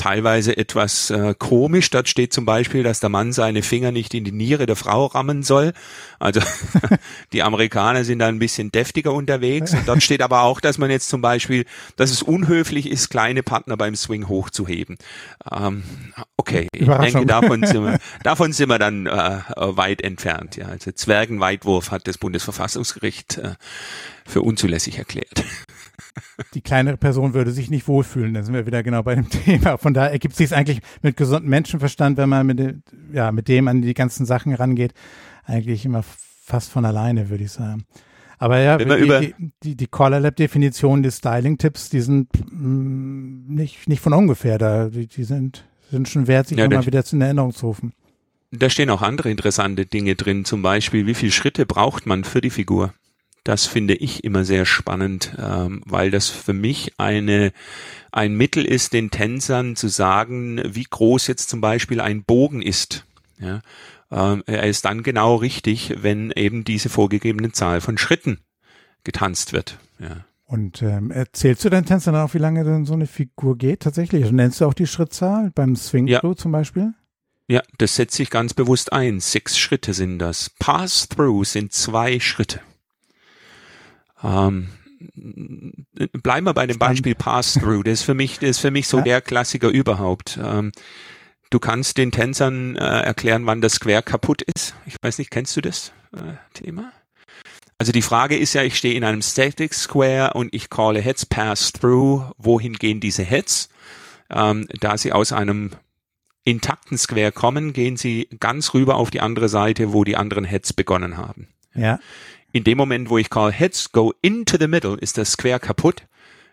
teilweise 0.00 0.56
etwas 0.56 1.10
äh, 1.10 1.34
komisch. 1.38 1.90
Dort 1.90 2.08
steht 2.08 2.32
zum 2.32 2.46
Beispiel, 2.46 2.82
dass 2.82 3.00
der 3.00 3.10
Mann 3.10 3.32
seine 3.32 3.62
Finger 3.62 3.92
nicht 3.92 4.14
in 4.14 4.24
die 4.24 4.32
Niere 4.32 4.64
der 4.64 4.76
Frau 4.76 5.06
rammen 5.06 5.42
soll. 5.42 5.74
Also 6.18 6.40
die 7.34 7.42
Amerikaner 7.42 8.04
sind 8.04 8.20
da 8.20 8.28
ein 8.28 8.38
bisschen 8.38 8.72
deftiger 8.72 9.12
unterwegs. 9.12 9.74
Und 9.74 9.86
dort 9.86 10.02
steht 10.02 10.22
aber 10.22 10.42
auch, 10.42 10.60
dass 10.60 10.78
man 10.78 10.90
jetzt 10.90 11.10
zum 11.10 11.20
Beispiel, 11.20 11.66
dass 11.96 12.10
es 12.10 12.22
unhöflich 12.22 12.88
ist, 12.88 13.10
kleine 13.10 13.42
Partner 13.42 13.76
beim 13.76 13.94
Swing 13.94 14.26
hochzuheben. 14.26 14.96
Ähm, 15.52 15.82
okay, 16.40 16.68
ich 16.72 16.86
denke, 16.86 17.26
davon 17.26 17.64
sind 17.64 17.84
wir, 17.84 17.98
davon 18.22 18.52
sind 18.52 18.68
wir 18.68 18.78
dann 18.78 19.06
äh, 19.06 19.40
weit 19.56 20.02
entfernt. 20.02 20.56
Ja, 20.56 20.66
also 20.66 20.90
Zwergenweitwurf 20.90 21.90
hat 21.90 22.08
das 22.08 22.18
Bundesverfassungsgericht 22.18 23.38
äh, 23.38 23.54
für 24.24 24.42
unzulässig 24.42 24.98
erklärt. 24.98 25.44
Die 26.54 26.62
kleinere 26.62 26.96
Person 26.96 27.34
würde 27.34 27.50
sich 27.50 27.70
nicht 27.70 27.86
wohlfühlen, 27.86 28.34
da 28.34 28.42
sind 28.42 28.54
wir 28.54 28.66
wieder 28.66 28.82
genau 28.82 29.02
bei 29.02 29.14
dem 29.14 29.28
Thema. 29.44 29.76
Von 29.76 29.94
daher 29.94 30.12
ergibt 30.12 30.34
sich 30.34 30.46
es 30.46 30.52
eigentlich 30.52 30.80
mit 31.02 31.16
gesundem 31.16 31.50
Menschenverstand, 31.50 32.16
wenn 32.16 32.28
man 32.28 32.46
mit, 32.46 32.58
dem, 32.58 32.82
ja, 33.12 33.30
mit 33.32 33.48
dem 33.48 33.68
an 33.68 33.82
die 33.82 33.94
ganzen 33.94 34.24
Sachen 34.24 34.54
rangeht, 34.54 34.94
eigentlich 35.44 35.84
immer 35.84 36.02
fast 36.02 36.72
von 36.72 36.84
alleine, 36.84 37.28
würde 37.28 37.44
ich 37.44 37.52
sagen. 37.52 37.84
Aber 38.38 38.58
ja, 38.58 38.78
die, 38.78 39.34
die, 39.62 39.76
die 39.76 39.86
Caller 39.86 40.18
Lab 40.18 40.36
Definition 40.36 41.02
des 41.02 41.18
Styling-Tipps, 41.18 41.90
die 41.90 42.00
sind 42.00 42.28
mh, 42.50 42.68
mm, 42.68 43.44
nicht, 43.48 43.86
nicht 43.86 44.00
von 44.00 44.14
ungefähr 44.14 44.56
da. 44.56 44.88
Die, 44.88 45.06
die 45.06 45.24
sind, 45.24 45.66
sind 45.90 46.08
schon 46.08 46.26
wert, 46.26 46.48
sich 46.48 46.58
ja, 46.58 46.68
nochmal 46.68 46.86
wieder 46.86 47.04
in 47.12 47.20
Erinnerung 47.20 47.54
zu 47.54 47.66
rufen. 47.66 47.92
Da 48.52 48.68
stehen 48.68 48.90
auch 48.90 49.02
andere 49.02 49.30
interessante 49.30 49.86
Dinge 49.86 50.16
drin, 50.16 50.44
zum 50.44 50.62
Beispiel, 50.62 51.06
wie 51.06 51.14
viele 51.14 51.32
Schritte 51.32 51.66
braucht 51.66 52.06
man 52.06 52.24
für 52.24 52.40
die 52.40 52.50
Figur? 52.50 52.92
Das 53.44 53.66
finde 53.66 53.94
ich 53.94 54.24
immer 54.24 54.44
sehr 54.44 54.66
spannend, 54.66 55.34
ähm, 55.38 55.82
weil 55.86 56.10
das 56.10 56.28
für 56.28 56.52
mich 56.52 56.92
eine, 56.98 57.52
ein 58.12 58.34
Mittel 58.34 58.64
ist, 58.64 58.92
den 58.92 59.10
Tänzern 59.10 59.76
zu 59.76 59.88
sagen, 59.88 60.60
wie 60.64 60.84
groß 60.84 61.26
jetzt 61.26 61.48
zum 61.48 61.60
Beispiel 61.60 62.00
ein 62.00 62.22
Bogen 62.24 62.60
ist. 62.60 63.06
Ja, 63.38 63.62
ähm, 64.10 64.42
er 64.46 64.64
ist 64.64 64.84
dann 64.84 65.02
genau 65.02 65.36
richtig, 65.36 65.94
wenn 66.02 66.32
eben 66.32 66.64
diese 66.64 66.90
vorgegebene 66.90 67.52
Zahl 67.52 67.80
von 67.80 67.96
Schritten 67.96 68.38
getanzt 69.04 69.52
wird. 69.52 69.78
Ja. 69.98 70.24
Und 70.50 70.82
ähm, 70.82 71.12
erzählst 71.12 71.64
du 71.64 71.70
deinen 71.70 71.86
Tänzern 71.86 72.16
auch, 72.16 72.34
wie 72.34 72.38
lange 72.38 72.64
denn 72.64 72.84
so 72.84 72.94
eine 72.94 73.06
Figur 73.06 73.56
geht 73.56 73.82
tatsächlich? 73.82 74.24
Also 74.24 74.34
nennst 74.34 74.60
du 74.60 74.66
auch 74.66 74.74
die 74.74 74.88
Schrittzahl 74.88 75.52
beim 75.54 75.76
Swing 75.76 76.08
ja. 76.08 76.20
zum 76.34 76.50
Beispiel? 76.50 76.92
Ja, 77.46 77.62
das 77.78 77.94
setze 77.94 78.24
ich 78.24 78.30
ganz 78.30 78.52
bewusst 78.52 78.92
ein. 78.92 79.20
Sechs 79.20 79.56
Schritte 79.56 79.94
sind 79.94 80.18
das. 80.18 80.50
Pass-Through 80.58 81.44
sind 81.44 81.72
zwei 81.72 82.18
Schritte. 82.18 82.60
Ähm, 84.24 84.70
bleiben 86.20 86.46
wir 86.46 86.54
bei 86.54 86.66
dem 86.66 86.80
Beispiel 86.80 87.14
Pass-Through. 87.14 87.84
Das 87.84 88.00
ist 88.00 88.02
für 88.02 88.14
mich, 88.14 88.40
das 88.40 88.50
ist 88.50 88.58
für 88.58 88.72
mich 88.72 88.88
so 88.88 88.96
ja. 88.98 89.04
der 89.04 89.20
Klassiker 89.20 89.68
überhaupt. 89.68 90.36
Ähm, 90.42 90.72
du 91.50 91.60
kannst 91.60 91.96
den 91.96 92.10
Tänzern 92.10 92.74
äh, 92.74 92.80
erklären, 92.80 93.46
wann 93.46 93.60
das 93.60 93.74
Square 93.74 94.02
kaputt 94.02 94.42
ist. 94.42 94.74
Ich 94.86 94.96
weiß 95.00 95.18
nicht, 95.18 95.30
kennst 95.30 95.56
du 95.56 95.60
das 95.60 95.92
äh, 96.12 96.34
Thema? 96.54 96.90
Also 97.80 97.92
die 97.92 98.02
Frage 98.02 98.36
ist 98.36 98.52
ja, 98.52 98.62
ich 98.62 98.76
stehe 98.76 98.94
in 98.94 99.04
einem 99.04 99.22
Static 99.22 99.72
Square 99.72 100.34
und 100.34 100.52
ich 100.52 100.68
calle 100.68 101.00
Heads 101.00 101.24
Pass 101.24 101.72
Through. 101.72 102.30
Wohin 102.36 102.74
gehen 102.74 103.00
diese 103.00 103.22
Heads? 103.22 103.70
Ähm, 104.28 104.68
da 104.80 104.98
sie 104.98 105.12
aus 105.12 105.32
einem 105.32 105.70
intakten 106.44 106.98
Square 106.98 107.32
kommen, 107.32 107.72
gehen 107.72 107.96
sie 107.96 108.28
ganz 108.38 108.74
rüber 108.74 108.96
auf 108.96 109.10
die 109.10 109.20
andere 109.20 109.48
Seite, 109.48 109.94
wo 109.94 110.04
die 110.04 110.16
anderen 110.16 110.44
Heads 110.44 110.74
begonnen 110.74 111.16
haben. 111.16 111.48
Ja 111.74 111.98
in 112.52 112.64
dem 112.64 112.78
Moment, 112.78 113.10
wo 113.10 113.18
ich 113.18 113.30
call 113.30 113.52
Heads 113.52 113.92
go 113.92 114.12
into 114.22 114.56
the 114.58 114.68
middle, 114.68 114.96
ist 114.96 115.18
das 115.18 115.32
Square 115.32 115.60
kaputt. 115.60 116.02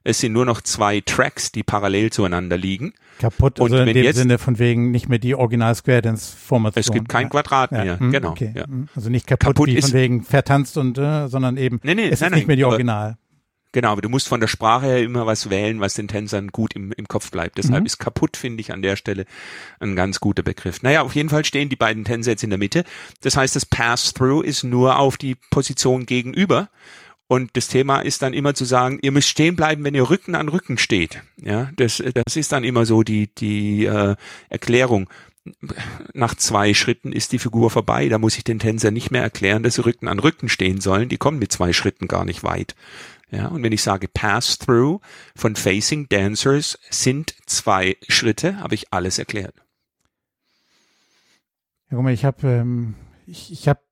Es 0.04 0.20
sind 0.20 0.34
nur 0.34 0.46
noch 0.46 0.62
zwei 0.62 1.02
Tracks, 1.02 1.52
die 1.52 1.64
parallel 1.64 2.12
zueinander 2.12 2.58
liegen. 2.58 2.94
Kaputt, 3.20 3.60
und 3.60 3.72
also 3.72 3.84
in 3.84 3.94
dem 3.94 4.04
jetzt, 4.04 4.18
Sinne 4.18 4.38
von 4.38 4.60
wegen 4.60 4.92
nicht 4.92 5.10
mehr 5.10 5.20
die 5.20 5.36
Original 5.36 5.74
Square 5.76 6.04
Dance 6.04 6.36
Formation. 6.38 6.80
Es 6.80 6.92
gibt 6.92 7.10
kein 7.10 7.24
ja. 7.24 7.30
Quadrat 7.30 7.72
mehr, 7.72 7.84
ja. 7.84 8.00
hm, 8.00 8.12
genau. 8.12 8.30
Okay. 8.30 8.54
Ja. 8.56 8.66
Hm. 8.66 8.88
Also 8.96 9.10
nicht 9.10 9.28
kaputt, 9.28 9.56
kaputt 9.56 9.68
wie 9.70 9.82
von 9.82 9.94
wegen 9.94 10.24
vertanzt 10.24 10.78
und, 10.78 10.98
äh, 10.98 11.28
sondern 11.28 11.58
eben, 11.58 11.80
nee, 11.84 11.96
nee, 11.96 12.10
es 12.10 12.22
nein, 12.22 12.32
ist 12.32 12.36
nicht 12.38 12.48
mehr 12.48 12.56
die 12.56 12.66
Original. 12.66 13.18
Genau, 13.74 13.92
aber 13.92 14.02
du 14.02 14.10
musst 14.10 14.28
von 14.28 14.40
der 14.40 14.48
Sprache 14.48 14.86
her 14.86 15.04
immer 15.04 15.26
was 15.26 15.50
wählen, 15.50 15.82
was 15.82 15.94
den 15.94 16.08
Tänzern 16.08 16.48
gut 16.48 16.74
im, 16.74 16.94
im 16.94 17.08
Kopf 17.08 17.30
bleibt. 17.32 17.58
Deshalb 17.58 17.82
Mhm. 17.82 17.86
ist 17.86 17.98
kaputt, 17.98 18.38
finde 18.38 18.62
ich, 18.62 18.72
an 18.72 18.82
der 18.82 18.96
Stelle 18.96 19.26
ein 19.80 19.96
ganz 19.96 20.20
guter 20.20 20.42
Begriff. 20.42 20.82
Naja, 20.84 21.02
auf 21.02 21.16
jeden 21.16 21.30
Fall 21.30 21.44
stehen 21.44 21.70
die 21.70 21.76
beiden 21.76 22.06
Tänzer 22.06 22.32
jetzt 22.32 22.44
in 22.44 22.50
der 22.50 22.58
Mitte. 22.58 22.86
Das 23.22 23.36
heißt, 23.36 23.56
das 23.56 23.66
Pass-Through 23.66 24.42
ist 24.42 24.64
nur 24.64 24.98
auf 24.98 25.18
die 25.18 25.36
Position 25.52 26.06
gegenüber. 26.06 26.70
Und 27.28 27.58
das 27.58 27.68
Thema 27.68 28.00
ist 28.00 28.22
dann 28.22 28.34
immer 28.34 28.54
zu 28.54 28.64
sagen, 28.64 29.00
ihr 29.02 29.12
müsst 29.12 29.28
stehen 29.28 29.58
bleiben, 29.58 29.84
wenn 29.84 29.96
ihr 29.96 30.10
Rücken 30.10 30.34
an 30.36 30.48
Rücken 30.48 30.78
steht. 30.78 31.22
Ja, 31.38 31.70
das, 31.76 32.02
das 32.14 32.38
ist 32.38 32.54
dann 32.54 32.64
immer 32.64 32.86
so 32.86 33.04
die, 33.04 33.28
die 33.36 33.86
äh, 33.86 34.16
Erklärung. 34.50 35.10
Nach 36.14 36.36
zwei 36.36 36.74
Schritten 36.74 37.12
ist 37.12 37.34
die 37.34 37.40
Figur 37.40 37.70
vorbei. 37.70 38.08
Da 38.08 38.18
muss 38.18 38.38
ich 38.38 38.44
den 38.44 38.60
Tänzer 38.60 38.92
nicht 38.92 39.12
mehr 39.12 39.24
erklären, 39.24 39.64
dass 39.64 39.76
sie 39.76 39.86
Rücken 39.86 40.08
an 40.08 40.20
Rücken 40.20 40.48
stehen 40.48 40.80
sollen. 40.80 41.10
Die 41.10 41.18
kommen 41.18 41.40
mit 41.40 41.52
zwei 41.52 41.74
Schritten 41.74 42.08
gar 42.08 42.24
nicht 42.24 42.44
weit. 42.44 42.76
Ja, 43.30 43.48
und 43.48 43.62
wenn 43.62 43.74
ich 43.74 43.84
sage 43.84 44.08
Pass-Through 44.08 45.02
von 45.36 45.56
Facing 45.58 46.08
Dancers 46.08 46.80
sind 46.90 47.36
zwei 47.46 47.98
Schritte, 48.08 48.62
habe 48.62 48.76
ich 48.76 48.94
alles 48.94 49.20
erklärt. 49.20 49.54
Guck 51.90 52.04
mal, 52.04 52.14
ich 52.14 52.24
habe 52.24 52.48
ähm, 52.48 52.96
ich, 53.26 53.52
ich 53.52 53.68
hab 53.68 53.87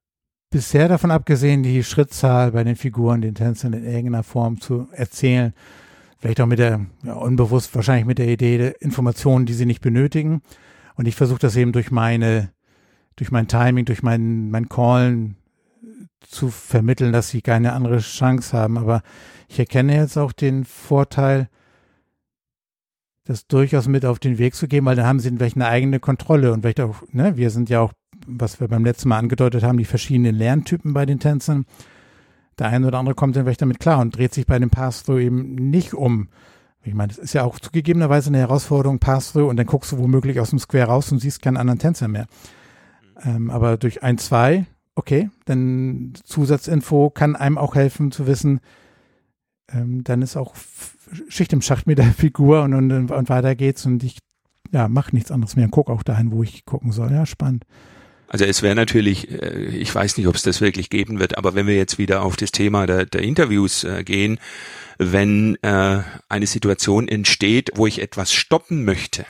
bisher 0.49 0.87
davon 0.87 1.11
abgesehen, 1.11 1.63
die 1.63 1.83
Schrittzahl 1.83 2.51
bei 2.51 2.63
den 2.63 2.75
Figuren, 2.75 3.21
den 3.21 3.35
Tänzern 3.35 3.73
in 3.73 3.85
irgendeiner 3.85 4.23
Form 4.23 4.61
zu 4.61 4.87
erzählen. 4.91 5.53
Vielleicht 6.19 6.41
auch 6.41 6.47
mit 6.47 6.59
der, 6.59 6.85
ja, 7.03 7.13
unbewusst 7.13 7.75
wahrscheinlich 7.75 8.05
mit 8.05 8.17
der 8.17 8.27
Idee 8.27 8.57
der 8.57 8.81
Informationen, 8.81 9.45
die 9.45 9.53
sie 9.53 9.65
nicht 9.65 9.81
benötigen. 9.81 10.41
Und 10.95 11.07
ich 11.07 11.15
versuche 11.15 11.39
das 11.39 11.55
eben 11.55 11.71
durch 11.71 11.91
meine, 11.91 12.51
durch 13.15 13.31
mein 13.31 13.47
Timing, 13.47 13.85
durch 13.85 14.01
mein, 14.01 14.49
mein 14.49 14.69
Callen 14.69 15.37
zu 16.21 16.49
vermitteln, 16.49 17.13
dass 17.13 17.29
sie 17.29 17.41
keine 17.41 17.73
andere 17.73 17.99
Chance 17.99 18.57
haben. 18.57 18.77
Aber 18.77 19.03
ich 19.47 19.59
erkenne 19.59 19.95
jetzt 19.95 20.17
auch 20.17 20.31
den 20.31 20.65
Vorteil, 20.65 21.49
das 23.25 23.47
durchaus 23.47 23.87
mit 23.87 24.05
auf 24.05 24.19
den 24.19 24.37
Weg 24.37 24.55
zu 24.55 24.67
geben, 24.67 24.85
weil 24.85 24.95
dann 24.95 25.07
haben 25.07 25.19
sie 25.19 25.29
vielleicht 25.29 25.55
eine 25.55 25.67
eigene 25.67 25.99
Kontrolle 25.99 26.53
und 26.53 26.61
vielleicht 26.61 26.79
auch, 26.79 27.01
ne, 27.11 27.37
wir 27.37 27.49
sind 27.49 27.69
ja 27.69 27.81
auch, 27.81 27.91
was 28.27 28.59
wir 28.59 28.67
beim 28.67 28.85
letzten 28.85 29.09
Mal 29.09 29.19
angedeutet 29.19 29.63
haben, 29.63 29.77
die 29.77 29.85
verschiedenen 29.85 30.35
Lerntypen 30.35 30.93
bei 30.93 31.05
den 31.05 31.19
Tänzern. 31.19 31.65
Der 32.57 32.67
eine 32.67 32.87
oder 32.87 32.99
andere 32.99 33.15
kommt 33.15 33.35
dann 33.35 33.43
vielleicht 33.43 33.61
damit 33.61 33.79
klar 33.79 33.99
und 33.99 34.15
dreht 34.15 34.33
sich 34.33 34.45
bei 34.45 34.59
dem 34.59 34.69
Pass-Through 34.69 35.19
eben 35.19 35.55
nicht 35.55 35.93
um. 35.93 36.29
Ich 36.83 36.93
meine, 36.93 37.09
das 37.09 37.17
ist 37.17 37.33
ja 37.33 37.43
auch 37.43 37.59
zugegebenerweise 37.59 38.29
eine 38.29 38.37
Herausforderung, 38.37 38.99
Pass-Through, 38.99 39.49
und 39.49 39.57
dann 39.57 39.65
guckst 39.65 39.91
du 39.91 39.97
womöglich 39.97 40.39
aus 40.39 40.51
dem 40.51 40.59
Square 40.59 40.85
raus 40.85 41.11
und 41.11 41.19
siehst 41.19 41.41
keinen 41.41 41.57
anderen 41.57 41.79
Tänzer 41.79 42.07
mehr. 42.07 42.27
Ähm, 43.23 43.49
aber 43.49 43.77
durch 43.77 44.03
ein, 44.03 44.17
zwei, 44.17 44.67
okay, 44.93 45.29
dann 45.45 46.13
Zusatzinfo 46.23 47.09
kann 47.09 47.35
einem 47.35 47.57
auch 47.57 47.75
helfen 47.75 48.11
zu 48.11 48.27
wissen, 48.27 48.59
ähm, 49.69 50.03
dann 50.03 50.21
ist 50.21 50.37
auch 50.37 50.53
Schicht 51.27 51.53
im 51.53 51.61
Schacht 51.61 51.87
mit 51.87 51.97
der 51.97 52.05
Figur 52.05 52.63
und, 52.63 52.73
und, 52.73 53.11
und 53.11 53.29
weiter 53.29 53.55
geht's 53.55 53.85
und 53.85 54.03
ich 54.03 54.19
ja, 54.71 54.87
mach 54.87 55.11
nichts 55.11 55.31
anderes 55.31 55.55
mehr 55.55 55.65
und 55.65 55.71
guck 55.71 55.89
auch 55.89 56.03
dahin, 56.03 56.31
wo 56.31 56.43
ich 56.43 56.65
gucken 56.65 56.91
soll. 56.91 57.11
Ja, 57.11 57.25
spannend. 57.25 57.65
Also 58.27 58.45
es 58.45 58.61
wäre 58.61 58.75
natürlich, 58.75 59.31
äh, 59.31 59.65
ich 59.67 59.93
weiß 59.93 60.17
nicht, 60.17 60.27
ob 60.27 60.35
es 60.35 60.43
das 60.43 60.61
wirklich 60.61 60.89
geben 60.89 61.19
wird, 61.19 61.37
aber 61.37 61.55
wenn 61.55 61.67
wir 61.67 61.75
jetzt 61.75 61.97
wieder 61.97 62.23
auf 62.23 62.35
das 62.35 62.51
Thema 62.51 62.87
der, 62.87 63.05
der 63.05 63.21
Interviews 63.21 63.83
äh, 63.83 64.03
gehen, 64.03 64.39
wenn 64.97 65.55
äh, 65.61 66.01
eine 66.29 66.47
Situation 66.47 67.07
entsteht, 67.07 67.71
wo 67.75 67.87
ich 67.87 68.01
etwas 68.01 68.33
stoppen 68.33 68.85
möchte, 68.85 69.25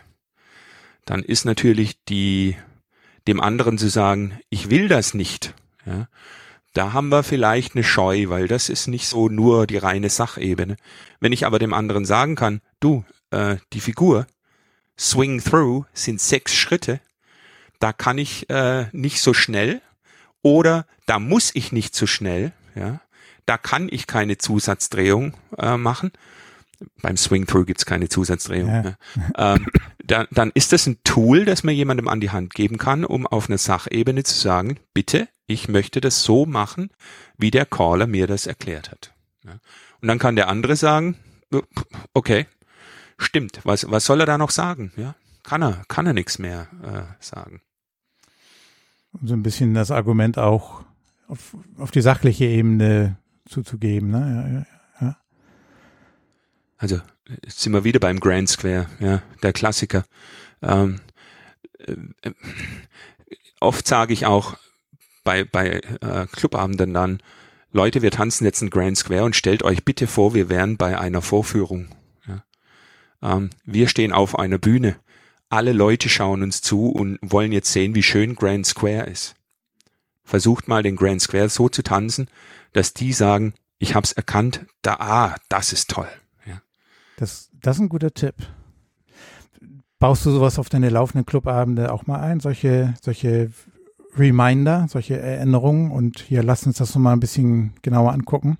dann 1.06 1.24
ist 1.24 1.46
natürlich 1.46 2.04
die 2.06 2.56
dem 3.28 3.42
anderen 3.42 3.78
zu 3.78 3.90
sagen, 3.90 4.40
ich 4.50 4.70
will 4.70 4.88
das 4.88 5.14
nicht. 5.14 5.54
Ja, 5.86 6.08
da 6.74 6.94
haben 6.94 7.10
wir 7.10 7.24
vielleicht 7.24 7.76
eine 7.76 7.84
Scheu, 7.84 8.30
weil 8.30 8.48
das 8.48 8.70
ist 8.70 8.88
nicht 8.88 9.08
so 9.08 9.30
nur 9.30 9.66
die 9.66 9.78
reine 9.78 10.10
Sachebene. 10.10 10.76
Wenn 11.20 11.32
ich 11.32 11.46
aber 11.46 11.58
dem 11.58 11.74
anderen 11.74 12.06
sagen 12.06 12.36
kann, 12.36 12.62
du, 12.80 13.06
äh, 13.32 13.58
die 13.74 13.80
Figur, 13.80 14.28
Swing 15.00 15.42
Through 15.42 15.86
sind 15.94 16.22
sechs 16.22 16.54
Schritte, 16.54 17.00
da 17.80 17.94
kann 17.94 18.18
ich 18.18 18.50
äh, 18.50 18.88
nicht 18.92 19.22
so 19.22 19.34
schnell 19.34 19.82
oder 20.42 20.86
da 21.06 21.20
muss 21.20 21.52
ich 21.54 21.72
nicht 21.72 21.96
so 21.96 22.08
schnell, 22.08 22.52
ja, 22.76 23.00
da 23.46 23.58
kann 23.58 23.88
ich 23.92 24.08
keine 24.08 24.38
Zusatzdrehung 24.38 25.34
äh, 25.58 25.78
machen. 25.78 26.12
Beim 27.02 27.16
Swing 27.16 27.48
Through 27.48 27.66
gibt's 27.66 27.86
keine 27.86 28.10
Zusatzdrehung. 28.10 28.70
Ja. 28.70 28.84
Ja. 29.38 29.56
Ähm, 29.56 29.68
da, 30.04 30.28
dann 30.32 30.52
ist 30.54 30.74
das 30.74 30.88
ein 30.88 30.98
Tool, 31.04 31.46
das 31.46 31.64
mir 31.64 31.72
jemandem 31.72 32.08
an 32.08 32.20
die 32.20 32.32
Hand 32.32 32.54
geben 32.54 32.78
kann, 32.78 33.06
um 33.06 33.26
auf 33.26 33.50
einer 33.50 33.58
Sachebene 33.58 34.24
zu 34.24 34.38
sagen, 34.38 34.78
bitte, 34.94 35.28
ich 35.48 35.68
möchte 35.68 36.02
das 36.02 36.24
so 36.24 36.46
machen, 36.46 36.90
wie 37.38 37.52
der 37.52 37.66
Caller 37.66 38.08
mir 38.08 38.28
das 38.28 38.46
erklärt 38.46 38.92
hat. 38.92 39.14
Ja. 39.46 39.60
Und 40.02 40.08
dann 40.08 40.20
kann 40.20 40.36
der 40.36 40.50
andere 40.50 40.76
sagen, 40.76 41.18
okay, 42.14 42.48
stimmt, 43.18 43.62
was, 43.64 43.90
was 43.90 44.06
soll 44.06 44.20
er 44.20 44.26
da 44.26 44.38
noch 44.38 44.52
sagen? 44.52 44.92
Ja, 44.98 45.16
kann 45.44 45.62
er, 45.62 45.84
kann 45.88 46.08
er 46.08 46.14
nichts 46.14 46.40
mehr 46.40 46.68
äh, 46.84 47.24
sagen. 47.24 47.62
Um 49.22 49.28
so 49.28 49.34
ein 49.34 49.44
bisschen 49.44 49.74
das 49.74 49.92
Argument 49.92 50.38
auch 50.38 50.84
auf, 51.28 51.56
auf 51.78 51.92
die 51.92 52.02
sachliche 52.02 52.46
Ebene 52.46 53.18
zuzugeben. 53.46 54.12
Ne? 54.12 54.66
Ja, 55.00 55.08
ja. 55.08 55.18
Also 56.78 57.00
jetzt 57.44 57.60
sind 57.60 57.74
wir 57.74 57.84
wieder 57.84 58.00
beim 58.00 58.20
Grand 58.20 58.50
Square, 58.50 58.88
ja, 59.00 59.22
der 59.42 59.54
Klassiker. 59.54 60.06
Ähm, 60.62 61.00
äh, 61.80 62.32
oft 63.60 63.88
sage 63.88 64.14
ich 64.14 64.26
auch 64.26 64.58
bei, 65.24 65.44
bei 65.44 65.82
äh, 66.02 66.28
Clubabenden 66.32 66.94
dann, 66.94 67.20
Leute, 67.72 68.02
wir 68.02 68.12
tanzen 68.12 68.46
jetzt 68.46 68.62
einen 68.62 68.70
Grand 68.70 68.98
Square 68.98 69.26
und 69.26 69.36
stellt 69.36 69.64
euch 69.64 69.84
bitte 69.84 70.08
vor, 70.08 70.34
wir 70.34 70.50
wären 70.50 70.78
bei 70.78 70.98
einer 70.98 71.22
Vorführung. 71.22 71.90
Ja. 72.28 72.44
Ähm, 73.22 73.50
wir 73.66 73.88
stehen 73.90 74.14
auf 74.14 74.40
einer 74.40 74.58
Bühne. 74.58 74.96
Alle 75.50 75.74
Leute 75.74 76.10
schauen 76.10 76.44
uns 76.44 76.62
zu 76.62 76.90
und 76.90 77.20
wollen 77.22 77.52
jetzt 77.52 77.72
sehen, 77.72 77.96
wie 77.96 78.04
schön 78.04 78.36
Grand 78.36 78.66
Square 78.66 79.06
ist. 79.06 79.36
Versucht 80.24 80.68
mal 80.68 80.82
den 80.84 80.96
Grand 80.96 81.22
Square 81.22 81.50
so 81.50 81.70
zu 81.70 81.84
tanzen, 81.84 82.28
dass 82.74 82.94
die 82.94 83.14
sagen, 83.14 83.54
ich 83.78 83.94
hab's 83.96 84.12
erkannt, 84.12 84.66
da, 84.82 84.96
ah, 84.96 85.36
das 85.50 85.72
ist 85.72 85.92
toll. 85.92 86.08
Ja. 86.46 86.62
Das, 87.18 87.50
das 87.54 87.78
ist 87.78 87.82
ein 87.82 87.90
guter 87.90 88.14
Tipp. 88.14 88.36
Baust 90.00 90.26
du 90.26 90.32
sowas 90.32 90.60
auf 90.60 90.70
deine 90.70 90.90
laufenden 90.90 91.26
Clubabende 91.26 91.92
auch 91.92 92.08
mal 92.08 92.20
ein? 92.20 92.40
Solche, 92.40 92.96
solche 93.02 93.52
Reminder, 94.18 94.88
solche 94.90 95.20
Erinnerungen 95.20 95.92
und 95.92 96.20
hier 96.20 96.44
lass 96.44 96.66
uns 96.66 96.78
das 96.78 96.96
nochmal 96.96 97.14
ein 97.14 97.20
bisschen 97.20 97.74
genauer 97.82 98.14
angucken. 98.14 98.58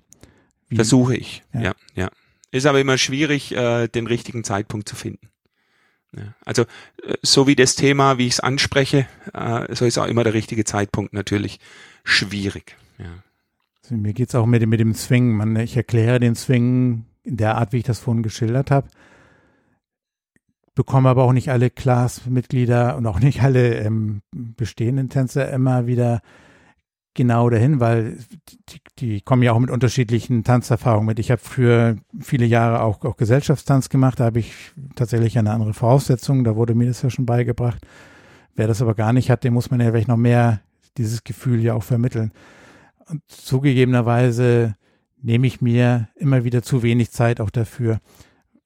Wie, 0.68 0.76
Versuche 0.76 1.16
ich, 1.16 1.42
Ja. 1.52 1.60
ja. 1.60 1.74
ja, 1.94 2.08
Ist 2.50 2.66
aber 2.66 2.80
immer 2.80 2.98
schwierig, 2.98 3.52
äh, 3.52 3.88
den 3.88 4.06
richtigen 4.06 4.44
Zeitpunkt 4.44 4.88
zu 4.88 4.96
finden. 4.96 5.28
Ja. 6.14 6.34
Also 6.44 6.62
äh, 6.62 7.14
so 7.22 7.46
wie 7.46 7.56
das 7.56 7.74
Thema, 7.74 8.18
wie 8.18 8.26
ich 8.26 8.34
es 8.34 8.40
anspreche, 8.40 9.06
äh, 9.32 9.74
so 9.74 9.84
ist 9.84 9.98
auch 9.98 10.06
immer 10.06 10.24
der 10.24 10.34
richtige 10.34 10.64
Zeitpunkt 10.64 11.12
natürlich 11.12 11.58
schwierig. 12.04 12.76
Ja. 12.98 13.22
Also 13.82 13.96
mir 13.96 14.12
geht's 14.12 14.34
auch 14.34 14.46
mit, 14.46 14.62
dem- 14.62 14.70
mit 14.70 14.80
dem 14.80 14.94
Swing. 14.94 15.32
Man, 15.36 15.56
ich 15.56 15.76
erkläre 15.76 16.20
den 16.20 16.34
Swing 16.34 17.04
in 17.22 17.36
der 17.36 17.56
Art, 17.56 17.72
wie 17.72 17.78
ich 17.78 17.84
das 17.84 17.98
vorhin 17.98 18.22
geschildert 18.22 18.70
habe. 18.70 18.88
Bekomme 20.74 21.08
aber 21.08 21.24
auch 21.24 21.32
nicht 21.32 21.50
alle 21.50 21.70
Class-Mitglieder 21.70 22.96
und 22.96 23.06
auch 23.06 23.18
nicht 23.18 23.42
alle 23.42 23.76
ähm, 23.76 24.20
bestehenden 24.32 25.08
Tänzer 25.08 25.50
immer 25.50 25.86
wieder 25.86 26.20
genau 27.16 27.50
dahin, 27.50 27.80
weil 27.80 28.18
die, 28.68 28.80
die 28.98 29.20
kommen 29.20 29.42
ja 29.42 29.52
auch 29.52 29.58
mit 29.58 29.70
unterschiedlichen 29.70 30.44
Tanzerfahrungen 30.44 31.06
mit. 31.06 31.18
Ich 31.18 31.30
habe 31.32 31.40
früher 31.42 31.96
viele 32.20 32.46
Jahre 32.46 32.82
auch, 32.82 33.04
auch 33.04 33.16
Gesellschaftstanz 33.16 33.88
gemacht, 33.88 34.20
da 34.20 34.26
habe 34.26 34.38
ich 34.38 34.52
tatsächlich 34.94 35.36
eine 35.38 35.50
andere 35.50 35.74
Voraussetzung, 35.74 36.44
da 36.44 36.54
wurde 36.54 36.74
mir 36.74 36.86
das 36.86 37.02
ja 37.02 37.10
schon 37.10 37.26
beigebracht. 37.26 37.84
Wer 38.54 38.68
das 38.68 38.80
aber 38.80 38.94
gar 38.94 39.12
nicht 39.12 39.30
hat, 39.30 39.42
dem 39.42 39.54
muss 39.54 39.70
man 39.70 39.80
ja 39.80 39.90
vielleicht 39.90 40.08
noch 40.08 40.16
mehr 40.16 40.60
dieses 40.96 41.24
Gefühl 41.24 41.60
ja 41.60 41.74
auch 41.74 41.82
vermitteln. 41.82 42.32
Und 43.08 43.22
zugegebenerweise 43.28 44.76
nehme 45.20 45.46
ich 45.46 45.60
mir 45.60 46.08
immer 46.16 46.44
wieder 46.44 46.62
zu 46.62 46.82
wenig 46.82 47.10
Zeit 47.10 47.40
auch 47.40 47.50
dafür. 47.50 48.00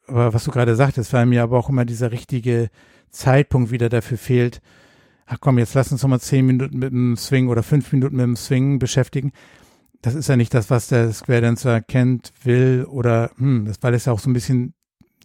Aber 0.06 0.34
was 0.34 0.44
du 0.44 0.50
gerade 0.50 0.76
sagtest, 0.76 1.12
weil 1.12 1.26
mir 1.26 1.42
aber 1.42 1.58
auch 1.58 1.68
immer 1.68 1.84
dieser 1.84 2.12
richtige 2.12 2.68
Zeitpunkt 3.10 3.70
wieder 3.70 3.88
dafür 3.88 4.18
fehlt. 4.18 4.60
Ach 5.32 5.38
komm, 5.38 5.58
jetzt 5.58 5.74
lass 5.74 5.92
uns 5.92 6.02
noch 6.02 6.10
mal 6.10 6.18
zehn 6.18 6.44
Minuten 6.44 6.80
mit 6.80 6.90
dem 6.90 7.16
Swing 7.16 7.46
oder 7.46 7.62
fünf 7.62 7.92
Minuten 7.92 8.16
mit 8.16 8.24
dem 8.24 8.34
Swing 8.34 8.80
beschäftigen. 8.80 9.30
Das 10.02 10.16
ist 10.16 10.28
ja 10.28 10.34
nicht 10.36 10.52
das, 10.52 10.70
was 10.70 10.88
der 10.88 11.12
Square 11.12 11.42
Dancer 11.42 11.80
kennt, 11.82 12.32
will 12.42 12.84
oder, 12.90 13.30
hm, 13.36 13.64
das, 13.64 13.76
weil 13.80 13.94
es 13.94 14.06
ja 14.06 14.12
auch 14.12 14.18
so 14.18 14.28
ein 14.28 14.32
bisschen, 14.32 14.74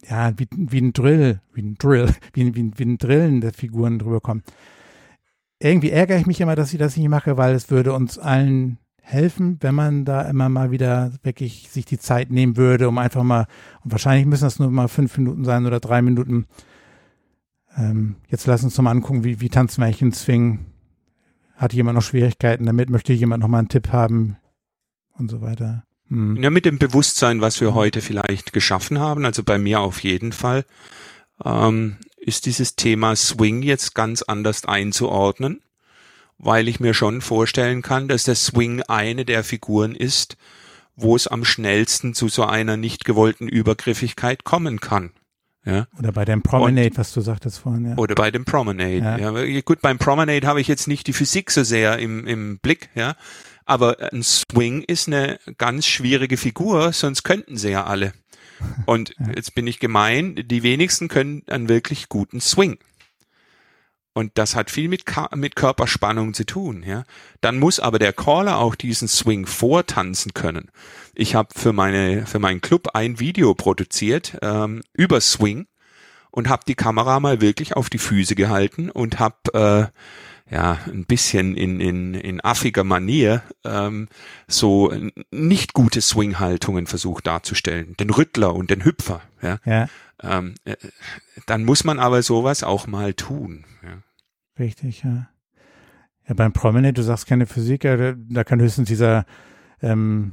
ja, 0.08 0.32
wie, 0.38 0.46
wie 0.52 0.80
ein 0.80 0.92
Drill, 0.92 1.40
wie 1.54 1.62
ein 1.62 1.74
Drill, 1.74 2.08
wie, 2.34 2.54
wie, 2.54 2.70
wie 2.76 2.84
ein 2.84 2.98
Drillen 2.98 3.40
der 3.40 3.52
Figuren 3.52 3.98
drüber 3.98 4.20
kommt. 4.20 4.44
Irgendwie 5.58 5.90
ärgere 5.90 6.18
ich 6.18 6.26
mich 6.26 6.40
immer, 6.40 6.54
dass 6.54 6.72
ich 6.72 6.78
das 6.78 6.96
nicht 6.96 7.08
mache, 7.08 7.36
weil 7.36 7.56
es 7.56 7.70
würde 7.70 7.92
uns 7.92 8.16
allen 8.16 8.78
helfen, 9.02 9.58
wenn 9.60 9.74
man 9.74 10.04
da 10.04 10.22
immer 10.22 10.48
mal 10.48 10.70
wieder 10.70 11.14
wirklich 11.24 11.68
sich 11.68 11.84
die 11.84 11.98
Zeit 11.98 12.30
nehmen 12.30 12.56
würde, 12.56 12.88
um 12.88 12.98
einfach 12.98 13.24
mal, 13.24 13.48
und 13.82 13.90
wahrscheinlich 13.90 14.26
müssen 14.26 14.44
das 14.44 14.60
nur 14.60 14.70
mal 14.70 14.86
fünf 14.86 15.18
Minuten 15.18 15.44
sein 15.44 15.66
oder 15.66 15.80
drei 15.80 16.00
Minuten. 16.00 16.46
Ähm, 17.76 18.16
jetzt 18.28 18.46
lass 18.46 18.64
uns 18.64 18.74
doch 18.74 18.82
mal 18.82 18.90
angucken, 18.90 19.24
wie, 19.24 19.40
wie 19.40 19.48
tanzen 19.48 19.80
wir 19.80 19.86
eigentlich 19.86 20.02
einen 20.02 20.12
Swing? 20.12 20.66
Hat 21.56 21.72
jemand 21.72 21.96
noch 21.96 22.02
Schwierigkeiten 22.02 22.66
damit? 22.66 22.90
Möchte 22.90 23.12
jemand 23.12 23.42
noch 23.42 23.48
mal 23.48 23.58
einen 23.58 23.68
Tipp 23.68 23.88
haben? 23.92 24.36
Und 25.12 25.30
so 25.30 25.40
weiter. 25.40 25.84
Hm. 26.08 26.42
Ja, 26.42 26.50
mit 26.50 26.64
dem 26.64 26.78
Bewusstsein, 26.78 27.40
was 27.40 27.60
wir 27.60 27.74
heute 27.74 28.00
vielleicht 28.00 28.52
geschaffen 28.52 28.98
haben, 28.98 29.24
also 29.24 29.42
bei 29.42 29.58
mir 29.58 29.80
auf 29.80 30.00
jeden 30.00 30.32
Fall, 30.32 30.64
ähm, 31.44 31.96
ist 32.16 32.46
dieses 32.46 32.76
Thema 32.76 33.16
Swing 33.16 33.62
jetzt 33.62 33.94
ganz 33.94 34.22
anders 34.22 34.64
einzuordnen, 34.64 35.62
weil 36.38 36.68
ich 36.68 36.80
mir 36.80 36.94
schon 36.94 37.20
vorstellen 37.20 37.82
kann, 37.82 38.08
dass 38.08 38.24
der 38.24 38.34
Swing 38.34 38.82
eine 38.82 39.24
der 39.24 39.42
Figuren 39.42 39.94
ist, 39.94 40.36
wo 40.96 41.16
es 41.16 41.26
am 41.26 41.44
schnellsten 41.44 42.14
zu 42.14 42.28
so 42.28 42.44
einer 42.44 42.76
nicht 42.76 43.04
gewollten 43.04 43.48
Übergriffigkeit 43.48 44.44
kommen 44.44 44.80
kann. 44.80 45.10
Ja. 45.66 45.88
Oder 45.98 46.12
bei 46.12 46.24
dem 46.24 46.42
Promenade, 46.42 46.90
Und, 46.90 46.98
was 46.98 47.12
du 47.12 47.20
sagtest 47.20 47.58
vorhin. 47.58 47.90
Ja. 47.90 47.96
Oder 47.96 48.14
bei 48.14 48.30
dem 48.30 48.44
Promenade. 48.44 48.98
Ja. 48.98 49.18
ja. 49.18 49.60
Gut, 49.62 49.82
beim 49.82 49.98
Promenade 49.98 50.46
habe 50.46 50.60
ich 50.60 50.68
jetzt 50.68 50.86
nicht 50.86 51.06
die 51.08 51.12
Physik 51.12 51.50
so 51.50 51.64
sehr 51.64 51.98
im, 51.98 52.26
im 52.26 52.58
Blick, 52.58 52.88
ja. 52.94 53.16
Aber 53.64 54.12
ein 54.12 54.22
Swing 54.22 54.82
ist 54.82 55.08
eine 55.08 55.40
ganz 55.58 55.86
schwierige 55.86 56.36
Figur, 56.36 56.92
sonst 56.92 57.24
könnten 57.24 57.56
sie 57.56 57.70
ja 57.70 57.84
alle. 57.84 58.12
Und 58.86 59.14
ja. 59.18 59.32
jetzt 59.34 59.54
bin 59.56 59.66
ich 59.66 59.80
gemein, 59.80 60.36
die 60.36 60.62
wenigsten 60.62 61.08
können 61.08 61.42
einen 61.48 61.68
wirklich 61.68 62.08
guten 62.08 62.40
Swing. 62.40 62.78
Und 64.16 64.32
das 64.38 64.56
hat 64.56 64.70
viel 64.70 64.88
mit, 64.88 65.04
mit 65.34 65.56
Körperspannung 65.56 66.32
zu 66.32 66.46
tun, 66.46 66.82
ja. 66.86 67.04
Dann 67.42 67.58
muss 67.58 67.78
aber 67.78 67.98
der 67.98 68.14
Caller 68.14 68.56
auch 68.56 68.74
diesen 68.74 69.08
Swing 69.08 69.44
vortanzen 69.44 70.32
können. 70.32 70.70
Ich 71.14 71.34
habe 71.34 71.50
für 71.54 71.74
meine 71.74 72.24
für 72.24 72.38
meinen 72.38 72.62
Club 72.62 72.88
ein 72.94 73.20
Video 73.20 73.54
produziert 73.54 74.38
ähm, 74.40 74.80
über 74.94 75.20
Swing 75.20 75.66
und 76.30 76.48
habe 76.48 76.62
die 76.66 76.76
Kamera 76.76 77.20
mal 77.20 77.42
wirklich 77.42 77.76
auf 77.76 77.90
die 77.90 77.98
Füße 77.98 78.34
gehalten 78.36 78.88
und 78.90 79.18
habe 79.18 79.92
äh, 80.48 80.54
ja, 80.54 80.78
ein 80.86 81.04
bisschen 81.04 81.54
in, 81.54 81.78
in, 81.78 82.14
in 82.14 82.42
affiger 82.42 82.84
Manier 82.84 83.42
ähm, 83.64 84.08
so 84.48 84.94
nicht 85.30 85.74
gute 85.74 86.00
Swing-Haltungen 86.00 86.86
versucht 86.86 87.26
darzustellen. 87.26 87.94
Den 87.98 88.08
Rüttler 88.08 88.54
und 88.54 88.70
den 88.70 88.82
Hüpfer. 88.82 89.20
Ja. 89.42 89.58
ja. 89.66 89.88
Ähm, 90.22 90.54
äh, 90.64 90.76
dann 91.44 91.66
muss 91.66 91.84
man 91.84 91.98
aber 91.98 92.22
sowas 92.22 92.62
auch 92.62 92.86
mal 92.86 93.12
tun. 93.12 93.66
Ja. 93.82 93.98
Richtig, 94.58 95.02
ja. 95.02 95.28
Ja, 96.28 96.34
beim 96.34 96.52
Promenade, 96.52 96.94
du 96.94 97.02
sagst 97.02 97.26
keine 97.26 97.46
Physik, 97.46 97.82
da, 97.82 98.14
da 98.16 98.44
kann 98.44 98.60
höchstens 98.60 98.88
dieser 98.88 99.26
ähm, 99.80 100.32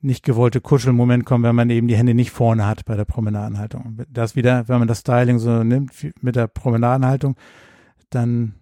nicht 0.00 0.24
gewollte 0.24 0.60
Kuschelmoment 0.60 1.24
kommen, 1.24 1.44
wenn 1.44 1.54
man 1.54 1.70
eben 1.70 1.86
die 1.86 1.96
Hände 1.96 2.14
nicht 2.14 2.32
vorne 2.32 2.66
hat 2.66 2.84
bei 2.84 2.96
der 2.96 3.04
Promenadenhaltung. 3.04 4.00
Das 4.08 4.34
wieder, 4.34 4.68
wenn 4.68 4.80
man 4.80 4.88
das 4.88 5.00
Styling 5.00 5.38
so 5.38 5.62
nimmt 5.62 5.92
mit 6.20 6.34
der 6.34 6.48
Promenadenhaltung, 6.48 7.36
dann 8.10 8.54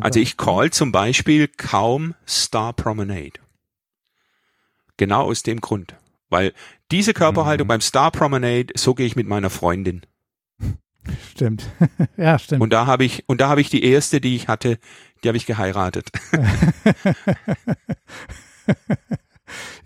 also 0.00 0.20
ich 0.20 0.36
call 0.36 0.70
zum 0.70 0.92
Beispiel 0.92 1.48
kaum 1.48 2.14
Star 2.28 2.72
Promenade. 2.72 3.40
Genau 4.96 5.22
aus 5.22 5.42
dem 5.42 5.60
Grund. 5.60 5.96
Weil 6.28 6.52
diese 6.92 7.12
Körperhaltung 7.12 7.66
mhm. 7.66 7.68
beim 7.68 7.80
Star 7.80 8.12
Promenade, 8.12 8.72
so 8.76 8.94
gehe 8.94 9.06
ich 9.06 9.16
mit 9.16 9.26
meiner 9.26 9.50
Freundin. 9.50 10.02
Stimmt. 11.30 11.68
ja, 12.16 12.38
stimmt. 12.38 12.62
Und 12.62 12.72
da 12.72 12.86
habe 12.86 13.04
ich, 13.04 13.24
und 13.28 13.40
da 13.40 13.48
habe 13.48 13.60
ich 13.60 13.70
die 13.70 13.84
erste, 13.84 14.20
die 14.20 14.36
ich 14.36 14.48
hatte, 14.48 14.78
die 15.22 15.28
habe 15.28 15.36
ich 15.36 15.46
geheiratet. 15.46 16.08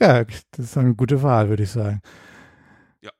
ja, 0.01 0.25
das 0.25 0.41
ist 0.59 0.79
eine 0.79 0.95
gute 0.95 1.23
Wahl, 1.23 1.49
würde 1.49 1.63
ich 1.63 1.71
sagen. 1.71 2.01
Ja. 3.03 3.11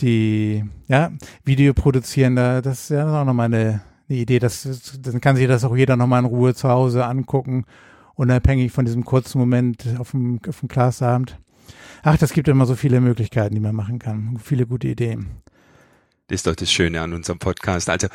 Die, 0.00 0.64
ja, 0.88 1.12
Video 1.44 1.74
produzieren, 1.74 2.36
das 2.36 2.66
ist 2.66 2.90
ja 2.90 3.20
auch 3.20 3.24
nochmal 3.24 3.46
eine, 3.46 3.82
eine 4.08 4.18
Idee. 4.18 4.38
Das, 4.38 4.68
dann 5.00 5.20
kann 5.20 5.36
sich 5.36 5.46
das 5.46 5.64
auch 5.64 5.76
jeder 5.76 5.96
nochmal 5.96 6.20
in 6.20 6.26
Ruhe 6.26 6.54
zu 6.54 6.68
Hause 6.68 7.06
angucken, 7.06 7.64
unabhängig 8.14 8.72
von 8.72 8.84
diesem 8.84 9.04
kurzen 9.04 9.38
Moment 9.38 9.84
auf 9.98 10.10
dem, 10.12 10.40
auf 10.48 10.60
dem 10.60 10.68
Klasabend. 10.68 11.38
Ach, 12.02 12.16
das 12.16 12.32
gibt 12.32 12.48
immer 12.48 12.66
so 12.66 12.74
viele 12.74 13.00
Möglichkeiten, 13.00 13.54
die 13.54 13.60
man 13.60 13.74
machen 13.74 13.98
kann. 13.98 14.38
Viele 14.42 14.66
gute 14.66 14.88
Ideen. 14.88 15.42
Das 16.30 16.36
ist 16.36 16.46
doch 16.46 16.54
das 16.54 16.70
Schöne 16.70 17.00
an 17.00 17.12
unserem 17.12 17.40
Podcast. 17.40 17.90
Also 17.90 18.06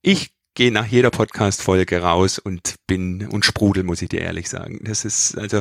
ich 0.00 0.30
gehe 0.54 0.72
nach 0.72 0.86
jeder 0.86 1.10
Podcast-Folge 1.10 2.00
raus 2.00 2.38
und 2.38 2.76
bin 2.86 3.28
und 3.28 3.44
sprudel, 3.44 3.84
muss 3.84 4.00
ich 4.00 4.08
dir 4.08 4.22
ehrlich 4.22 4.48
sagen. 4.48 4.80
Das 4.82 5.04
ist, 5.04 5.36
also, 5.36 5.60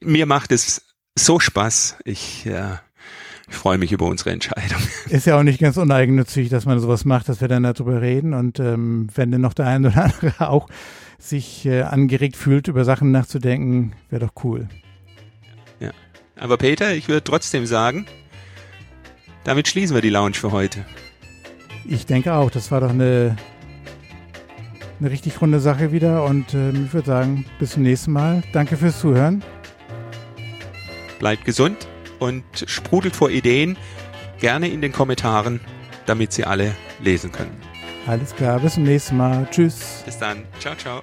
mir 0.00 0.24
macht 0.24 0.50
es 0.50 0.94
so 1.14 1.40
Spaß. 1.40 1.96
Ich, 2.06 2.46
ja, 2.46 2.80
ich 3.50 3.54
freue 3.54 3.76
mich 3.76 3.92
über 3.92 4.06
unsere 4.06 4.30
Entscheidung. 4.30 4.80
Ist 5.10 5.26
ja 5.26 5.38
auch 5.38 5.42
nicht 5.42 5.60
ganz 5.60 5.76
uneigennützig, 5.76 6.48
dass 6.48 6.64
man 6.64 6.80
sowas 6.80 7.04
macht, 7.04 7.28
dass 7.28 7.42
wir 7.42 7.48
dann 7.48 7.64
darüber 7.64 8.00
reden. 8.00 8.32
Und 8.32 8.58
ähm, 8.58 9.08
wenn 9.14 9.30
dann 9.30 9.42
noch 9.42 9.52
der 9.52 9.66
eine 9.66 9.88
oder 9.88 10.04
andere 10.04 10.32
auch 10.48 10.70
sich 11.18 11.66
äh, 11.66 11.82
angeregt 11.82 12.36
fühlt, 12.36 12.66
über 12.66 12.86
Sachen 12.86 13.10
nachzudenken, 13.10 13.92
wäre 14.08 14.24
doch 14.24 14.42
cool. 14.42 14.70
Ja. 15.80 15.90
Aber 16.36 16.56
Peter, 16.56 16.94
ich 16.94 17.08
würde 17.08 17.24
trotzdem 17.24 17.66
sagen, 17.66 18.06
damit 19.48 19.66
schließen 19.66 19.94
wir 19.94 20.02
die 20.02 20.10
Lounge 20.10 20.34
für 20.34 20.52
heute. 20.52 20.84
Ich 21.86 22.04
denke 22.04 22.34
auch, 22.34 22.50
das 22.50 22.70
war 22.70 22.82
doch 22.82 22.90
eine, 22.90 23.34
eine 25.00 25.10
richtig 25.10 25.40
runde 25.40 25.58
Sache 25.58 25.90
wieder. 25.90 26.24
Und 26.24 26.52
ähm, 26.52 26.84
ich 26.84 26.92
würde 26.92 27.06
sagen, 27.06 27.46
bis 27.58 27.70
zum 27.70 27.82
nächsten 27.82 28.12
Mal. 28.12 28.42
Danke 28.52 28.76
fürs 28.76 29.00
Zuhören. 29.00 29.42
Bleibt 31.18 31.46
gesund 31.46 31.88
und 32.18 32.44
sprudelt 32.66 33.16
vor 33.16 33.30
Ideen 33.30 33.78
gerne 34.38 34.68
in 34.68 34.82
den 34.82 34.92
Kommentaren, 34.92 35.60
damit 36.04 36.34
sie 36.34 36.44
alle 36.44 36.74
lesen 37.00 37.32
können. 37.32 37.56
Alles 38.06 38.36
klar, 38.36 38.60
bis 38.60 38.74
zum 38.74 38.82
nächsten 38.82 39.16
Mal. 39.16 39.48
Tschüss. 39.50 40.02
Bis 40.04 40.18
dann. 40.18 40.44
Ciao, 40.60 40.74
ciao. 40.76 41.00